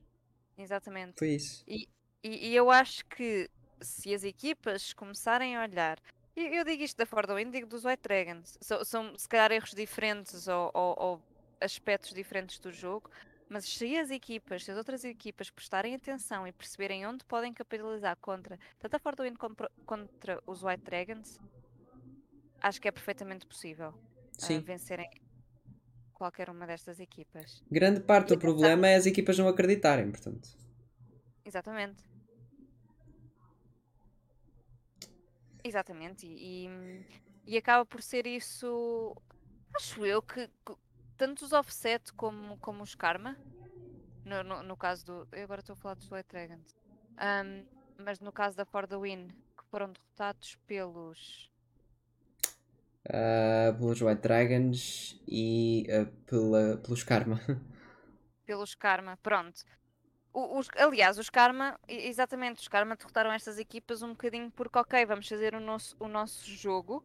Exatamente. 0.64 1.18
Foi 1.18 1.28
isso. 1.28 1.62
E, 1.68 1.86
e 2.22 2.54
eu 2.56 2.70
acho 2.70 3.04
que 3.06 3.48
se 3.82 4.14
as 4.14 4.24
equipas 4.24 4.92
começarem 4.94 5.56
a 5.56 5.62
olhar, 5.62 5.98
e 6.34 6.56
eu 6.56 6.64
digo 6.64 6.82
isto 6.82 6.96
da 6.96 7.06
Ford 7.06 7.30
Wind, 7.30 7.52
digo 7.52 7.66
dos 7.66 7.84
White 7.84 8.02
Dragons, 8.02 8.56
são, 8.60 8.84
são 8.84 9.18
se 9.18 9.28
calhar 9.28 9.52
erros 9.52 9.70
diferentes 9.70 10.48
ou, 10.48 10.70
ou- 10.74 10.96
ou 10.98 11.22
aspectos 11.60 12.12
diferentes 12.14 12.58
do 12.58 12.72
jogo, 12.72 13.08
mas 13.48 13.66
se 13.66 13.96
as 13.98 14.10
equipas, 14.10 14.64
se 14.64 14.70
as 14.70 14.76
outras 14.78 15.04
equipas 15.04 15.50
prestarem 15.50 15.94
atenção 15.94 16.46
e 16.46 16.52
perceberem 16.52 17.06
onde 17.06 17.24
podem 17.24 17.52
capitalizar 17.52 18.16
contra 18.20 18.58
tanto 18.78 18.96
a 18.96 18.98
Ford 18.98 19.20
Wind 19.20 19.36
contra, 19.36 19.70
contra 19.84 20.42
os 20.46 20.62
White 20.62 20.82
Dragons, 20.82 21.38
acho 22.62 22.80
que 22.80 22.88
é 22.88 22.92
perfeitamente 22.92 23.46
possível 23.46 23.88
ah, 24.42 24.46
Sim. 24.46 24.60
vencerem 24.60 25.06
qualquer 26.14 26.48
uma 26.48 26.66
destas 26.66 27.00
equipas. 27.00 27.62
Grande 27.70 28.00
parte 28.00 28.28
do 28.28 28.38
problema 28.38 28.88
é 28.88 28.96
as 28.96 29.04
equipas 29.04 29.36
não 29.38 29.48
acreditarem, 29.48 30.10
portanto. 30.10 30.48
Exatamente. 31.44 32.02
Exatamente. 35.62 36.26
E, 36.26 36.68
e, 37.46 37.56
acaba 37.56 37.84
por 37.84 38.02
ser 38.02 38.26
isso. 38.26 39.16
Acho 39.74 40.06
eu 40.06 40.22
que, 40.22 40.46
que 40.46 40.74
tanto 41.16 41.44
os 41.44 41.52
offset 41.52 42.12
como, 42.12 42.56
como 42.58 42.82
os 42.82 42.94
karma, 42.94 43.36
no, 44.24 44.42
no, 44.42 44.62
no 44.62 44.76
caso 44.76 45.04
do. 45.04 45.28
Eu 45.32 45.44
agora 45.44 45.60
estou 45.60 45.72
a 45.72 45.76
falar 45.76 45.94
dos 45.94 46.08
Dragons. 46.28 46.76
Ahm, 47.16 47.64
mas 47.98 48.20
no 48.20 48.32
caso 48.32 48.56
da 48.56 48.64
For 48.64 48.86
the 48.86 48.96
Win, 48.96 49.28
que 49.28 49.64
foram 49.70 49.90
derrotados 49.92 50.56
pelos. 50.66 51.50
Ah, 53.08 53.74
pelos 53.78 54.00
White 54.00 54.22
Dragons 54.22 55.20
e 55.28 55.86
ah, 55.90 56.06
pela, 56.26 56.78
pelos 56.78 57.02
Karma. 57.02 57.40
pelos 58.46 58.74
Karma, 58.74 59.16
pronto. 59.22 59.64
Os, 60.32 60.68
aliás, 60.76 61.18
os 61.18 61.30
Karma, 61.30 61.78
exatamente, 61.88 62.60
os 62.60 62.68
Karma 62.68 62.96
derrotaram 62.96 63.32
estas 63.32 63.58
equipas 63.58 64.02
um 64.02 64.10
bocadinho 64.10 64.50
porque, 64.50 64.78
ok, 64.78 65.06
vamos 65.06 65.28
fazer 65.28 65.54
o 65.54 65.60
nosso, 65.60 65.96
o 66.00 66.08
nosso 66.08 66.50
jogo 66.50 67.04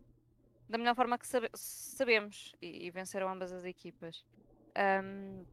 da 0.69 0.77
melhor 0.77 0.95
forma 0.95 1.17
que 1.17 1.27
sabe- 1.27 1.51
sabemos 1.55 2.53
e, 2.61 2.87
e 2.87 2.91
venceram 2.91 3.29
ambas 3.29 3.51
as 3.53 3.65
equipas. 3.65 4.25
Ahm, 4.75 5.45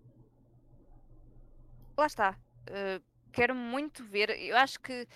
lá 1.96 2.06
está. 2.06 2.38
Uh, 2.68 3.02
quero 3.32 3.54
muito 3.54 4.04
ver. 4.04 4.30
Eu 4.30 4.56
acho 4.56 4.80
que 4.80 5.06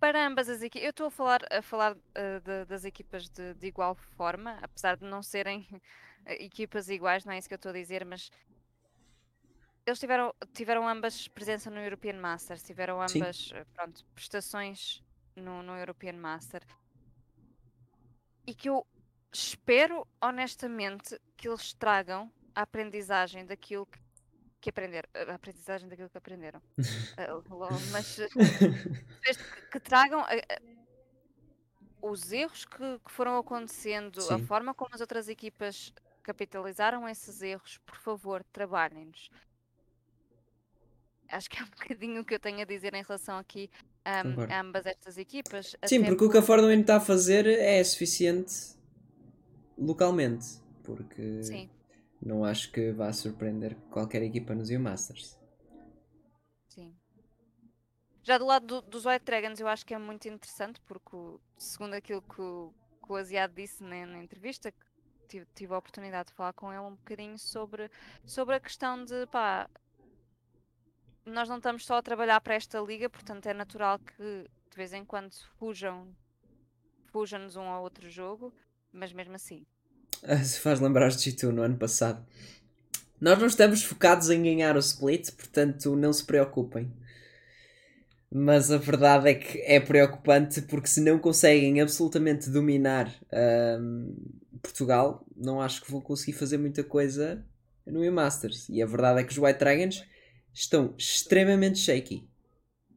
para 0.00 0.26
ambas 0.26 0.48
as 0.48 0.62
equipas, 0.62 0.84
eu 0.84 0.90
estou 0.90 1.06
a 1.06 1.10
falar, 1.10 1.40
a 1.50 1.62
falar 1.62 1.96
uh, 1.96 2.40
de- 2.44 2.64
das 2.66 2.84
equipas 2.84 3.28
de, 3.28 3.54
de 3.54 3.66
igual 3.66 3.94
forma, 3.94 4.58
apesar 4.62 4.96
de 4.96 5.04
não 5.04 5.22
serem 5.22 5.66
equipas 6.26 6.88
iguais, 6.88 7.24
não 7.24 7.32
é 7.32 7.38
isso 7.38 7.48
que 7.48 7.54
eu 7.54 7.56
estou 7.56 7.70
a 7.70 7.74
dizer, 7.74 8.04
mas 8.04 8.30
eles 9.86 10.00
tiveram, 10.00 10.34
tiveram 10.52 10.88
ambas 10.88 11.28
presença 11.28 11.70
no 11.70 11.78
European 11.78 12.18
Masters, 12.20 12.62
tiveram 12.62 13.00
Sim. 13.08 13.18
ambas 13.18 13.52
eh, 13.54 13.64
pronto, 13.72 14.04
prestações 14.14 15.02
no, 15.36 15.62
no 15.62 15.76
European 15.76 16.14
Master. 16.14 16.62
E 18.44 18.52
que 18.54 18.68
eu 18.68 18.84
espero 19.32 20.06
honestamente 20.20 21.20
que 21.36 21.48
eles 21.48 21.72
tragam 21.72 22.32
a 22.54 22.62
aprendizagem 22.62 23.46
daquilo 23.46 23.86
que, 23.86 23.98
que 24.66 24.70
aprenderam. 24.70 25.08
A 25.14 25.34
aprendizagem 25.34 25.88
daquilo 25.88 26.10
que 26.10 26.18
aprenderam. 26.18 26.60
Lol, 27.48 27.70
mas 27.92 28.18
eh, 28.18 28.28
que, 29.22 29.70
que 29.70 29.80
tragam 29.80 30.26
eh, 30.28 30.42
eh, 30.48 30.60
os 32.02 32.32
erros 32.32 32.64
que, 32.64 32.98
que 33.04 33.12
foram 33.12 33.38
acontecendo, 33.38 34.18
a 34.18 34.38
Sim. 34.38 34.46
forma 34.46 34.74
como 34.74 34.90
as 34.92 35.00
outras 35.00 35.28
equipas 35.28 35.92
capitalizaram 36.22 37.08
esses 37.08 37.42
erros, 37.42 37.78
por 37.86 37.96
favor, 37.96 38.44
trabalhem-nos. 38.52 39.30
Acho 41.28 41.48
que 41.48 41.60
é 41.60 41.62
um 41.62 41.70
bocadinho 41.70 42.22
o 42.22 42.24
que 42.24 42.34
eu 42.34 42.40
tenho 42.40 42.60
a 42.60 42.64
dizer 42.64 42.92
em 42.94 43.02
relação 43.02 43.38
aqui 43.38 43.70
Concordo. 44.22 44.52
a 44.52 44.60
ambas 44.60 44.86
estas 44.86 45.16
equipas. 45.16 45.76
Sim, 45.84 46.04
porque 46.04 46.24
o 46.24 46.30
que 46.30 46.38
a 46.38 46.42
Ford 46.42 46.64
Wind 46.64 46.80
está 46.80 46.96
a 46.96 47.00
fazer 47.00 47.46
é 47.46 47.82
suficiente 47.84 48.74
localmente. 49.78 50.60
Porque 50.82 51.42
Sim, 51.42 51.70
não 52.22 52.44
acho 52.44 52.70
que 52.72 52.92
vá 52.92 53.12
surpreender 53.12 53.76
qualquer 53.90 54.22
equipa 54.22 54.54
nos 54.54 54.70
U 54.70 54.78
Masters. 54.78 55.38
sim. 56.68 56.96
Já 58.22 58.38
do 58.38 58.44
lado 58.46 58.66
do- 58.66 58.82
dos 58.82 59.06
White 59.06 59.24
Dragons, 59.24 59.60
eu 59.60 59.68
acho 59.68 59.86
que 59.86 59.94
é 59.94 59.98
muito 59.98 60.28
interessante, 60.28 60.80
porque, 60.86 61.16
segundo 61.56 61.94
aquilo 61.94 62.22
que 62.22 62.40
o, 62.40 62.74
que 63.04 63.12
o 63.12 63.16
Asiado 63.16 63.54
disse 63.54 63.82
na, 63.84 64.04
na 64.06 64.18
entrevista, 64.18 64.72
tive, 65.28 65.46
tive 65.54 65.72
a 65.74 65.78
oportunidade 65.78 66.28
de 66.28 66.34
falar 66.34 66.52
com 66.52 66.72
ele 66.72 66.80
um 66.82 66.96
bocadinho 66.96 67.38
sobre, 67.38 67.90
sobre 68.24 68.56
a 68.56 68.60
questão 68.60 69.04
de 69.04 69.26
pá, 69.28 69.68
nós 71.26 71.46
não 71.48 71.58
estamos 71.58 71.84
só 71.84 71.96
a 71.98 72.02
trabalhar 72.02 72.40
para 72.40 72.54
esta 72.54 72.80
liga, 72.80 73.10
portanto 73.10 73.46
é 73.46 73.52
natural 73.54 73.98
que 73.98 74.48
de 74.70 74.76
vez 74.76 74.92
em 74.94 75.04
quando 75.04 75.30
fujam, 75.58 76.14
fujam-nos 77.12 77.56
um 77.56 77.62
ao 77.68 77.82
outro 77.82 78.08
jogo, 78.10 78.54
mas 78.92 79.12
mesmo 79.12 79.34
assim. 79.36 79.66
Se 80.44 80.60
faz 80.60 80.80
lembrar 80.80 81.08
de 81.08 81.16
G2 81.16 81.50
no 81.50 81.62
ano 81.62 81.76
passado. 81.76 82.24
Nós 83.20 83.38
não 83.38 83.46
estamos 83.46 83.82
focados 83.82 84.28
em 84.28 84.42
ganhar 84.42 84.76
o 84.76 84.80
split, 84.80 85.30
portanto 85.32 85.96
não 85.96 86.12
se 86.12 86.24
preocupem. 86.24 86.92
Mas 88.30 88.70
a 88.70 88.76
verdade 88.76 89.30
é 89.30 89.34
que 89.34 89.58
é 89.62 89.80
preocupante 89.80 90.60
porque 90.62 90.88
se 90.88 91.00
não 91.00 91.18
conseguem 91.18 91.80
absolutamente 91.80 92.50
dominar 92.50 93.10
ahm, 93.32 94.12
Portugal, 94.60 95.24
não 95.34 95.60
acho 95.60 95.82
que 95.82 95.90
vão 95.90 96.00
conseguir 96.00 96.34
fazer 96.34 96.58
muita 96.58 96.82
coisa 96.84 97.42
no 97.86 98.04
E-Masters. 98.04 98.68
E 98.68 98.82
a 98.82 98.86
verdade 98.86 99.20
é 99.20 99.24
que 99.24 99.32
os 99.32 99.38
White 99.38 99.60
Dragons 99.60 100.04
estão 100.52 100.94
extremamente 100.98 101.78
shaky. 101.78 102.28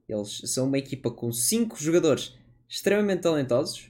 Eles 0.08 0.42
são 0.46 0.68
uma 0.68 0.78
equipa 0.78 1.12
com 1.12 1.32
5 1.32 1.78
jogadores 1.82 2.36
extremamente 2.68 3.22
talentosos 3.22 3.90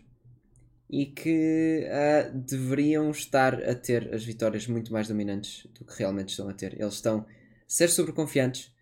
e 0.89 1.05
que 1.07 1.87
ah, 1.91 2.29
deveriam 2.33 3.11
estar 3.11 3.55
a 3.63 3.75
ter 3.75 4.13
as 4.13 4.23
vitórias 4.23 4.67
muito 4.67 4.91
mais 4.91 5.07
dominantes 5.07 5.67
do 5.73 5.85
que 5.85 5.97
realmente 5.99 6.29
estão 6.29 6.49
a 6.49 6.53
ter. 6.53 6.73
Eles 6.79 6.95
estão 6.95 7.19
a 7.19 7.25
ser 7.67 7.89
sobreconfiantes, 7.89 8.73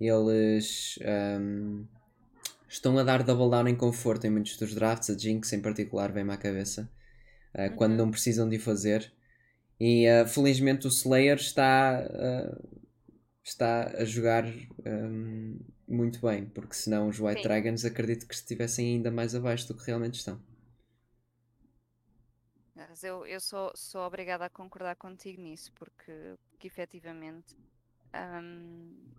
eles 0.00 0.98
ahm, 1.04 1.84
estão 2.68 2.98
a 2.98 3.04
dar 3.04 3.22
double 3.22 3.50
down 3.50 3.68
em 3.68 3.76
conforto 3.76 4.26
em 4.26 4.30
muitos 4.30 4.56
dos 4.56 4.74
drafts. 4.74 5.10
A 5.10 5.18
Jinx, 5.18 5.52
em 5.52 5.60
particular, 5.62 6.12
vem-me 6.12 6.32
à 6.32 6.36
cabeça 6.36 6.90
quando 7.76 7.92
Uhum. 7.92 7.98
não 7.98 8.10
precisam 8.10 8.48
de 8.48 8.56
o 8.56 8.60
fazer. 8.60 9.12
E 9.80 10.06
ah, 10.08 10.26
felizmente 10.26 10.86
o 10.86 10.90
Slayer 10.90 11.36
está, 11.36 12.02
está 13.44 13.92
a 13.98 14.04
jogar 14.04 14.44
ahm, 14.86 15.58
muito 15.88 16.20
bem, 16.20 16.46
porque 16.46 16.74
senão 16.74 17.08
os 17.08 17.20
White 17.20 17.42
Sim. 17.42 17.42
Dragons 17.42 17.84
acredito 17.84 18.26
que 18.26 18.34
estivessem 18.34 18.96
ainda 18.96 19.10
mais 19.10 19.34
abaixo 19.34 19.68
do 19.68 19.76
que 19.76 19.86
realmente 19.86 20.14
estão. 20.18 20.40
Mas 22.92 23.02
eu, 23.04 23.24
eu 23.24 23.40
sou, 23.40 23.72
sou 23.74 24.02
obrigada 24.02 24.44
a 24.44 24.50
concordar 24.50 24.94
contigo 24.96 25.40
nisso, 25.40 25.72
porque, 25.72 26.12
porque 26.50 26.66
efetivamente. 26.66 27.56
hum, 28.14 29.14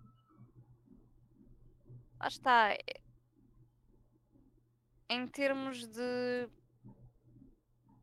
lá 2.20 2.28
está. 2.28 2.70
é- 2.72 3.00
Em 5.08 5.26
termos 5.26 5.86
de. 5.88 6.48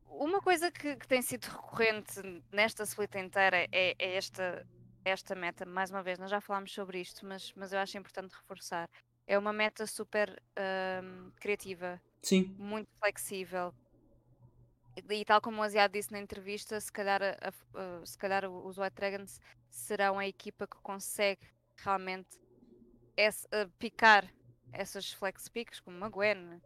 Uma 0.10 0.42
coisa 0.42 0.70
que, 0.70 0.98
que 0.98 1.08
tem 1.08 1.22
sido 1.22 1.46
recorrente 1.46 2.20
nesta 2.52 2.84
split 2.84 3.16
inteira 3.16 3.66
é, 3.72 3.96
é 3.98 4.16
esta, 4.18 4.68
esta 5.06 5.34
meta. 5.36 5.66
Mais 5.66 5.90
uma 5.90 6.04
vez, 6.04 6.20
nós 6.20 6.30
já 6.30 6.42
falámos 6.42 6.74
sobre 6.74 7.00
isto, 7.00 7.26
mas, 7.26 7.54
mas 7.56 7.72
eu 7.72 7.80
acho 7.80 7.98
importante 7.98 8.34
reforçar. 8.36 8.90
É 9.26 9.38
uma 9.40 9.54
meta 9.54 9.88
super 9.88 10.38
hum, 11.02 11.32
criativa, 11.40 12.00
Sim, 12.22 12.56
muito 12.58 12.90
flexível. 13.00 13.74
E, 14.96 15.14
e 15.22 15.26
tal 15.26 15.40
como 15.42 15.62
o 15.62 15.64
Asiado 15.64 15.94
disse 15.94 16.12
na 16.12 16.20
entrevista, 16.20 16.80
se 16.80 16.92
calhar, 16.92 17.22
a- 17.22 17.38
a- 17.42 18.02
a- 18.02 18.06
se 18.06 18.18
calhar 18.18 18.46
os 18.50 18.78
White 18.78 18.96
Dragons 18.96 19.40
serão 19.70 20.20
a 20.20 20.28
equipa 20.28 20.68
que 20.68 20.78
consegue 20.78 21.42
realmente 21.78 22.40
esse- 23.16 23.48
a 23.52 23.68
picar 23.80 24.32
essas 24.74 25.12
flex 25.12 25.48
picks, 25.48 25.80
como 25.80 25.96
uma 25.98 26.10
Gwen, 26.10 26.62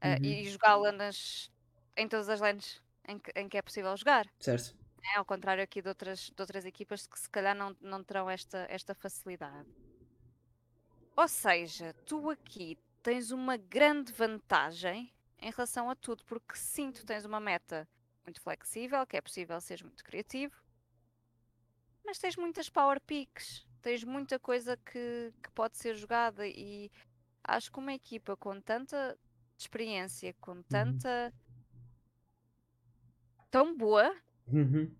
ah, 0.00 0.08
Uhum. 0.10 0.24
e 0.24 0.44
jogá-la 0.50 0.92
nas- 0.92 1.50
em 1.96 2.08
todas 2.08 2.28
as 2.28 2.40
lanes 2.40 2.80
em 3.06 3.18
que, 3.18 3.32
em 3.34 3.48
que 3.48 3.56
é 3.58 3.62
possível 3.62 3.96
jogar. 3.96 4.26
certo. 4.40 4.76
né? 5.00 5.14
Ao 5.16 5.24
contrário 5.24 5.62
aqui 5.62 5.80
de 5.80 5.88
outras, 5.88 6.28
de 6.28 6.42
outras 6.42 6.64
equipas 6.64 7.06
que 7.06 7.18
se 7.18 7.30
calhar 7.30 7.54
não, 7.54 7.74
não 7.80 8.02
terão 8.02 8.28
esta, 8.28 8.66
esta 8.68 8.94
facilidade. 8.96 9.68
Ou 11.16 11.28
seja, 11.28 11.94
tu 12.04 12.28
aqui 12.30 12.76
tens 13.02 13.30
uma 13.30 13.56
grande 13.56 14.12
vantagem 14.12 15.12
em 15.40 15.50
relação 15.50 15.90
a 15.90 15.96
tudo, 15.96 16.24
porque 16.24 16.56
sim, 16.56 16.92
tu 16.92 17.04
tens 17.06 17.24
uma 17.24 17.40
meta 17.40 17.88
muito 18.24 18.40
flexível, 18.40 19.06
que 19.06 19.16
é 19.16 19.20
possível 19.20 19.60
seres 19.60 19.82
muito 19.82 20.04
criativo, 20.04 20.54
mas 22.04 22.18
tens 22.18 22.36
muitas 22.36 22.68
power 22.68 23.00
picks, 23.00 23.66
tens 23.82 24.02
muita 24.04 24.38
coisa 24.38 24.76
que, 24.76 25.32
que 25.42 25.50
pode 25.52 25.76
ser 25.76 25.94
jogada 25.96 26.46
e 26.46 26.90
acho 27.44 27.70
que 27.72 27.78
uma 27.78 27.92
equipa 27.92 28.36
com 28.36 28.60
tanta 28.60 29.18
experiência, 29.58 30.34
com 30.40 30.52
Uhum. 30.56 30.62
tanta 30.64 31.32
tão 33.50 33.76
boa, 33.76 34.14
Uhum. 34.52 34.96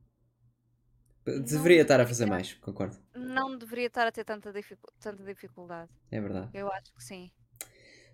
Deveria 1.25 1.83
estar 1.83 2.01
a 2.01 2.07
fazer 2.07 2.27
mais, 2.27 2.55
concordo. 2.55 2.97
não 3.15 3.57
deveria 3.59 3.87
estar 3.89 4.07
a 4.07 4.13
ter 4.13 4.25
tanta, 4.25 4.53
dificu- 4.53 4.91
tanta 4.99 5.23
dificuldade. 5.23 5.91
É 6.11 6.21
verdade. 6.21 6.51
Eu 6.53 6.71
acho 6.73 6.93
que 6.95 7.03
sim. 7.05 7.31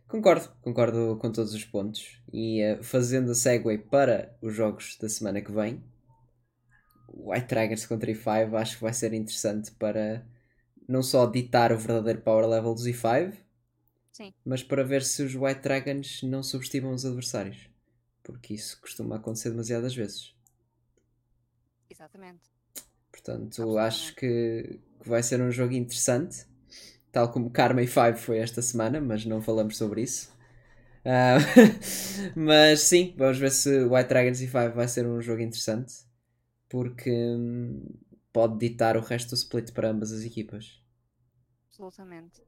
Concordo, 0.09 0.55
concordo 0.63 1.17
com 1.21 1.33
todos 1.33 1.55
os 1.55 1.65
pontos. 1.65 2.23
E 2.33 2.61
eh, 2.61 2.83
fazendo 2.83 3.31
a 3.31 3.35
segue 3.35 3.79
para 3.79 4.37
os 4.41 4.55
jogos 4.55 4.97
da 4.99 5.09
semana 5.09 5.41
que 5.41 5.51
vem, 5.51 5.83
o 7.09 7.31
White 7.33 7.47
Dragons 7.47 7.87
contra 7.87 8.11
E5 8.11 8.55
acho 8.57 8.77
que 8.77 8.83
vai 8.83 8.93
ser 8.93 9.13
interessante 9.13 9.71
para 9.73 10.27
não 10.89 11.03
só 11.03 11.27
ditar 11.27 11.73
o 11.73 11.79
verdadeiro 11.79 12.21
power 12.21 12.47
level 12.47 12.75
dos 12.75 12.87
E5, 12.87 13.37
Sim. 14.13 14.35
mas 14.45 14.63
para 14.63 14.85
ver 14.85 15.03
se 15.03 15.23
os 15.23 15.35
White 15.35 15.61
Dragons 15.63 16.23
não 16.23 16.43
subestimam 16.43 16.93
os 16.93 17.05
adversários. 17.05 17.69
Porque 18.23 18.55
isso 18.55 18.81
costuma 18.81 19.17
acontecer 19.17 19.51
demasiadas 19.51 19.95
vezes. 19.95 20.35
Exatamente. 21.91 22.43
Portanto, 23.11 23.45
Absolutamente. 23.45 23.87
acho 23.87 24.15
que, 24.17 24.81
que 25.01 25.09
vai 25.09 25.23
ser 25.23 25.41
um 25.41 25.51
jogo 25.51 25.75
interessante. 25.75 26.47
Tal 27.15 27.33
como 27.33 27.51
Karma 27.51 27.83
e 27.83 27.89
5 27.89 28.19
foi 28.19 28.39
esta 28.41 28.63
semana, 28.63 29.01
mas 29.01 29.27
não 29.27 29.43
falamos 29.43 29.79
sobre 29.79 30.03
isso. 30.03 30.31
Ah, 31.05 31.39
mas 32.37 32.81
sim, 32.83 33.15
vamos 33.19 33.39
ver 33.39 33.51
se 33.53 33.85
White 33.85 34.09
Dragons 34.11 34.41
e 34.41 34.49
5 34.49 34.75
vai 34.77 34.89
ser 34.89 35.07
um 35.07 35.23
jogo 35.23 35.43
interessante. 35.43 35.95
Porque 36.69 37.11
hum, 37.11 37.83
pode 38.33 38.59
ditar 38.59 38.97
o 38.97 39.03
resto 39.03 39.31
do 39.31 39.37
split 39.37 39.73
para 39.73 39.91
ambas 39.91 40.13
as 40.13 40.23
equipas. 40.25 40.81
Absolutamente. 41.69 42.43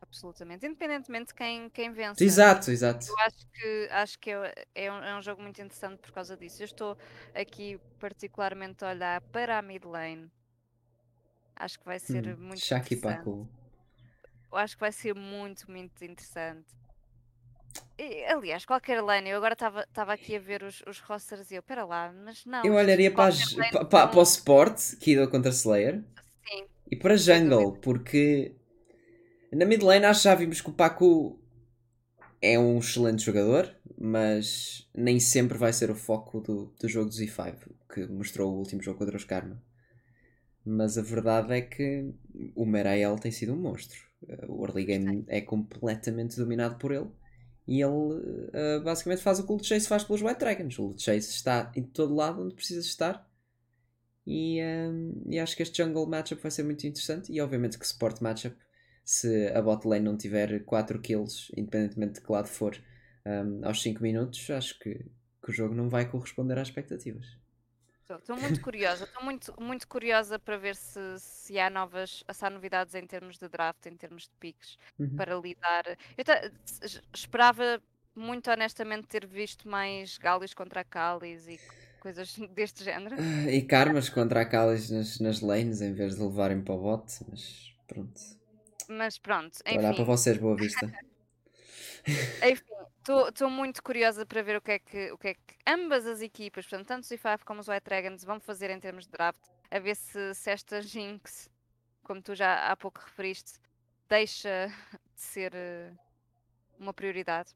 Absolutamente. 0.00 0.66
Independentemente 0.66 1.28
de 1.28 1.34
quem, 1.34 1.70
quem 1.70 1.92
vence. 1.92 2.26
Exato, 2.26 2.70
exato. 2.70 3.08
Eu 3.08 3.18
acho 3.20 3.46
que, 3.52 3.88
acho 3.92 4.18
que 4.20 4.30
é, 4.30 4.66
é, 4.74 4.92
um, 4.92 4.96
é 5.04 5.18
um 5.18 5.22
jogo 5.22 5.42
muito 5.42 5.60
interessante 5.62 6.00
por 6.00 6.12
causa 6.12 6.36
disso. 6.36 6.62
Eu 6.62 6.66
estou 6.66 6.98
aqui 7.34 7.78
particularmente 7.98 8.84
a 8.84 8.90
olhar 8.90 9.20
para 9.32 9.58
a 9.58 9.62
mid 9.62 9.84
lane. 9.84 10.30
Acho 11.54 11.78
que 11.78 11.84
vai 11.84 12.00
ser 12.00 12.24
Hum, 12.24 12.36
muito 12.36 12.64
Shaki 12.64 12.96
interessante. 12.98 13.00
Paku. 13.00 13.48
Eu 14.52 14.58
acho 14.58 14.76
que 14.76 14.80
vai 14.80 14.92
ser 14.92 15.14
muito, 15.14 15.70
muito 15.70 16.04
interessante. 16.04 16.68
E, 17.98 18.24
aliás, 18.34 18.64
qualquer 18.70 18.98
lane, 19.08 19.28
eu 19.30 19.36
agora 19.36 19.54
estava 19.54 20.12
aqui 20.12 20.32
a 20.36 20.40
ver 20.48 20.60
os, 20.62 20.76
os 20.90 20.98
rosters 21.08 21.50
e 21.50 21.54
eu, 21.56 21.62
pera 21.62 21.84
lá, 21.84 22.12
mas 22.12 22.44
não. 22.44 22.68
Eu 22.68 22.74
olharia 22.74 23.10
para, 23.14 23.28
as- 23.28 23.54
lane 23.58 23.70
pa- 23.70 23.84
pa- 23.84 24.06
para 24.08 24.18
o 24.20 24.22
Sport, 24.22 24.96
Kido 25.00 25.28
contra 25.28 25.50
Slayer. 25.50 26.02
Sim, 26.46 26.68
E 26.90 26.96
para 26.96 27.16
jungle, 27.16 27.72
porque 27.80 28.54
na 29.52 29.64
mid 29.66 29.82
lane 29.82 30.06
acho 30.06 30.20
que 30.22 30.24
já 30.28 30.34
vimos 30.34 30.60
que 30.60 30.70
o 30.70 30.74
Paku 30.74 31.38
é 32.42 32.58
um 32.58 32.78
excelente 32.78 33.22
jogador, 33.24 33.74
mas 33.98 34.88
nem 34.94 35.18
sempre 35.20 35.56
vai 35.58 35.72
ser 35.72 35.90
o 35.90 35.94
foco 35.94 36.40
do, 36.40 36.66
do 36.80 36.88
jogo 36.88 37.08
do 37.08 37.14
Z5, 37.14 37.70
que 37.92 38.06
mostrou 38.06 38.52
o 38.52 38.58
último 38.58 38.82
jogo 38.82 38.98
contra 38.98 39.16
os 39.16 39.24
Karma. 39.24 39.62
Mas 40.64 40.96
a 40.96 41.02
verdade 41.02 41.52
é 41.52 41.60
que 41.60 42.14
o 42.56 42.64
Merael 42.64 43.16
tem 43.18 43.30
sido 43.30 43.52
um 43.52 43.56
monstro. 43.60 44.00
O 44.48 44.64
early 44.66 44.84
game 44.84 45.24
é 45.28 45.40
completamente 45.40 46.36
dominado 46.36 46.76
por 46.76 46.92
ele. 46.92 47.08
E 47.66 47.80
ele 47.80 48.50
eh, 48.52 48.80
basicamente 48.80 49.22
faz 49.22 49.38
o 49.38 49.46
que 49.46 49.52
o 49.52 49.62
Chase 49.62 49.86
faz 49.86 50.04
pelos 50.04 50.22
White 50.22 50.40
Dragons. 50.40 50.78
O 50.78 50.94
Chase 50.96 51.30
está 51.30 51.70
em 51.76 51.82
todo 51.82 52.14
lado 52.14 52.42
onde 52.42 52.54
precisa 52.54 52.80
estar. 52.80 53.28
E, 54.26 54.58
ehm, 54.58 55.12
e 55.26 55.38
acho 55.38 55.56
que 55.56 55.62
este 55.62 55.82
jungle 55.82 56.06
matchup 56.06 56.42
vai 56.42 56.50
ser 56.50 56.64
muito 56.64 56.86
interessante. 56.86 57.32
E 57.32 57.40
obviamente 57.40 57.78
que 57.78 57.86
support 57.86 58.20
matchup, 58.20 58.56
se 59.04 59.48
a 59.48 59.62
bot 59.62 59.86
lane 59.86 60.04
não 60.04 60.16
tiver 60.16 60.64
4 60.64 61.00
kills, 61.00 61.52
independentemente 61.56 62.14
de 62.14 62.20
que 62.26 62.32
lado 62.32 62.48
for, 62.48 62.76
ehm, 63.24 63.64
aos 63.64 63.82
5 63.82 64.02
minutos, 64.02 64.50
acho 64.50 64.78
que, 64.78 64.94
que 65.42 65.50
o 65.50 65.52
jogo 65.52 65.74
não 65.74 65.88
vai 65.88 66.10
corresponder 66.10 66.58
às 66.58 66.68
expectativas. 66.68 67.26
Estou 68.16 68.36
muito 68.36 68.60
curiosa. 68.60 69.04
Estou 69.04 69.24
muito, 69.24 69.54
muito 69.60 69.88
curiosa 69.88 70.38
para 70.38 70.56
ver 70.56 70.76
se, 70.76 71.00
se 71.18 71.58
há 71.58 71.70
novas, 71.70 72.22
se 72.32 72.44
há 72.44 72.50
novidades 72.50 72.94
em 72.94 73.06
termos 73.06 73.38
de 73.38 73.48
draft, 73.48 73.86
em 73.86 73.96
termos 73.96 74.24
de 74.24 74.30
picks, 74.38 74.76
Uhum. 74.98 75.16
para 75.16 75.34
lidar. 75.36 75.84
Eu 76.16 76.24
esperava 77.14 77.82
muito 78.14 78.50
honestamente 78.50 79.06
ter 79.06 79.26
visto 79.26 79.68
mais 79.68 80.18
Galis 80.18 80.54
contra 80.54 80.84
Calis 80.84 81.46
e 81.46 81.58
coisas 82.00 82.36
deste 82.54 82.84
género. 82.84 83.16
Ah, 83.16 83.50
E 83.50 83.62
karmas 83.62 84.08
contra 84.08 84.42
a 84.42 84.44
Kalis 84.44 84.90
nas, 84.90 85.20
nas 85.20 85.40
lanes 85.40 85.80
em 85.80 85.92
vez 85.92 86.16
de 86.16 86.22
levarem 86.22 86.62
para 86.62 86.74
o 86.74 86.78
bot, 86.78 87.04
mas 87.30 87.72
pronto. 87.86 88.20
Mas 88.88 89.18
pronto, 89.18 89.58
a 89.70 89.76
olhar 89.76 89.94
para 89.94 90.02
enfim. 90.02 90.04
vocês, 90.04 90.38
boa 90.38 90.56
vista. 90.56 90.86
Estou 93.00 93.48
muito 93.48 93.82
curiosa 93.82 94.26
para 94.26 94.42
ver 94.42 94.56
o 94.56 94.60
que, 94.60 94.72
é 94.72 94.78
que, 94.78 95.12
o 95.12 95.18
que 95.18 95.28
é 95.28 95.34
que 95.34 95.56
ambas 95.66 96.06
as 96.06 96.20
equipas, 96.20 96.66
portanto, 96.66 96.86
tanto 96.86 97.04
os 97.04 97.10
E5 97.10 97.40
como 97.44 97.60
os 97.60 97.68
White 97.68 97.84
Dragons, 97.84 98.24
vão 98.24 98.38
fazer 98.38 98.70
em 98.70 98.78
termos 98.78 99.06
de 99.06 99.10
draft, 99.10 99.40
a 99.70 99.78
ver 99.78 99.96
se, 99.96 100.34
se 100.34 100.50
esta 100.50 100.82
Jinx, 100.82 101.48
como 102.02 102.20
tu 102.20 102.34
já 102.34 102.70
há 102.70 102.76
pouco 102.76 103.00
referiste, 103.00 103.58
deixa 104.08 104.66
de 105.14 105.20
ser 105.20 105.54
eh, 105.54 105.92
uma 106.78 106.92
prioridade. 106.92 107.54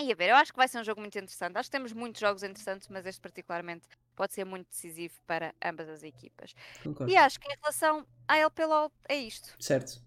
E 0.00 0.12
a 0.12 0.14
ver, 0.14 0.28
eu 0.28 0.36
acho 0.36 0.52
que 0.52 0.58
vai 0.58 0.68
ser 0.68 0.78
um 0.78 0.84
jogo 0.84 1.00
muito 1.00 1.16
interessante. 1.16 1.56
Acho 1.56 1.68
que 1.68 1.72
temos 1.72 1.92
muitos 1.92 2.20
jogos 2.20 2.42
interessantes, 2.42 2.86
mas 2.88 3.06
este 3.06 3.20
particularmente 3.20 3.88
pode 4.14 4.34
ser 4.34 4.44
muito 4.44 4.68
decisivo 4.68 5.14
para 5.26 5.54
ambas 5.64 5.88
as 5.88 6.02
equipas. 6.02 6.54
Concordo. 6.82 7.10
E 7.10 7.16
acho 7.16 7.40
que 7.40 7.50
em 7.50 7.56
relação 7.56 8.06
à 8.28 8.36
LPLOL 8.36 8.92
é 9.08 9.16
isto. 9.16 9.56
Certo. 9.58 10.02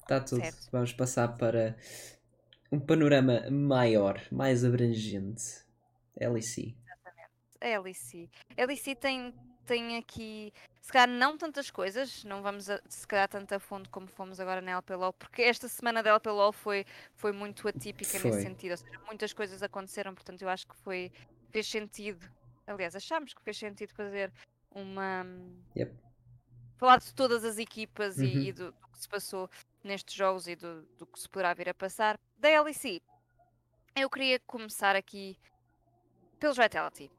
Está 0.00 0.20
tudo. 0.20 0.42
Certo. 0.42 0.68
Vamos 0.70 0.92
passar 0.92 1.28
para 1.28 1.74
um 2.74 2.80
panorama 2.80 3.48
maior, 3.50 4.20
mais 4.30 4.64
abrangente. 4.64 5.64
LEC. 6.16 6.76
A 7.60 7.78
LEC. 7.80 8.28
LEC 8.56 8.94
tem, 8.96 9.34
tem 9.64 9.96
aqui, 9.96 10.52
se 10.82 10.92
calhar, 10.92 11.08
não 11.08 11.36
tantas 11.38 11.70
coisas, 11.70 12.22
não 12.24 12.42
vamos 12.42 12.68
a, 12.68 12.78
se 12.88 13.06
calhar 13.06 13.28
tanto 13.28 13.54
a 13.54 13.58
fundo 13.58 13.88
como 13.88 14.06
fomos 14.06 14.38
agora 14.38 14.60
na 14.60 14.72
LPLOL, 14.72 15.12
porque 15.14 15.42
esta 15.42 15.66
semana 15.68 16.02
da 16.02 16.10
LPLOL 16.10 16.52
foi, 16.52 16.84
foi 17.14 17.32
muito 17.32 17.66
atípica 17.66 18.18
Foi. 18.18 18.30
nesse 18.30 18.42
sentido, 18.42 18.72
ou 18.72 18.76
seja, 18.76 19.00
muitas 19.06 19.32
coisas 19.32 19.62
aconteceram, 19.62 20.14
portanto 20.14 20.42
eu 20.42 20.48
acho 20.48 20.66
que 20.68 20.76
foi, 20.76 21.10
fez 21.50 21.66
sentido, 21.66 22.30
aliás, 22.66 22.94
achámos 22.94 23.32
que 23.32 23.42
fez 23.42 23.56
sentido 23.56 23.90
fazer 23.94 24.30
uma... 24.70 25.26
Yep. 25.76 25.94
Falar 26.76 26.98
de 26.98 27.14
todas 27.14 27.44
as 27.44 27.56
equipas 27.56 28.18
e- 28.18 28.24
Uhum. 28.26 28.40
e, 28.42 28.52
do, 28.52 28.72
do 28.72 28.88
que 28.88 28.98
se 28.98 29.08
passou 29.08 29.48
nestes 29.82 30.14
jogos 30.14 30.46
e 30.48 30.54
do, 30.56 30.82
do 30.98 31.06
que 31.06 31.18
se 31.18 31.28
poderá 31.28 31.54
vir 31.54 31.68
a 31.70 31.74
passar. 31.74 32.18
Da 32.44 32.60
LEC, 32.62 33.00
eu 33.96 34.10
queria 34.10 34.38
começar 34.40 34.94
aqui 34.94 35.38
pelos 36.38 36.58
Vitality 36.58 37.10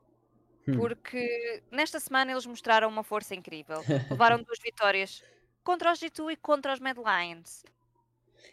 Hum. 0.67 0.75
porque 0.75 1.63
nesta 1.71 1.99
semana 1.99 2.31
eles 2.31 2.45
mostraram 2.45 2.87
uma 2.87 3.01
força 3.01 3.33
incrível. 3.33 3.77
Levaram 4.11 4.43
duas 4.43 4.59
vitórias 4.59 5.23
contra 5.63 5.91
os 5.91 5.99
G2 5.99 6.33
e 6.33 6.35
contra 6.35 6.73
os 6.73 6.79
Mad 6.79 6.97
Lions. 6.97 7.63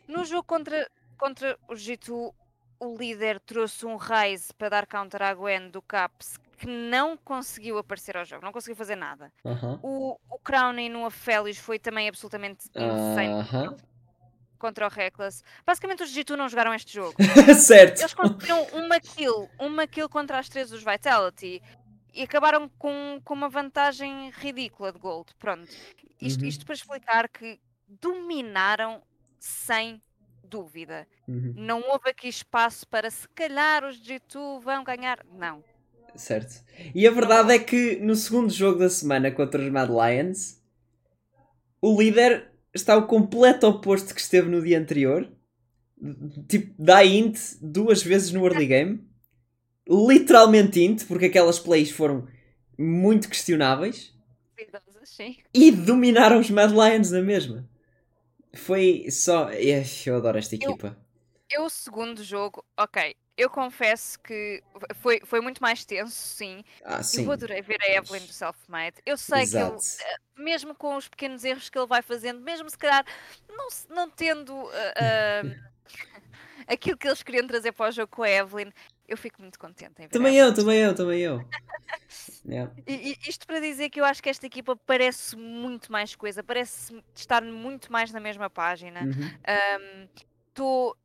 No 0.09 0.25
jogo 0.25 0.45
contra, 0.45 0.91
contra 1.19 1.59
os 1.69 1.79
G2, 1.79 2.33
o 2.81 2.97
líder 2.97 3.39
trouxe 3.41 3.85
um 3.85 3.97
Raise 3.97 4.55
para 4.55 4.71
dar 4.71 4.87
counter 4.87 5.21
à 5.21 5.35
Gwen 5.35 5.69
do 5.69 5.83
Caps 5.83 6.39
que 6.57 6.67
não 6.67 7.19
conseguiu 7.19 7.77
aparecer 7.77 8.17
ao 8.17 8.25
jogo, 8.25 8.47
não 8.47 8.53
conseguiu 8.53 8.77
fazer 8.77 8.97
nada. 8.97 9.31
Aham. 9.45 9.79
O, 9.83 10.19
o 10.31 10.39
Crowning 10.39 10.89
no 10.89 11.05
Aphelios 11.05 11.59
foi 11.59 11.79
também 11.79 12.09
absolutamente 12.09 12.67
insane 12.75 13.35
Aham. 13.35 13.77
Contra 14.63 14.87
o 14.87 14.89
Reckless. 14.89 15.43
Basicamente, 15.67 16.05
os 16.05 16.15
G2 16.15 16.37
não 16.37 16.49
jogaram 16.49 16.73
este 16.73 16.95
jogo. 16.95 17.15
certo. 17.61 17.99
Eles 18.01 18.15
conseguiram 18.15 18.63
uma 18.75 19.01
kill, 19.01 19.51
uma 19.59 19.87
kill 19.89 20.09
contra 20.09 20.39
as 20.39 20.49
três 20.49 20.71
dos 20.71 20.85
Vitality 20.85 21.61
e 22.15 22.23
acabaram 22.23 22.69
com, 22.79 23.21
com 23.25 23.35
uma 23.35 23.49
vantagem 23.49 24.31
ridícula 24.31 24.93
de 24.93 24.99
gold. 25.01 25.35
Pronto. 25.39 25.69
Isto, 26.21 26.43
Uhum. 26.43 26.49
isto 26.49 26.65
para 26.65 26.75
explicar 26.77 27.29
que 27.29 27.59
dominaram 27.89 29.03
sem 29.41 30.01
dúvida. 30.45 31.09
Uhum. 31.27 31.55
Não 31.57 31.81
houve 31.91 32.11
aqui 32.11 32.29
espaço 32.29 32.87
para 32.87 33.11
se 33.11 33.27
calhar 33.31 33.85
os 33.85 34.01
G2 34.01 34.61
vão 34.63 34.85
ganhar. 34.85 35.25
Não. 35.33 35.65
Certo. 36.15 36.63
E 36.95 37.09
a 37.09 37.11
verdade 37.11 37.53
é 37.55 37.59
que 37.59 37.97
no 37.97 38.15
segundo 38.15 38.53
jogo 38.53 38.79
da 38.79 38.91
semana 38.91 39.31
contra 39.33 39.61
os 39.61 39.69
Mad 39.71 39.89
Lions, 39.91 40.61
o 41.81 41.99
líder 42.01 42.52
está 42.75 42.97
o 42.97 43.07
completo 43.07 43.67
oposto 43.67 44.15
que 44.15 44.21
esteve 44.21 44.49
no 44.49 44.63
dia 44.63 44.79
anterior. 44.79 45.31
Tipo, 46.49 46.75
dá 46.83 47.05
int 47.05 47.39
duas 47.61 48.03
vezes 48.03 48.33
no 48.33 48.45
early 48.47 48.67
game. 48.67 49.07
Literalmente 49.89 50.81
int, 50.81 51.05
porque 51.07 51.27
aquelas 51.27 51.59
plays 51.59 51.91
foram 51.91 52.27
muito 52.79 53.29
questionáveis. 53.29 54.13
E 55.55 55.71
dominaram 55.71 56.39
os 56.41 56.51
Mad 56.51 56.71
Lions 56.71 57.11
na 57.11 57.21
mesma. 57.23 57.69
Foi 58.55 59.07
só. 59.11 59.51
Eu 59.53 60.17
adoro 60.17 60.39
esta 60.39 60.55
Eu- 60.57 60.71
equipa. 60.71 60.97
Eu, 61.51 61.65
o 61.65 61.71
segundo 61.71 62.25
jogo, 62.25 62.65
ok, 62.79 63.15
eu 63.37 63.49
confesso 63.49 64.19
que 64.21 64.63
foi, 64.97 65.21
foi 65.25 65.41
muito 65.41 65.61
mais 65.61 65.85
tenso, 65.85 66.13
sim. 66.15 66.63
Ah, 66.85 67.03
sim. 67.03 67.25
Eu 67.25 67.33
adorei 67.33 67.63
ver 67.63 67.79
a 67.83 67.91
Evelyn 67.91 68.27
do 68.27 68.33
Self-Made. 68.33 68.97
Eu 69.07 69.17
sei 69.17 69.47
que 69.47 69.57
ele, 69.57 69.75
Exato. 69.75 69.83
mesmo 70.37 70.75
com 70.75 70.97
os 70.97 71.09
pequenos 71.09 71.45
erros 71.45 71.71
que 71.71 71.79
ele 71.79 71.87
vai 71.87 72.03
fazendo, 72.03 72.41
mesmo 72.41 72.69
se 72.69 72.79
calhar 72.79 73.05
não, 73.49 73.69
não 73.89 74.11
tendo 74.11 74.55
ah, 74.97 75.43
aquilo 76.67 76.97
que 76.97 77.09
eles 77.09 77.23
queriam 77.23 77.47
trazer 77.47 77.73
para 77.73 77.89
o 77.89 77.93
jogo 77.93 78.09
com 78.15 78.23
a 78.23 78.31
Evelyn, 78.31 78.71
eu 79.09 79.17
fico 79.17 79.41
muito 79.41 79.59
contente 79.59 80.09
Também 80.09 80.37
eu, 80.37 80.55
também 80.55 80.79
eu, 80.79 80.95
também 80.95 81.21
eu. 81.21 81.41
Yeah. 82.45 82.73
E, 82.87 83.17
isto 83.27 83.47
para 83.47 83.61
dizer 83.61 83.89
que 83.89 84.01
eu 84.01 84.05
acho 84.05 84.23
que 84.23 84.29
esta 84.29 84.47
equipa 84.47 84.77
parece 84.77 85.37
muito 85.37 85.91
mais 85.91 86.15
coisa, 86.15 86.43
parece 86.43 87.03
estar 87.15 87.43
muito 87.43 87.91
mais 87.93 88.13
na 88.13 88.21
mesma 88.21 88.51
página. 88.51 89.03
Uhum. 89.03 90.09
tu 90.53 90.97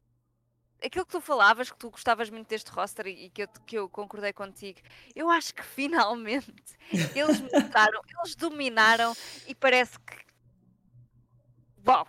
aquilo 0.84 1.06
que 1.06 1.12
tu 1.12 1.22
falavas, 1.22 1.72
que 1.72 1.78
tu 1.78 1.90
gostavas 1.90 2.30
muito 2.30 2.48
deste 2.48 2.72
roster 2.72 3.08
e, 3.08 3.30
que, 3.30 3.44
eu, 3.44 3.48
que 3.66 3.76
eu 3.78 3.90
concordei 3.90 4.34
contigo, 4.34 4.80
eu 5.16 5.30
acho 5.30 5.54
que 5.54 5.64
finalmente 5.76 6.54
eles 7.16 7.40
mostraram, 7.42 8.02
eles 8.20 8.36
dominaram 8.36 9.16
e 9.48 9.56
parece 9.56 9.98
que. 10.00 10.16
Uau! 11.86 12.08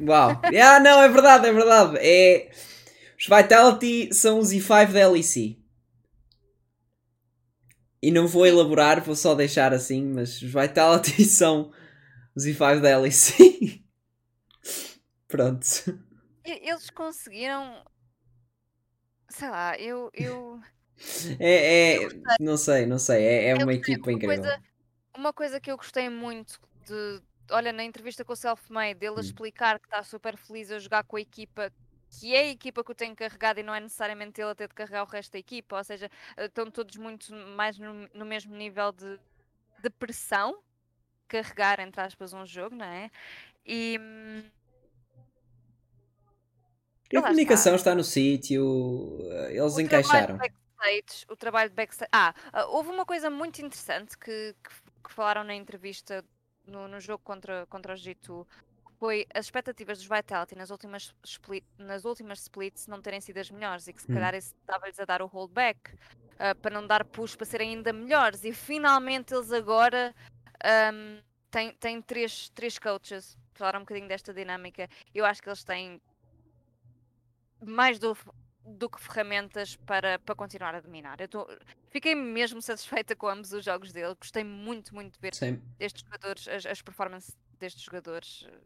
Uau. 0.00 0.40
Yeah, 0.52 0.80
não, 0.80 1.02
é 1.02 1.08
verdade, 1.08 1.46
é 1.46 1.52
verdade. 1.52 1.98
É... 2.00 2.50
Os 3.18 3.26
Vitality 3.26 4.14
são 4.14 4.38
os 4.38 4.50
E5 4.50 4.92
da 4.92 5.08
LEC. 5.08 5.58
E 8.00 8.12
não 8.12 8.28
vou 8.28 8.46
elaborar, 8.46 9.02
vou 9.02 9.16
só 9.16 9.34
deixar 9.34 9.74
assim, 9.74 10.04
mas 10.04 10.40
os 10.40 10.52
Vitality 10.52 11.24
são 11.26 11.72
os 12.34 12.44
E5 12.44 12.80
da 12.80 12.96
LEC. 12.98 13.82
Pronto. 15.26 15.66
Eles 16.44 16.88
conseguiram. 16.90 17.84
Sei 19.30 19.48
lá, 19.50 19.76
eu. 19.78 20.10
eu... 20.14 20.60
É, 21.40 21.94
é, 22.02 22.06
Eu 22.06 22.10
não 22.40 22.56
sei, 22.56 22.86
não 22.86 22.98
sei. 22.98 23.24
É, 23.24 23.48
é 23.50 23.54
Eu 23.54 23.64
uma 23.64 23.72
gostei. 23.72 23.94
equipa 23.94 24.10
Uma 24.10 24.16
incrível. 24.16 24.42
coisa- 24.42 24.62
Uma 25.16 25.32
coisa 25.32 25.60
que 25.60 25.70
eu 25.70 25.76
gostei 25.76 26.08
muito 26.08 26.60
de. 26.86 27.22
Olha, 27.50 27.72
na 27.72 27.82
entrevista 27.84 28.24
com 28.24 28.32
o 28.32 28.36
Self-Made, 28.36 28.98
dele 29.00 29.16
a 29.16 29.20
Hum. 29.20 29.20
explicar 29.20 29.78
que 29.80 29.86
está 29.86 30.02
super 30.04 30.36
feliz 30.36 30.70
a 30.70 30.78
jogar 30.78 31.02
com 31.04 31.16
a 31.16 31.20
equipa 31.20 31.72
que 32.10 32.34
é 32.34 32.40
a 32.40 32.48
equipa 32.50 32.82
que 32.84 32.90
o 32.92 32.94
tem 32.94 33.14
carregado 33.14 33.60
e 33.60 33.62
não 33.62 33.74
é 33.74 33.80
necessariamente 33.80 34.40
ele 34.40 34.50
a 34.50 34.54
ter 34.54 34.68
de 34.68 34.74
carregar 34.74 35.02
o 35.04 35.06
resto 35.06 35.32
da 35.32 35.38
equipa, 35.38 35.76
ou 35.76 35.84
seja, 35.84 36.10
eh, 36.38 36.46
estão 36.46 36.70
todos 36.70 36.96
muito 36.96 37.34
mais 37.34 37.78
no, 37.78 38.08
no 38.14 38.24
mesmo 38.26 38.56
nível 38.56 38.92
de, 38.92 39.20
de 39.82 39.90
pressão, 39.90 40.58
carregar, 41.28 41.80
entre 41.80 42.00
aspas, 42.02 42.32
um 42.32 42.46
jogo, 42.46 42.76
não 42.76 42.86
é? 42.86 43.10
E. 43.66 44.00
a 47.16 47.22
comunicação 47.22 47.74
está 47.74 47.94
no 47.94 48.04
sítio, 48.04 49.18
eles 49.50 49.74
o 49.74 49.80
encaixaram. 49.80 50.36
Trabalho 50.36 50.52
backstage, 50.78 51.26
o 51.28 51.36
trabalho 51.36 51.70
de 51.70 51.76
backstage. 51.76 52.08
Ah, 52.12 52.34
ah, 52.52 52.66
houve 52.66 52.90
uma 52.90 53.04
coisa 53.04 53.30
muito 53.30 53.60
interessante 53.60 54.16
que, 54.16 54.54
que, 54.62 54.70
que 55.04 55.12
falaram 55.12 55.44
na 55.44 55.54
entrevista 55.54 56.24
no, 56.66 56.86
no 56.86 57.00
jogo 57.00 57.22
contra, 57.24 57.66
contra 57.66 57.94
o 57.94 57.96
G2. 57.96 58.46
Foi 58.98 59.26
as 59.32 59.46
expectativas 59.46 59.98
dos 59.98 60.08
Vitality 60.08 60.56
nas 60.56 60.70
últimas, 60.70 61.14
split, 61.24 61.64
nas 61.78 62.04
últimas 62.04 62.40
splits 62.40 62.86
não 62.88 63.00
terem 63.00 63.20
sido 63.20 63.38
as 63.38 63.50
melhores 63.50 63.86
e 63.86 63.92
que 63.92 64.02
se 64.02 64.10
Hum. 64.10 64.14
calhar 64.14 64.34
isso 64.34 64.54
estava-lhes 64.60 64.98
a 64.98 65.04
dar 65.04 65.22
o 65.22 65.26
holdback 65.26 65.78
ah, 66.38 66.54
para 66.54 66.74
não 66.74 66.86
dar 66.86 67.04
push 67.04 67.36
para 67.36 67.46
serem 67.46 67.76
ainda 67.76 67.92
melhores. 67.92 68.44
E 68.44 68.52
finalmente 68.52 69.34
eles 69.34 69.52
agora 69.52 70.14
ahm, 70.64 71.20
têm, 71.50 71.72
têm 71.74 72.02
três, 72.02 72.48
três 72.50 72.78
coaches. 72.78 73.36
Falaram 73.54 73.80
um 73.80 73.82
bocadinho 73.82 74.08
desta 74.08 74.32
dinâmica. 74.32 74.88
Eu 75.14 75.24
acho 75.24 75.42
que 75.42 75.48
eles 75.48 75.64
têm 75.64 76.00
mais 77.64 77.98
do, 77.98 78.16
do 78.64 78.88
que 78.88 79.00
ferramentas 79.00 79.76
para, 79.76 80.18
para 80.18 80.34
continuar 80.34 80.74
a 80.74 80.80
dominar. 80.80 81.20
Eu 81.20 81.28
tô, 81.28 81.48
fiquei 81.90 82.14
mesmo 82.14 82.60
satisfeita 82.60 83.16
com 83.16 83.28
ambos 83.28 83.52
os 83.52 83.64
jogos 83.64 83.92
dele. 83.92 84.14
Gostei 84.18 84.44
muito, 84.44 84.94
muito 84.94 85.14
de 85.14 85.20
ver 85.20 85.34
Sim, 85.34 85.60
estes 85.78 86.02
jogadores, 86.02 86.48
as, 86.48 86.66
as 86.66 86.82
performances 86.82 87.36
destes 87.58 87.82
jogadores. 87.82 88.46
eh, 88.48 88.58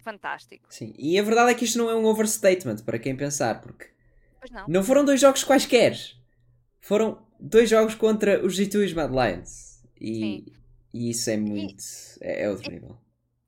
Fantástico. 0.00 0.66
sim. 0.72 0.94
E 0.96 1.18
a 1.18 1.22
verdade 1.22 1.50
é 1.50 1.54
que 1.54 1.64
isto 1.64 1.76
não 1.76 1.90
é 1.90 1.94
um 1.94 2.06
overstatement 2.06 2.78
para 2.84 2.98
quem 2.98 3.16
pensar, 3.16 3.60
porque 3.60 3.90
não. 4.50 4.66
não 4.66 4.82
foram 4.82 5.04
dois 5.04 5.20
jogos 5.20 5.44
quaisquer. 5.44 5.96
Foram 6.80 7.26
dois 7.38 7.68
jogos 7.68 7.94
contra 7.94 8.44
os 8.44 8.58
G2 8.58 8.74
e 8.74 8.84
os 8.86 8.92
Mad 8.94 9.10
Lions. 9.10 9.84
E, 10.00 10.52
e 10.94 11.10
isso 11.10 11.28
é 11.28 11.36
muito. 11.36 11.82
É, 12.20 12.44
é 12.44 12.50
outro 12.50 12.70
nível. 12.70 12.96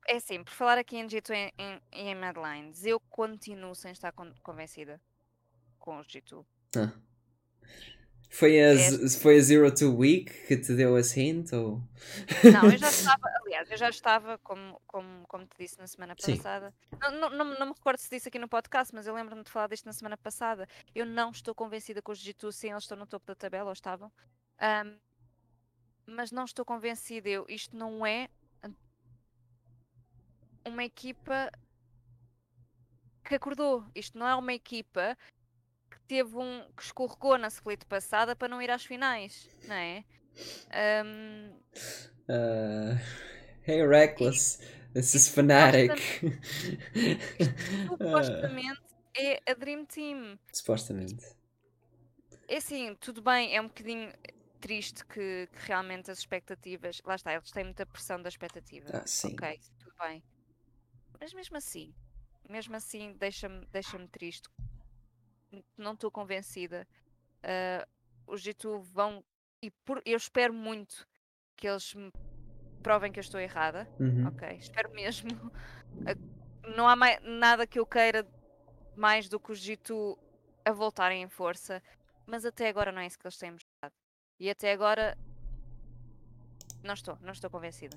É 0.07 0.15
assim, 0.15 0.43
por 0.43 0.51
falar 0.53 0.77
aqui 0.77 0.97
em 0.97 1.07
G2 1.07 1.29
e 1.29 1.61
em, 1.61 1.81
em, 1.91 2.09
em 2.09 2.15
Mad 2.15 2.35
Lions, 2.37 2.83
eu 2.85 2.99
continuo 2.99 3.75
sem 3.75 3.91
estar 3.91 4.11
con- 4.11 4.33
convencida 4.43 4.99
com 5.79 5.97
os 5.99 6.07
G2. 6.07 6.45
Ah. 6.77 6.91
Foi, 8.29 8.59
a, 8.61 8.67
É. 8.71 8.75
z- 8.75 9.19
foi 9.21 9.37
a 9.37 9.41
Zero 9.41 9.73
to 9.75 9.93
Week 9.95 10.31
que 10.47 10.55
te 10.57 10.73
deu 10.73 10.97
esse 10.97 11.19
hint? 11.21 11.51
Ou... 11.51 11.81
Não, 12.53 12.71
eu 12.71 12.77
já 12.77 12.87
estava, 13.17 13.27
aliás, 13.43 13.69
eu 13.69 13.77
já 13.77 13.89
estava, 13.89 14.37
como, 14.39 14.81
como, 14.87 15.27
como 15.27 15.45
te 15.45 15.57
disse 15.59 15.77
na 15.77 15.85
semana 15.85 16.15
passada. 16.15 16.73
Não, 16.99 17.11
não, 17.11 17.29
não, 17.29 17.59
não 17.59 17.65
me 17.67 17.73
recordo 17.73 17.97
se 17.97 18.09
disse 18.09 18.29
aqui 18.29 18.39
no 18.39 18.47
podcast, 18.47 18.95
mas 18.95 19.05
eu 19.05 19.13
lembro-me 19.13 19.43
de 19.43 19.51
falar 19.51 19.67
disto 19.67 19.85
na 19.85 19.91
semana 19.93 20.15
passada. 20.17 20.65
Eu 20.95 21.05
não 21.05 21.31
estou 21.31 21.53
convencida 21.53 22.01
com 22.01 22.11
os 22.13 22.19
G2, 22.23 22.51
sim, 22.53 22.71
eles 22.71 22.83
estão 22.83 22.97
no 22.97 23.05
topo 23.05 23.25
da 23.27 23.35
tabela, 23.35 23.65
ou 23.69 23.73
estavam. 23.73 24.09
Ahm, 24.59 24.95
mas 26.05 26.31
não 26.31 26.45
estou 26.45 26.63
convencida. 26.63 27.27
Eu, 27.27 27.45
isto 27.49 27.75
não 27.75 28.05
é 28.05 28.29
uma 30.65 30.83
equipa 30.83 31.51
que 33.23 33.35
acordou. 33.35 33.85
Isto 33.95 34.17
não 34.17 34.27
é 34.27 34.35
uma 34.35 34.53
equipa 34.53 35.17
que 35.89 35.99
teve 36.07 36.35
um 36.37 36.65
que 36.75 36.83
escorregou 36.83 37.37
na 37.37 37.47
split 37.47 37.85
passada 37.85 38.35
para 38.35 38.47
não 38.47 38.61
ir 38.61 38.71
às 38.71 38.85
finais, 38.85 39.49
não 39.67 39.75
é? 39.75 40.03
Ahm, 40.71 41.53
Uh, 42.29 42.97
hey, 43.63 43.85
Reckless. 43.85 44.59
This 44.93 45.15
is 45.15 45.27
Fnatic. 45.27 45.99
Supostamente 47.87 48.81
é 49.17 49.41
a 49.49 49.53
Dream 49.53 49.85
Team. 49.85 50.39
supostamente. 50.53 51.25
É 52.47 52.57
assim, 52.57 52.95
tudo 52.95 53.21
bem, 53.21 53.55
é 53.55 53.61
um 53.61 53.67
bocadinho 53.67 54.13
triste 54.59 55.05
que, 55.05 55.47
que 55.51 55.67
realmente 55.67 56.11
as 56.11 56.19
expectativas. 56.19 57.01
Lá 57.05 57.15
está, 57.15 57.33
eles 57.33 57.51
têm 57.51 57.63
muita 57.63 57.85
pressão 57.85 58.21
da 58.21 58.29
expectativa. 58.29 58.87
Ah, 58.93 59.03
sim. 59.05 59.33
Ok, 59.33 59.59
tudo 59.79 59.95
bem. 59.99 60.23
Mas 61.21 61.33
mesmo 61.33 61.55
assim, 61.55 61.93
mesmo 62.49 62.75
assim, 62.75 63.13
deixa-me 63.13 63.63
deixa 63.67 64.07
triste. 64.07 64.49
Não 65.77 65.93
estou 65.93 66.09
convencida. 66.09 66.87
Ah, 67.43 67.87
os 68.25 68.41
G2 68.41 68.83
vão. 68.91 69.23
E 69.61 69.69
por, 69.85 70.01
eu 70.03 70.17
espero 70.17 70.51
muito 70.53 71.07
que 71.55 71.67
eles 71.67 71.93
me 71.93 72.11
provem 72.81 73.11
que 73.11 73.19
eu 73.19 73.21
estou 73.21 73.39
errada. 73.39 73.87
Uhum. 73.99 74.27
Ok, 74.27 74.47
espero 74.59 74.91
mesmo. 74.93 75.29
A- 76.07 76.67
Não 76.75 76.87
há 76.87 76.95
mai- 76.95 77.19
nada 77.19 77.67
que 77.67 77.77
eu 77.79 77.85
queira 77.85 78.25
mais 78.95 79.29
do 79.29 79.39
que 79.39 79.51
os 79.51 79.59
G2 79.59 80.17
a 80.65 80.71
voltarem 80.71 81.21
em 81.23 81.29
força, 81.29 81.81
mas 82.25 82.45
até 82.45 82.67
agora 82.67 82.91
não 82.91 83.01
é 83.01 83.05
isso 83.07 83.17
que 83.19 83.27
eles 83.27 83.37
têm 83.37 83.51
mostrado. 83.51 83.93
E 84.39 84.49
até 84.49 84.71
agora 84.71 85.15
não 86.83 86.93
estou, 86.95 87.17
não 87.21 87.31
estou 87.31 87.49
convencida. 87.49 87.95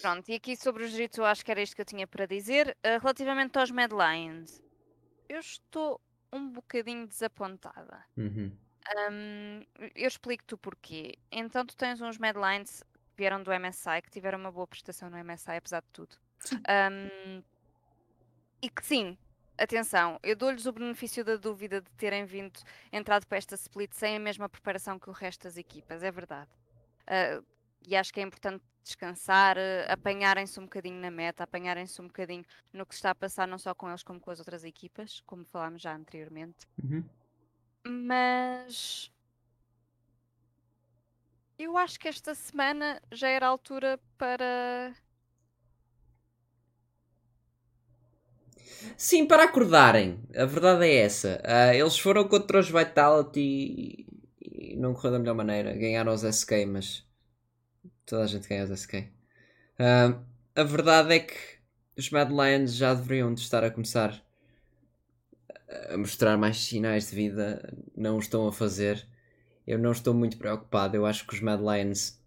Pronto, 0.00 0.28
e 0.30 0.34
aqui 0.34 0.56
sobre 0.56 0.84
os 0.84 0.92
G2 0.92 1.20
acho 1.20 1.44
que 1.44 1.50
era 1.50 1.62
isto 1.62 1.74
que 1.74 1.82
eu 1.82 1.86
tinha 1.86 2.06
para 2.06 2.26
dizer. 2.26 2.76
Ah, 2.82 2.98
relativamente 2.98 3.58
aos 3.58 3.70
Mad 3.70 3.92
Lions, 3.92 4.62
eu 5.28 5.40
estou 5.40 6.00
um 6.32 6.48
bocadinho 6.50 7.06
desapontada. 7.06 8.04
Uhum. 8.16 8.56
Hum, 9.10 9.60
eu 9.94 10.08
explico-te 10.08 10.54
o 10.54 10.58
porquê. 10.58 11.18
Então, 11.30 11.64
tu 11.64 11.76
tens 11.76 12.00
uns 12.00 12.18
Mad 12.18 12.36
Lions 12.36 12.82
que 12.82 13.16
vieram 13.16 13.42
do 13.42 13.52
MSI, 13.52 14.02
que 14.02 14.10
tiveram 14.10 14.38
uma 14.38 14.50
boa 14.50 14.66
prestação 14.66 15.08
no 15.10 15.16
MSI, 15.16 15.56
apesar 15.56 15.82
de 15.82 15.88
tudo. 15.92 16.16
Hum, 16.52 17.42
e 18.60 18.68
que 18.70 18.84
sim, 18.84 19.16
atenção, 19.58 20.18
eu 20.22 20.34
dou-lhes 20.36 20.66
o 20.66 20.72
benefício 20.72 21.24
da 21.24 21.36
dúvida 21.36 21.80
de 21.80 21.90
terem 21.92 22.24
vindo, 22.24 22.58
entrado 22.92 23.26
para 23.26 23.38
esta 23.38 23.54
split 23.54 23.92
sem 23.92 24.16
a 24.16 24.20
mesma 24.20 24.48
preparação 24.48 24.98
que 24.98 25.10
o 25.10 25.12
resto 25.12 25.44
das 25.44 25.56
equipas, 25.56 26.02
é 26.02 26.10
verdade. 26.10 26.50
Ah, 27.06 27.42
e 27.86 27.96
acho 27.96 28.12
que 28.12 28.20
é 28.20 28.22
importante 28.22 28.64
descansar, 28.82 29.56
ah, 29.58 29.92
apanharem-se 29.92 30.58
um 30.60 30.64
bocadinho 30.64 31.00
na 31.00 31.10
meta, 31.10 31.44
apanharem-se 31.44 32.00
um 32.00 32.06
bocadinho 32.06 32.44
no 32.72 32.84
que 32.86 32.94
se 32.94 32.98
está 32.98 33.10
a 33.10 33.14
passar, 33.14 33.46
não 33.46 33.58
só 33.58 33.74
com 33.74 33.88
eles 33.88 34.02
como 34.02 34.20
com 34.20 34.30
as 34.30 34.38
outras 34.38 34.64
equipas, 34.64 35.20
como 35.26 35.44
falámos 35.44 35.82
já 35.82 35.94
anteriormente. 35.94 36.66
Uhum. 36.82 37.04
Mas 37.84 39.10
eu 41.58 41.76
acho 41.76 41.98
que 41.98 42.08
esta 42.08 42.34
semana 42.34 43.00
já 43.12 43.28
era 43.28 43.46
a 43.46 43.48
altura 43.48 44.00
para. 44.18 44.92
Sim, 48.96 49.26
para 49.26 49.44
acordarem. 49.44 50.20
A 50.34 50.44
verdade 50.44 50.86
é 50.86 50.96
essa. 50.96 51.40
Ah, 51.44 51.74
eles 51.74 51.98
foram 51.98 52.26
contra 52.26 52.58
os 52.58 52.68
Vitality 52.68 53.40
e, 53.40 54.06
e 54.40 54.76
não 54.76 54.92
correu 54.92 55.12
da 55.12 55.18
melhor 55.20 55.34
maneira. 55.34 55.72
Ganharam 55.72 56.12
os 56.12 56.24
SK, 56.24 56.66
mas 56.66 57.06
toda 58.12 58.24
a 58.24 58.26
gente 58.26 58.46
ganha 58.46 58.64
os 58.64 58.70
SK. 58.70 59.08
Ah, 59.78 60.20
a 60.54 60.62
verdade 60.62 61.14
é 61.14 61.20
que 61.20 61.34
os 61.96 62.10
Mad 62.10 62.28
Lions 62.28 62.74
já 62.74 62.92
deveriam 62.92 63.32
de 63.32 63.40
estar 63.40 63.64
a 63.64 63.70
começar 63.70 64.22
a 65.90 65.96
mostrar 65.96 66.36
mais 66.36 66.58
sinais 66.58 67.08
de 67.08 67.16
vida, 67.16 67.74
não 67.96 68.16
o 68.16 68.18
estão 68.18 68.46
a 68.46 68.52
fazer. 68.52 69.06
Eu 69.66 69.78
não 69.78 69.92
estou 69.92 70.12
muito 70.12 70.36
preocupado. 70.36 70.94
Eu 70.94 71.06
acho 71.06 71.26
que 71.26 71.34
os 71.34 71.40
Mad 71.40 71.58
Lions 71.58 72.20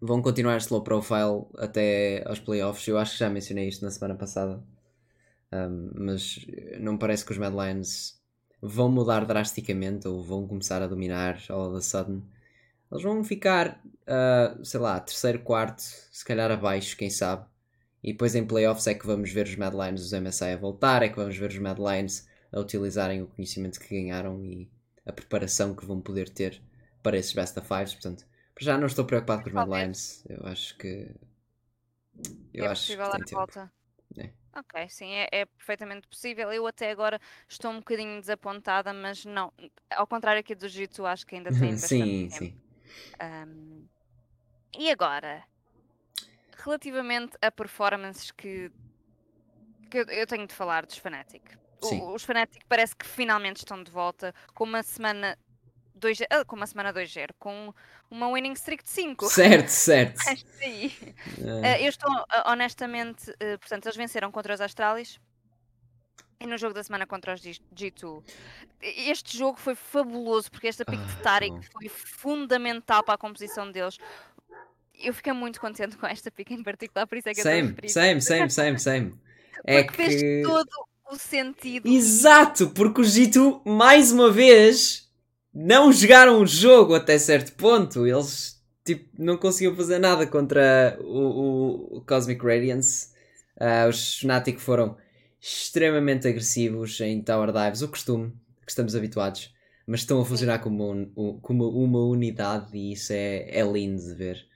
vão 0.00 0.20
continuar 0.20 0.56
slow 0.56 0.82
profile 0.82 1.46
até 1.56 2.24
aos 2.26 2.40
playoffs. 2.40 2.88
Eu 2.88 2.98
acho 2.98 3.12
que 3.12 3.20
já 3.20 3.30
mencionei 3.30 3.68
isto 3.68 3.84
na 3.84 3.90
semana 3.92 4.16
passada. 4.16 4.60
Um, 5.52 5.92
mas 5.94 6.44
não 6.80 6.98
parece 6.98 7.24
que 7.24 7.30
os 7.30 7.38
Mad 7.38 7.54
Lions 7.54 8.20
vão 8.60 8.90
mudar 8.90 9.24
drasticamente 9.24 10.08
ou 10.08 10.20
vão 10.20 10.48
começar 10.48 10.82
a 10.82 10.88
dominar 10.88 11.40
all 11.48 11.68
of 11.68 11.76
a 11.76 11.80
sudden. 11.80 12.24
Eles 12.90 13.02
vão 13.02 13.22
ficar, 13.24 13.80
uh, 14.02 14.64
sei 14.64 14.80
lá, 14.80 15.00
terceiro, 15.00 15.40
quarto, 15.40 15.80
se 15.80 16.24
calhar 16.24 16.50
abaixo, 16.50 16.96
quem 16.96 17.10
sabe. 17.10 17.44
E 18.02 18.12
depois 18.12 18.34
em 18.34 18.46
playoffs 18.46 18.86
é 18.86 18.94
que 18.94 19.06
vamos 19.06 19.32
ver 19.32 19.46
os 19.46 19.56
Mad 19.56 19.74
Lions 19.74 20.00
dos 20.00 20.12
MSI 20.12 20.52
a 20.52 20.56
voltar, 20.56 21.02
é 21.02 21.08
que 21.08 21.16
vamos 21.16 21.36
ver 21.36 21.50
os 21.50 21.58
Mad 21.58 21.78
Lions 21.78 22.28
a 22.52 22.60
utilizarem 22.60 23.22
o 23.22 23.26
conhecimento 23.26 23.80
que 23.80 23.88
ganharam 23.88 24.44
e 24.44 24.70
a 25.04 25.12
preparação 25.12 25.74
que 25.74 25.84
vão 25.84 26.00
poder 26.00 26.28
ter 26.28 26.62
para 27.02 27.16
esses 27.16 27.32
best 27.32 27.58
of 27.58 27.66
fives. 27.66 27.94
Portanto, 27.94 28.24
já 28.60 28.78
não 28.78 28.86
estou 28.86 29.04
preocupado 29.04 29.42
com 29.42 29.48
os 29.48 29.54
Mad 29.54 29.68
Lions. 29.68 30.24
Eu 30.28 30.46
acho 30.46 30.76
que. 30.78 31.10
Eu 32.54 32.64
é 32.64 32.68
acho 32.68 32.86
que 32.86 32.96
tem 32.96 33.34
volta. 33.34 33.72
É. 34.16 34.30
Ok, 34.54 34.88
sim, 34.88 35.12
é, 35.12 35.28
é, 35.32 35.44
perfeitamente 35.44 36.08
possível. 36.08 36.50
Eu 36.50 36.66
até 36.66 36.90
agora 36.90 37.20
estou 37.48 37.70
um 37.70 37.78
bocadinho 37.78 38.18
desapontada, 38.20 38.92
mas 38.92 39.24
não. 39.24 39.52
Ao 39.90 40.06
contrário 40.06 40.40
aqui 40.40 40.54
do 40.54 40.66
Jiu, 40.68 40.88
acho 41.04 41.26
que 41.26 41.34
ainda 41.34 41.50
tem 41.50 41.72
bastante 41.76 41.88
sim, 41.88 42.28
tempo. 42.28 42.34
Sim, 42.36 42.60
um, 43.48 43.86
e 44.78 44.90
agora, 44.90 45.42
relativamente 46.58 47.36
a 47.40 47.50
performances 47.50 48.30
que, 48.30 48.70
que 49.90 49.98
eu 49.98 50.26
tenho 50.26 50.46
de 50.46 50.54
falar 50.54 50.84
dos 50.84 50.98
Fnatic. 50.98 51.42
O, 51.80 52.14
os 52.14 52.24
Fnatic 52.24 52.62
parece 52.68 52.96
que 52.96 53.06
finalmente 53.06 53.58
estão 53.58 53.82
de 53.82 53.90
volta 53.90 54.34
com 54.54 54.64
uma 54.64 54.82
semana 54.82 55.38
2 55.94 56.22
ah, 56.30 56.44
com 56.44 56.56
uma 56.56 56.66
semana 56.66 56.92
2-0, 56.92 57.30
com 57.38 57.72
uma 58.10 58.30
winning 58.32 58.52
streak 58.52 58.84
de 58.84 58.90
5. 58.90 59.26
Certo, 59.30 59.68
certo. 59.68 60.20
Sim. 60.20 60.92
É. 61.62 61.78
Uh, 61.78 61.84
eu 61.84 61.88
estou, 61.88 62.12
uh, 62.12 62.26
honestamente, 62.46 63.32
portanto, 63.60 63.86
eles 63.86 63.96
venceram 63.96 64.30
contra 64.30 64.54
os 64.54 64.60
Astralis 64.60 65.18
e 66.40 66.46
no 66.46 66.56
jogo 66.58 66.74
da 66.74 66.82
semana 66.82 67.06
contra 67.06 67.34
os 67.34 67.40
G2. 67.40 68.22
Este 68.80 69.36
jogo 69.36 69.58
foi 69.58 69.74
fabuloso 69.74 70.50
porque 70.50 70.68
esta 70.68 70.84
pick 70.84 71.00
de 71.00 71.12
ah, 71.12 71.22
Tarik 71.22 71.66
foi 71.72 71.88
fundamental 71.88 73.02
para 73.02 73.14
a 73.14 73.18
composição 73.18 73.70
deles. 73.70 73.98
Eu 74.98 75.12
fiquei 75.12 75.32
muito 75.32 75.60
contente 75.60 75.96
com 75.96 76.06
esta 76.06 76.30
pick 76.30 76.50
em 76.50 76.62
particular, 76.62 77.06
por 77.06 77.18
isso 77.18 77.28
é 77.28 77.34
que 77.34 77.42
same, 77.42 77.74
eu 77.82 77.88
Same, 77.88 78.20
same, 78.20 78.50
same, 78.50 78.78
same. 78.78 79.14
É 79.64 79.82
porque 79.82 80.04
que... 80.04 80.10
fez 80.10 80.46
todo 80.46 80.68
o 81.10 81.16
sentido. 81.16 81.88
Exato, 81.88 82.70
porque 82.70 83.00
o 83.00 83.04
G2, 83.04 83.62
mais 83.64 84.12
uma 84.12 84.30
vez, 84.30 85.10
não 85.52 85.90
jogaram 85.90 86.40
o 86.40 86.46
jogo 86.46 86.94
até 86.94 87.18
certo 87.18 87.52
ponto. 87.54 88.06
Eles 88.06 88.62
tipo, 88.84 89.08
não 89.18 89.36
conseguiam 89.36 89.74
fazer 89.74 89.98
nada 89.98 90.26
contra 90.26 90.96
o, 91.00 91.96
o 91.96 92.04
Cosmic 92.06 92.44
Radiance. 92.44 93.08
Uh, 93.58 93.88
os 93.88 94.18
Fnatic 94.18 94.58
foram 94.58 94.96
extremamente 95.46 96.26
agressivos 96.26 97.00
em 97.00 97.22
Tower 97.22 97.52
Dives, 97.52 97.82
o 97.82 97.88
costume 97.88 98.32
que 98.64 98.70
estamos 98.70 98.96
habituados, 98.96 99.54
mas 99.86 100.00
estão 100.00 100.20
a 100.20 100.24
funcionar 100.24 100.58
como, 100.58 100.92
um, 100.92 101.38
como 101.40 101.68
uma 101.68 102.00
unidade 102.00 102.76
e 102.76 102.92
isso 102.92 103.12
é, 103.12 103.48
é 103.50 103.62
lindo 103.62 104.02
de 104.02 104.14
ver. 104.14 104.46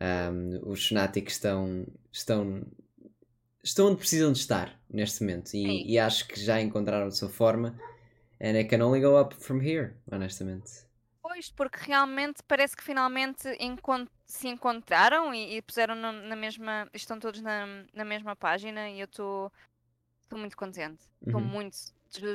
Um, 0.00 0.70
os 0.70 0.86
Fnatic 0.88 1.28
estão, 1.28 1.86
estão, 2.12 2.62
estão 3.62 3.86
onde 3.86 3.96
precisam 3.96 4.32
de 4.32 4.38
estar 4.38 4.78
neste 4.90 5.22
momento 5.22 5.54
e, 5.54 5.92
e 5.92 5.98
acho 5.98 6.28
que 6.28 6.38
já 6.38 6.60
encontraram 6.60 7.06
a 7.06 7.10
sua 7.10 7.30
forma 7.30 7.74
And 8.40 8.56
it 8.56 8.68
can 8.68 8.82
only 8.82 9.00
go 9.00 9.16
up 9.18 9.34
from 9.34 9.60
here, 9.60 9.94
honestamente. 10.10 10.84
Pois, 11.22 11.50
porque 11.50 11.78
realmente 11.80 12.42
parece 12.46 12.76
que 12.76 12.84
finalmente 12.84 13.48
encont 13.58 14.10
se 14.26 14.48
encontraram 14.48 15.32
e, 15.32 15.56
e 15.56 15.62
puseram 15.62 15.94
no, 15.94 16.12
na 16.12 16.36
mesma. 16.36 16.86
Estão 16.92 17.18
todos 17.18 17.40
na, 17.40 17.66
na 17.94 18.04
mesma 18.04 18.36
página 18.36 18.90
e 18.90 19.00
eu 19.00 19.06
estou 19.06 19.50
muito 20.32 20.56
contente. 20.56 21.04
Estou 21.24 21.40
uhum. 21.40 21.46
muito, 21.46 21.76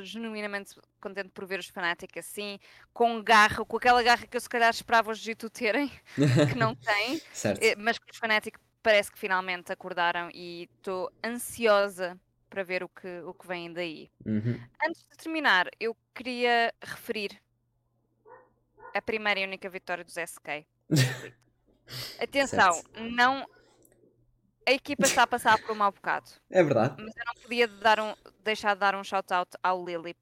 genuinamente 0.03 0.75
contente 0.99 1.29
por 1.29 1.45
ver 1.45 1.59
os 1.59 1.67
fanáticos 1.67 2.17
assim, 2.17 2.59
com 2.93 3.21
garra, 3.23 3.63
com 3.63 3.77
aquela 3.77 4.03
garra 4.03 4.27
que 4.27 4.35
eu 4.35 4.41
se 4.41 4.49
calhar 4.49 4.69
esperava 4.69 5.11
os 5.11 5.19
Gito 5.19 5.49
terem, 5.49 5.89
que 6.51 6.57
não 6.57 6.75
têm, 6.75 7.21
eh, 7.61 7.75
mas 7.77 7.97
que 7.97 8.11
os 8.11 8.17
fanáticos 8.17 8.61
parece 8.81 9.11
que 9.11 9.19
finalmente 9.19 9.71
acordaram 9.71 10.29
e 10.33 10.69
estou 10.77 11.11
ansiosa 11.23 12.19
para 12.49 12.63
ver 12.63 12.83
o 12.83 12.89
que, 12.89 13.19
o 13.21 13.33
que 13.33 13.47
vem 13.47 13.71
daí. 13.71 14.09
Uhum. 14.25 14.59
Antes 14.83 15.05
de 15.09 15.17
terminar, 15.17 15.69
eu 15.79 15.95
queria 16.15 16.73
referir 16.81 17.39
a 18.93 19.01
primeira 19.01 19.39
e 19.39 19.43
única 19.45 19.69
vitória 19.69 20.03
dos 20.03 20.15
SK. 20.15 20.65
Atenção, 22.19 22.83
não. 23.11 23.45
A 24.69 24.71
equipa 24.71 25.03
está 25.03 25.23
a 25.23 25.27
passar 25.27 25.59
por 25.59 25.71
um 25.71 25.75
mau 25.75 25.91
bocado. 25.91 26.29
É 26.47 26.61
verdade. 26.61 26.93
Mas 27.01 27.17
eu 27.17 27.23
não 27.25 27.41
podia 27.41 27.67
dar 27.67 27.99
um, 27.99 28.13
deixar 28.43 28.75
de 28.75 28.79
dar 28.79 28.93
um 28.93 29.03
shout-out 29.03 29.49
ao 29.63 29.83
Lilip, 29.83 30.19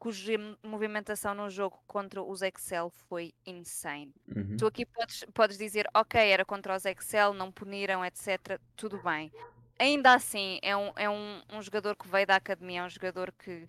cuja 0.00 0.32
movimentação 0.64 1.32
no 1.32 1.48
jogo 1.48 1.78
contra 1.86 2.20
os 2.20 2.42
Excel 2.42 2.90
foi 3.08 3.32
insane. 3.46 4.12
Uhum. 4.34 4.56
Tu 4.56 4.66
aqui 4.66 4.84
podes, 4.84 5.24
podes 5.32 5.56
dizer, 5.56 5.88
ok, 5.94 6.20
era 6.20 6.44
contra 6.44 6.74
os 6.74 6.84
Excel, 6.84 7.32
não 7.32 7.52
puniram, 7.52 8.04
etc. 8.04 8.60
Tudo 8.74 9.00
bem 9.00 9.30
ainda 9.78 10.14
assim, 10.14 10.58
é 10.60 10.76
um, 10.76 10.92
é 10.96 11.08
um, 11.08 11.40
um 11.52 11.62
jogador 11.62 11.94
que 11.94 12.08
veio 12.08 12.26
da 12.26 12.34
academia, 12.34 12.80
é 12.80 12.84
um 12.84 12.90
jogador 12.90 13.32
que 13.32 13.68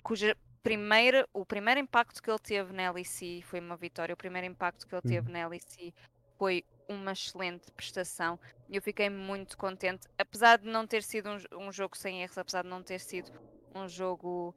cuja 0.00 0.36
primeira, 0.62 1.26
o 1.32 1.44
primeiro 1.44 1.80
impacto 1.80 2.22
que 2.22 2.30
ele 2.30 2.38
teve 2.38 2.72
na 2.72 2.90
LEC 2.92 3.42
foi 3.42 3.58
uma 3.58 3.76
vitória, 3.76 4.14
o 4.14 4.16
primeiro 4.16 4.46
impacto 4.46 4.86
que 4.86 4.94
ele 4.94 5.02
teve 5.02 5.26
uhum. 5.26 5.32
na 5.32 5.48
LEC 5.48 5.92
foi 6.38 6.64
uma 6.92 7.12
excelente 7.12 7.70
prestação 7.72 8.38
e 8.68 8.76
eu 8.76 8.82
fiquei 8.82 9.08
muito 9.08 9.56
contente, 9.56 10.06
apesar 10.18 10.58
de 10.58 10.66
não 10.66 10.86
ter 10.86 11.02
sido 11.02 11.28
um, 11.30 11.68
um 11.68 11.72
jogo 11.72 11.96
sem 11.96 12.22
erros, 12.22 12.36
apesar 12.36 12.62
de 12.62 12.68
não 12.68 12.82
ter 12.82 13.00
sido 13.00 13.30
um 13.74 13.88
jogo 13.88 14.54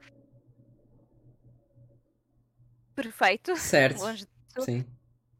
perfeito, 2.95 3.55
certo. 3.57 4.01
longe 4.01 4.25
de 4.25 4.63
Sim 4.63 4.85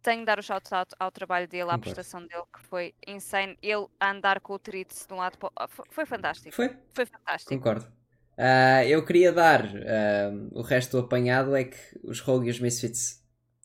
tenho 0.03 0.19
de 0.19 0.25
dar 0.25 0.37
o 0.37 0.43
shout-out 0.43 0.93
ao 0.99 1.09
trabalho 1.09 1.47
dele, 1.47 1.71
à 1.71 1.77
prestação 1.77 2.19
dele, 2.19 2.43
que 2.53 2.61
foi 2.67 2.93
insane. 3.07 3.57
Ele 3.61 3.87
a 3.99 4.11
andar 4.11 4.41
com 4.41 4.53
o 4.53 4.59
Tritz 4.59 5.05
de 5.07 5.13
um 5.13 5.17
lado 5.17 5.37
para 5.37 5.47
o 5.47 5.51
outro. 5.59 5.83
Foi 5.89 6.05
fantástico. 6.05 6.53
Foi? 6.53 6.75
Foi 6.93 7.05
fantástico. 7.05 7.55
Concordo. 7.55 7.85
Uh, 8.37 8.83
eu 8.87 9.05
queria 9.05 9.31
dar 9.31 9.63
uh, 9.63 10.49
o 10.51 10.61
resto 10.61 10.97
do 10.97 11.05
apanhado 11.05 11.55
é 11.55 11.63
que 11.63 11.77
os 12.03 12.19
Rogue 12.19 12.47
e 12.47 12.51
os 12.51 12.59
Misfits, 12.59 13.22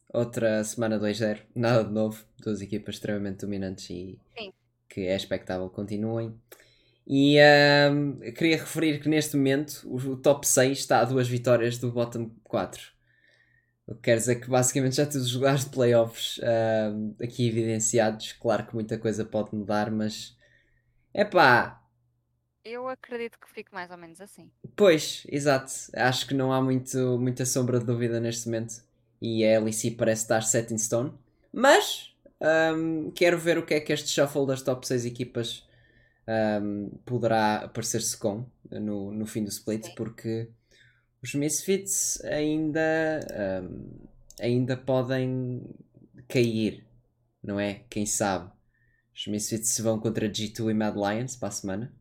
outra 0.08 0.62
semana 0.64 0.98
2-0, 0.98 1.40
nada 1.54 1.84
de 1.84 1.92
novo, 1.92 2.24
duas 2.38 2.60
equipas 2.60 2.96
extremamente 2.96 3.40
dominantes 3.40 3.90
e 3.90 4.18
Sim. 4.36 4.52
que 4.88 5.02
é 5.02 5.14
expectável 5.14 5.68
continuem. 5.68 6.34
E 7.10 7.38
uh, 7.38 8.32
queria 8.32 8.58
referir 8.58 9.00
que 9.00 9.08
neste 9.08 9.34
momento 9.34 9.82
o, 9.86 10.16
top 10.16 10.46
6 10.46 10.78
está 10.78 11.00
a 11.00 11.04
duas 11.04 11.26
vitórias 11.26 11.78
do 11.78 11.90
bottom 11.90 12.30
4. 12.44 12.92
O 13.86 13.94
que 13.94 14.02
quer 14.02 14.16
dizer 14.16 14.36
que 14.36 14.50
basicamente 14.50 14.96
já 14.96 15.06
temos 15.06 15.28
os 15.28 15.34
lugares 15.34 15.64
de 15.64 15.70
playoffs 15.70 16.36
uh, 16.38 17.16
aqui 17.22 17.48
evidenciados. 17.48 18.32
Claro 18.32 18.66
que 18.66 18.74
muita 18.74 18.98
coisa 18.98 19.24
pode 19.24 19.54
mudar, 19.54 19.90
mas 19.90 20.36
é 21.14 21.24
pá. 21.24 21.82
Eu 22.62 22.86
acredito 22.86 23.38
que 23.38 23.50
fique 23.50 23.72
mais 23.72 23.90
ou 23.90 23.96
menos 23.96 24.20
assim. 24.20 24.50
Pois, 24.76 25.26
exato. 25.30 25.72
Acho 25.94 26.26
que 26.26 26.34
não 26.34 26.52
há 26.52 26.60
muito, 26.60 27.18
muita 27.18 27.46
sombra 27.46 27.78
de 27.78 27.86
dúvida 27.86 28.20
neste 28.20 28.46
momento. 28.46 28.86
E 29.20 29.44
a 29.44 29.60
LEC 29.60 29.96
parece 29.96 30.22
estar 30.22 30.42
set 30.42 30.72
in 30.72 30.78
stone. 30.78 31.12
Mas 31.52 32.14
um, 32.40 33.10
quero 33.10 33.38
ver 33.38 33.58
o 33.58 33.66
que 33.66 33.74
é 33.74 33.80
que 33.80 33.92
este 33.92 34.08
shuffle 34.08 34.46
das 34.46 34.62
top 34.62 34.86
6 34.86 35.04
equipas 35.04 35.66
um, 36.62 36.90
poderá 37.04 37.56
aparecer-se 37.56 38.16
com 38.16 38.46
no, 38.70 39.10
no 39.12 39.26
fim 39.26 39.42
do 39.42 39.48
split, 39.48 39.94
porque 39.96 40.48
os 41.22 41.34
Misfits 41.34 42.22
ainda, 42.24 43.20
um, 43.62 44.06
ainda 44.40 44.76
podem 44.76 45.62
cair, 46.28 46.86
não 47.42 47.58
é? 47.58 47.82
Quem 47.90 48.06
sabe? 48.06 48.52
Os 49.14 49.26
Misfits 49.26 49.80
vão 49.80 49.98
contra 49.98 50.28
G2 50.28 50.70
e 50.70 50.74
Mad 50.74 50.94
Lions 50.94 51.34
para 51.34 51.48
a 51.48 51.52
semana 51.52 51.92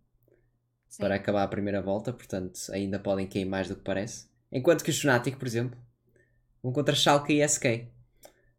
Sim. 0.88 1.02
para 1.02 1.16
acabar 1.16 1.44
a 1.44 1.48
primeira 1.48 1.82
volta, 1.82 2.14
portanto 2.14 2.60
ainda 2.72 3.00
podem 3.00 3.26
cair 3.28 3.46
mais 3.46 3.68
do 3.68 3.76
que 3.76 3.84
parece. 3.84 4.28
Enquanto 4.52 4.84
que 4.84 4.92
os 4.92 5.00
Fnatic, 5.00 5.38
por 5.38 5.48
exemplo, 5.48 5.80
vão 6.62 6.72
contra 6.72 6.96
Schalke 6.96 7.34
e 7.34 7.48
SK. 7.48 7.88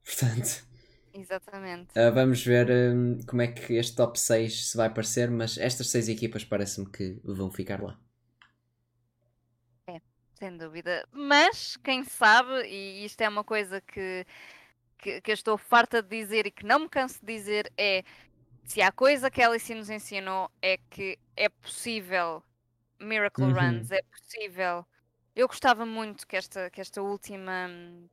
Portanto, 0.05 0.67
Exatamente. 1.13 1.91
Uh, 1.99 2.13
vamos 2.15 2.45
ver 2.45 2.71
um, 2.71 3.19
como 3.27 3.43
é 3.43 3.49
que 3.49 3.75
este 3.75 3.97
top 3.97 4.19
6 4.19 4.71
se 4.71 4.77
vai 4.77 4.89
parecer, 4.89 5.31
mas 5.31 5.59
estas 5.59 5.91
6 5.91 6.09
equipas 6.09 6.45
parece-me 6.45 6.89
que 6.89 7.21
vão 7.25 7.51
ficar 7.51 7.83
lá. 7.83 7.99
Sem 10.39 10.57
dúvida. 10.57 11.05
Mas, 11.11 11.77
quem 11.79 12.05
sabe, 12.05 12.63
e 12.69 13.05
isto 13.05 13.21
é 13.21 13.29
uma 13.29 13.43
coisa 13.43 13.81
que, 13.81 14.25
que, 14.97 15.21
que 15.21 15.31
eu 15.33 15.35
estou 15.35 15.59
farta 15.59 16.01
de 16.01 16.09
dizer 16.09 16.47
e 16.47 16.51
que 16.53 16.65
não 16.65 16.79
me 16.79 16.89
canso 16.89 17.19
de 17.21 17.27
dizer, 17.27 17.73
é 17.77 18.05
se 18.65 18.81
há 18.81 18.93
coisa 18.93 19.31
que 19.33 19.43
a 19.43 19.49
Alice 19.49 19.75
nos 19.75 19.91
ensinou 19.91 20.49
é 20.63 20.79
que 20.91 21.19
é 21.37 21.49
possível 21.49 22.45
Miracle 23.01 23.47
Uhum. 23.47 23.53
Runs, 23.53 23.91
é 23.91 24.01
possível. 24.03 24.87
Eu 25.39 25.47
gostava 25.47 25.87
muito 25.87 26.27
que 26.27 26.35
esta, 26.35 26.69
que 26.69 26.81
esta 26.81 27.01
última 27.01 27.69
hum, 27.71 28.09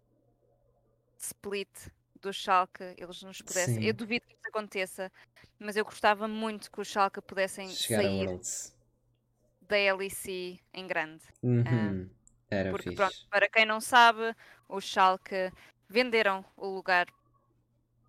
split 1.17 1.89
do 2.21 2.31
Schalke 2.31 2.83
eles 2.99 3.23
nos 3.23 3.41
pudessem. 3.41 3.83
Eu 3.83 3.93
Sim. 3.93 3.93
duvido 3.93 4.27
que 4.27 4.33
isso 4.33 4.47
aconteça, 4.47 5.11
mas 5.57 5.75
eu 5.75 5.83
gostava 5.83 6.27
muito 6.27 6.71
que 6.71 6.79
o 6.79 6.85
Schalke 6.85 7.19
pudessem 7.21 7.67
Chegar 7.67 8.03
sair 8.03 8.29
da 9.59 9.75
LEC 9.95 10.59
em 10.71 10.85
grande. 10.85 11.23
Uhum. 11.41 12.07
Era 12.47 12.69
Porque, 12.69 12.83
fixe. 12.91 12.95
pronto, 12.95 13.29
para 13.31 13.49
quem 13.49 13.65
não 13.65 13.81
sabe, 13.81 14.35
o 14.69 14.79
Schalke 14.79 15.51
venderam 15.89 16.45
o 16.55 16.67
lugar 16.67 17.07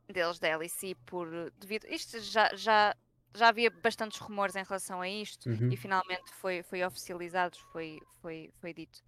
deles 0.06 0.38
da 0.38 0.58
LEC 0.58 0.94
por 1.06 1.50
devido. 1.58 1.86
Isto 1.86 2.20
já, 2.20 2.54
já, 2.54 2.94
já 3.34 3.48
havia 3.48 3.70
bastantes 3.70 4.18
rumores 4.18 4.56
em 4.56 4.62
relação 4.62 5.00
a 5.00 5.08
isto 5.08 5.48
Uhum. 5.48 5.70
e 5.72 5.76
finalmente 5.78 6.30
foi, 6.32 6.62
foi 6.62 6.84
oficializado, 6.84 7.56
foi, 7.72 7.98
foi, 8.20 8.50
foi 8.60 8.74
dito. 8.74 9.05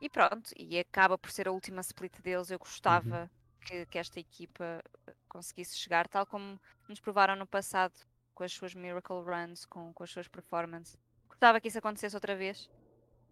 E 0.00 0.08
pronto, 0.08 0.50
e 0.56 0.78
acaba 0.78 1.16
por 1.16 1.30
ser 1.30 1.48
a 1.48 1.52
última 1.52 1.80
split 1.80 2.20
deles. 2.20 2.50
Eu 2.50 2.58
gostava 2.58 3.30
que, 3.60 3.86
que 3.86 3.98
esta 3.98 4.20
equipa 4.20 4.82
eh, 5.06 5.14
conseguisse 5.28 5.76
chegar, 5.76 6.06
tal 6.06 6.26
como 6.26 6.60
nos 6.88 7.00
provaram 7.00 7.34
no 7.34 7.46
passado 7.46 7.94
com 8.34 8.44
as 8.44 8.52
suas 8.52 8.74
Miracle 8.74 9.22
Runs, 9.22 9.64
com, 9.64 9.92
com 9.92 10.04
as 10.04 10.10
suas 10.10 10.28
performances. 10.28 10.98
Gostava 11.28 11.60
que 11.60 11.68
isso 11.68 11.78
acontecesse 11.78 12.14
outra 12.14 12.36
vez. 12.36 12.70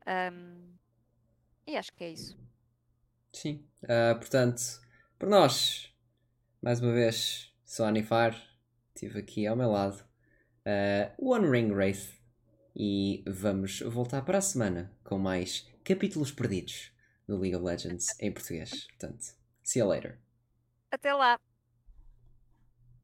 Ahm, 0.07 0.75
e 1.67 1.77
acho 1.77 1.93
que 1.93 2.05
é 2.05 2.11
isso. 2.11 2.39
Sim. 3.33 3.67
Ah, 3.89 4.15
portanto, 4.15 4.63
por 5.19 5.29
nós, 5.29 5.93
mais 6.63 6.81
uma 6.81 6.93
vez, 6.93 7.53
Sony 7.65 8.03
Far, 8.03 8.35
estive 8.95 9.19
aqui 9.19 9.47
ao 9.47 9.57
meu 9.57 9.71
lado, 9.71 10.03
ah, 10.65 11.13
One 11.19 11.49
Ring 11.49 11.73
Wraith, 11.73 12.19
e 12.75 13.23
vamos 13.27 13.81
voltar 13.81 14.25
para 14.25 14.39
a 14.39 14.43
semana 14.43 14.93
com 15.05 15.19
mais 15.19 15.67
capítulos 15.85 16.33
perdidos 16.33 16.91
do 17.29 17.39
League 17.39 17.55
of 17.55 17.65
Legends 17.65 18.19
em 18.19 18.33
português. 18.33 18.87
Portanto, 18.89 19.37
see 19.63 19.81
you 19.81 19.89
later. 19.89 20.19
Até 20.91 21.13
lá! 21.13 21.39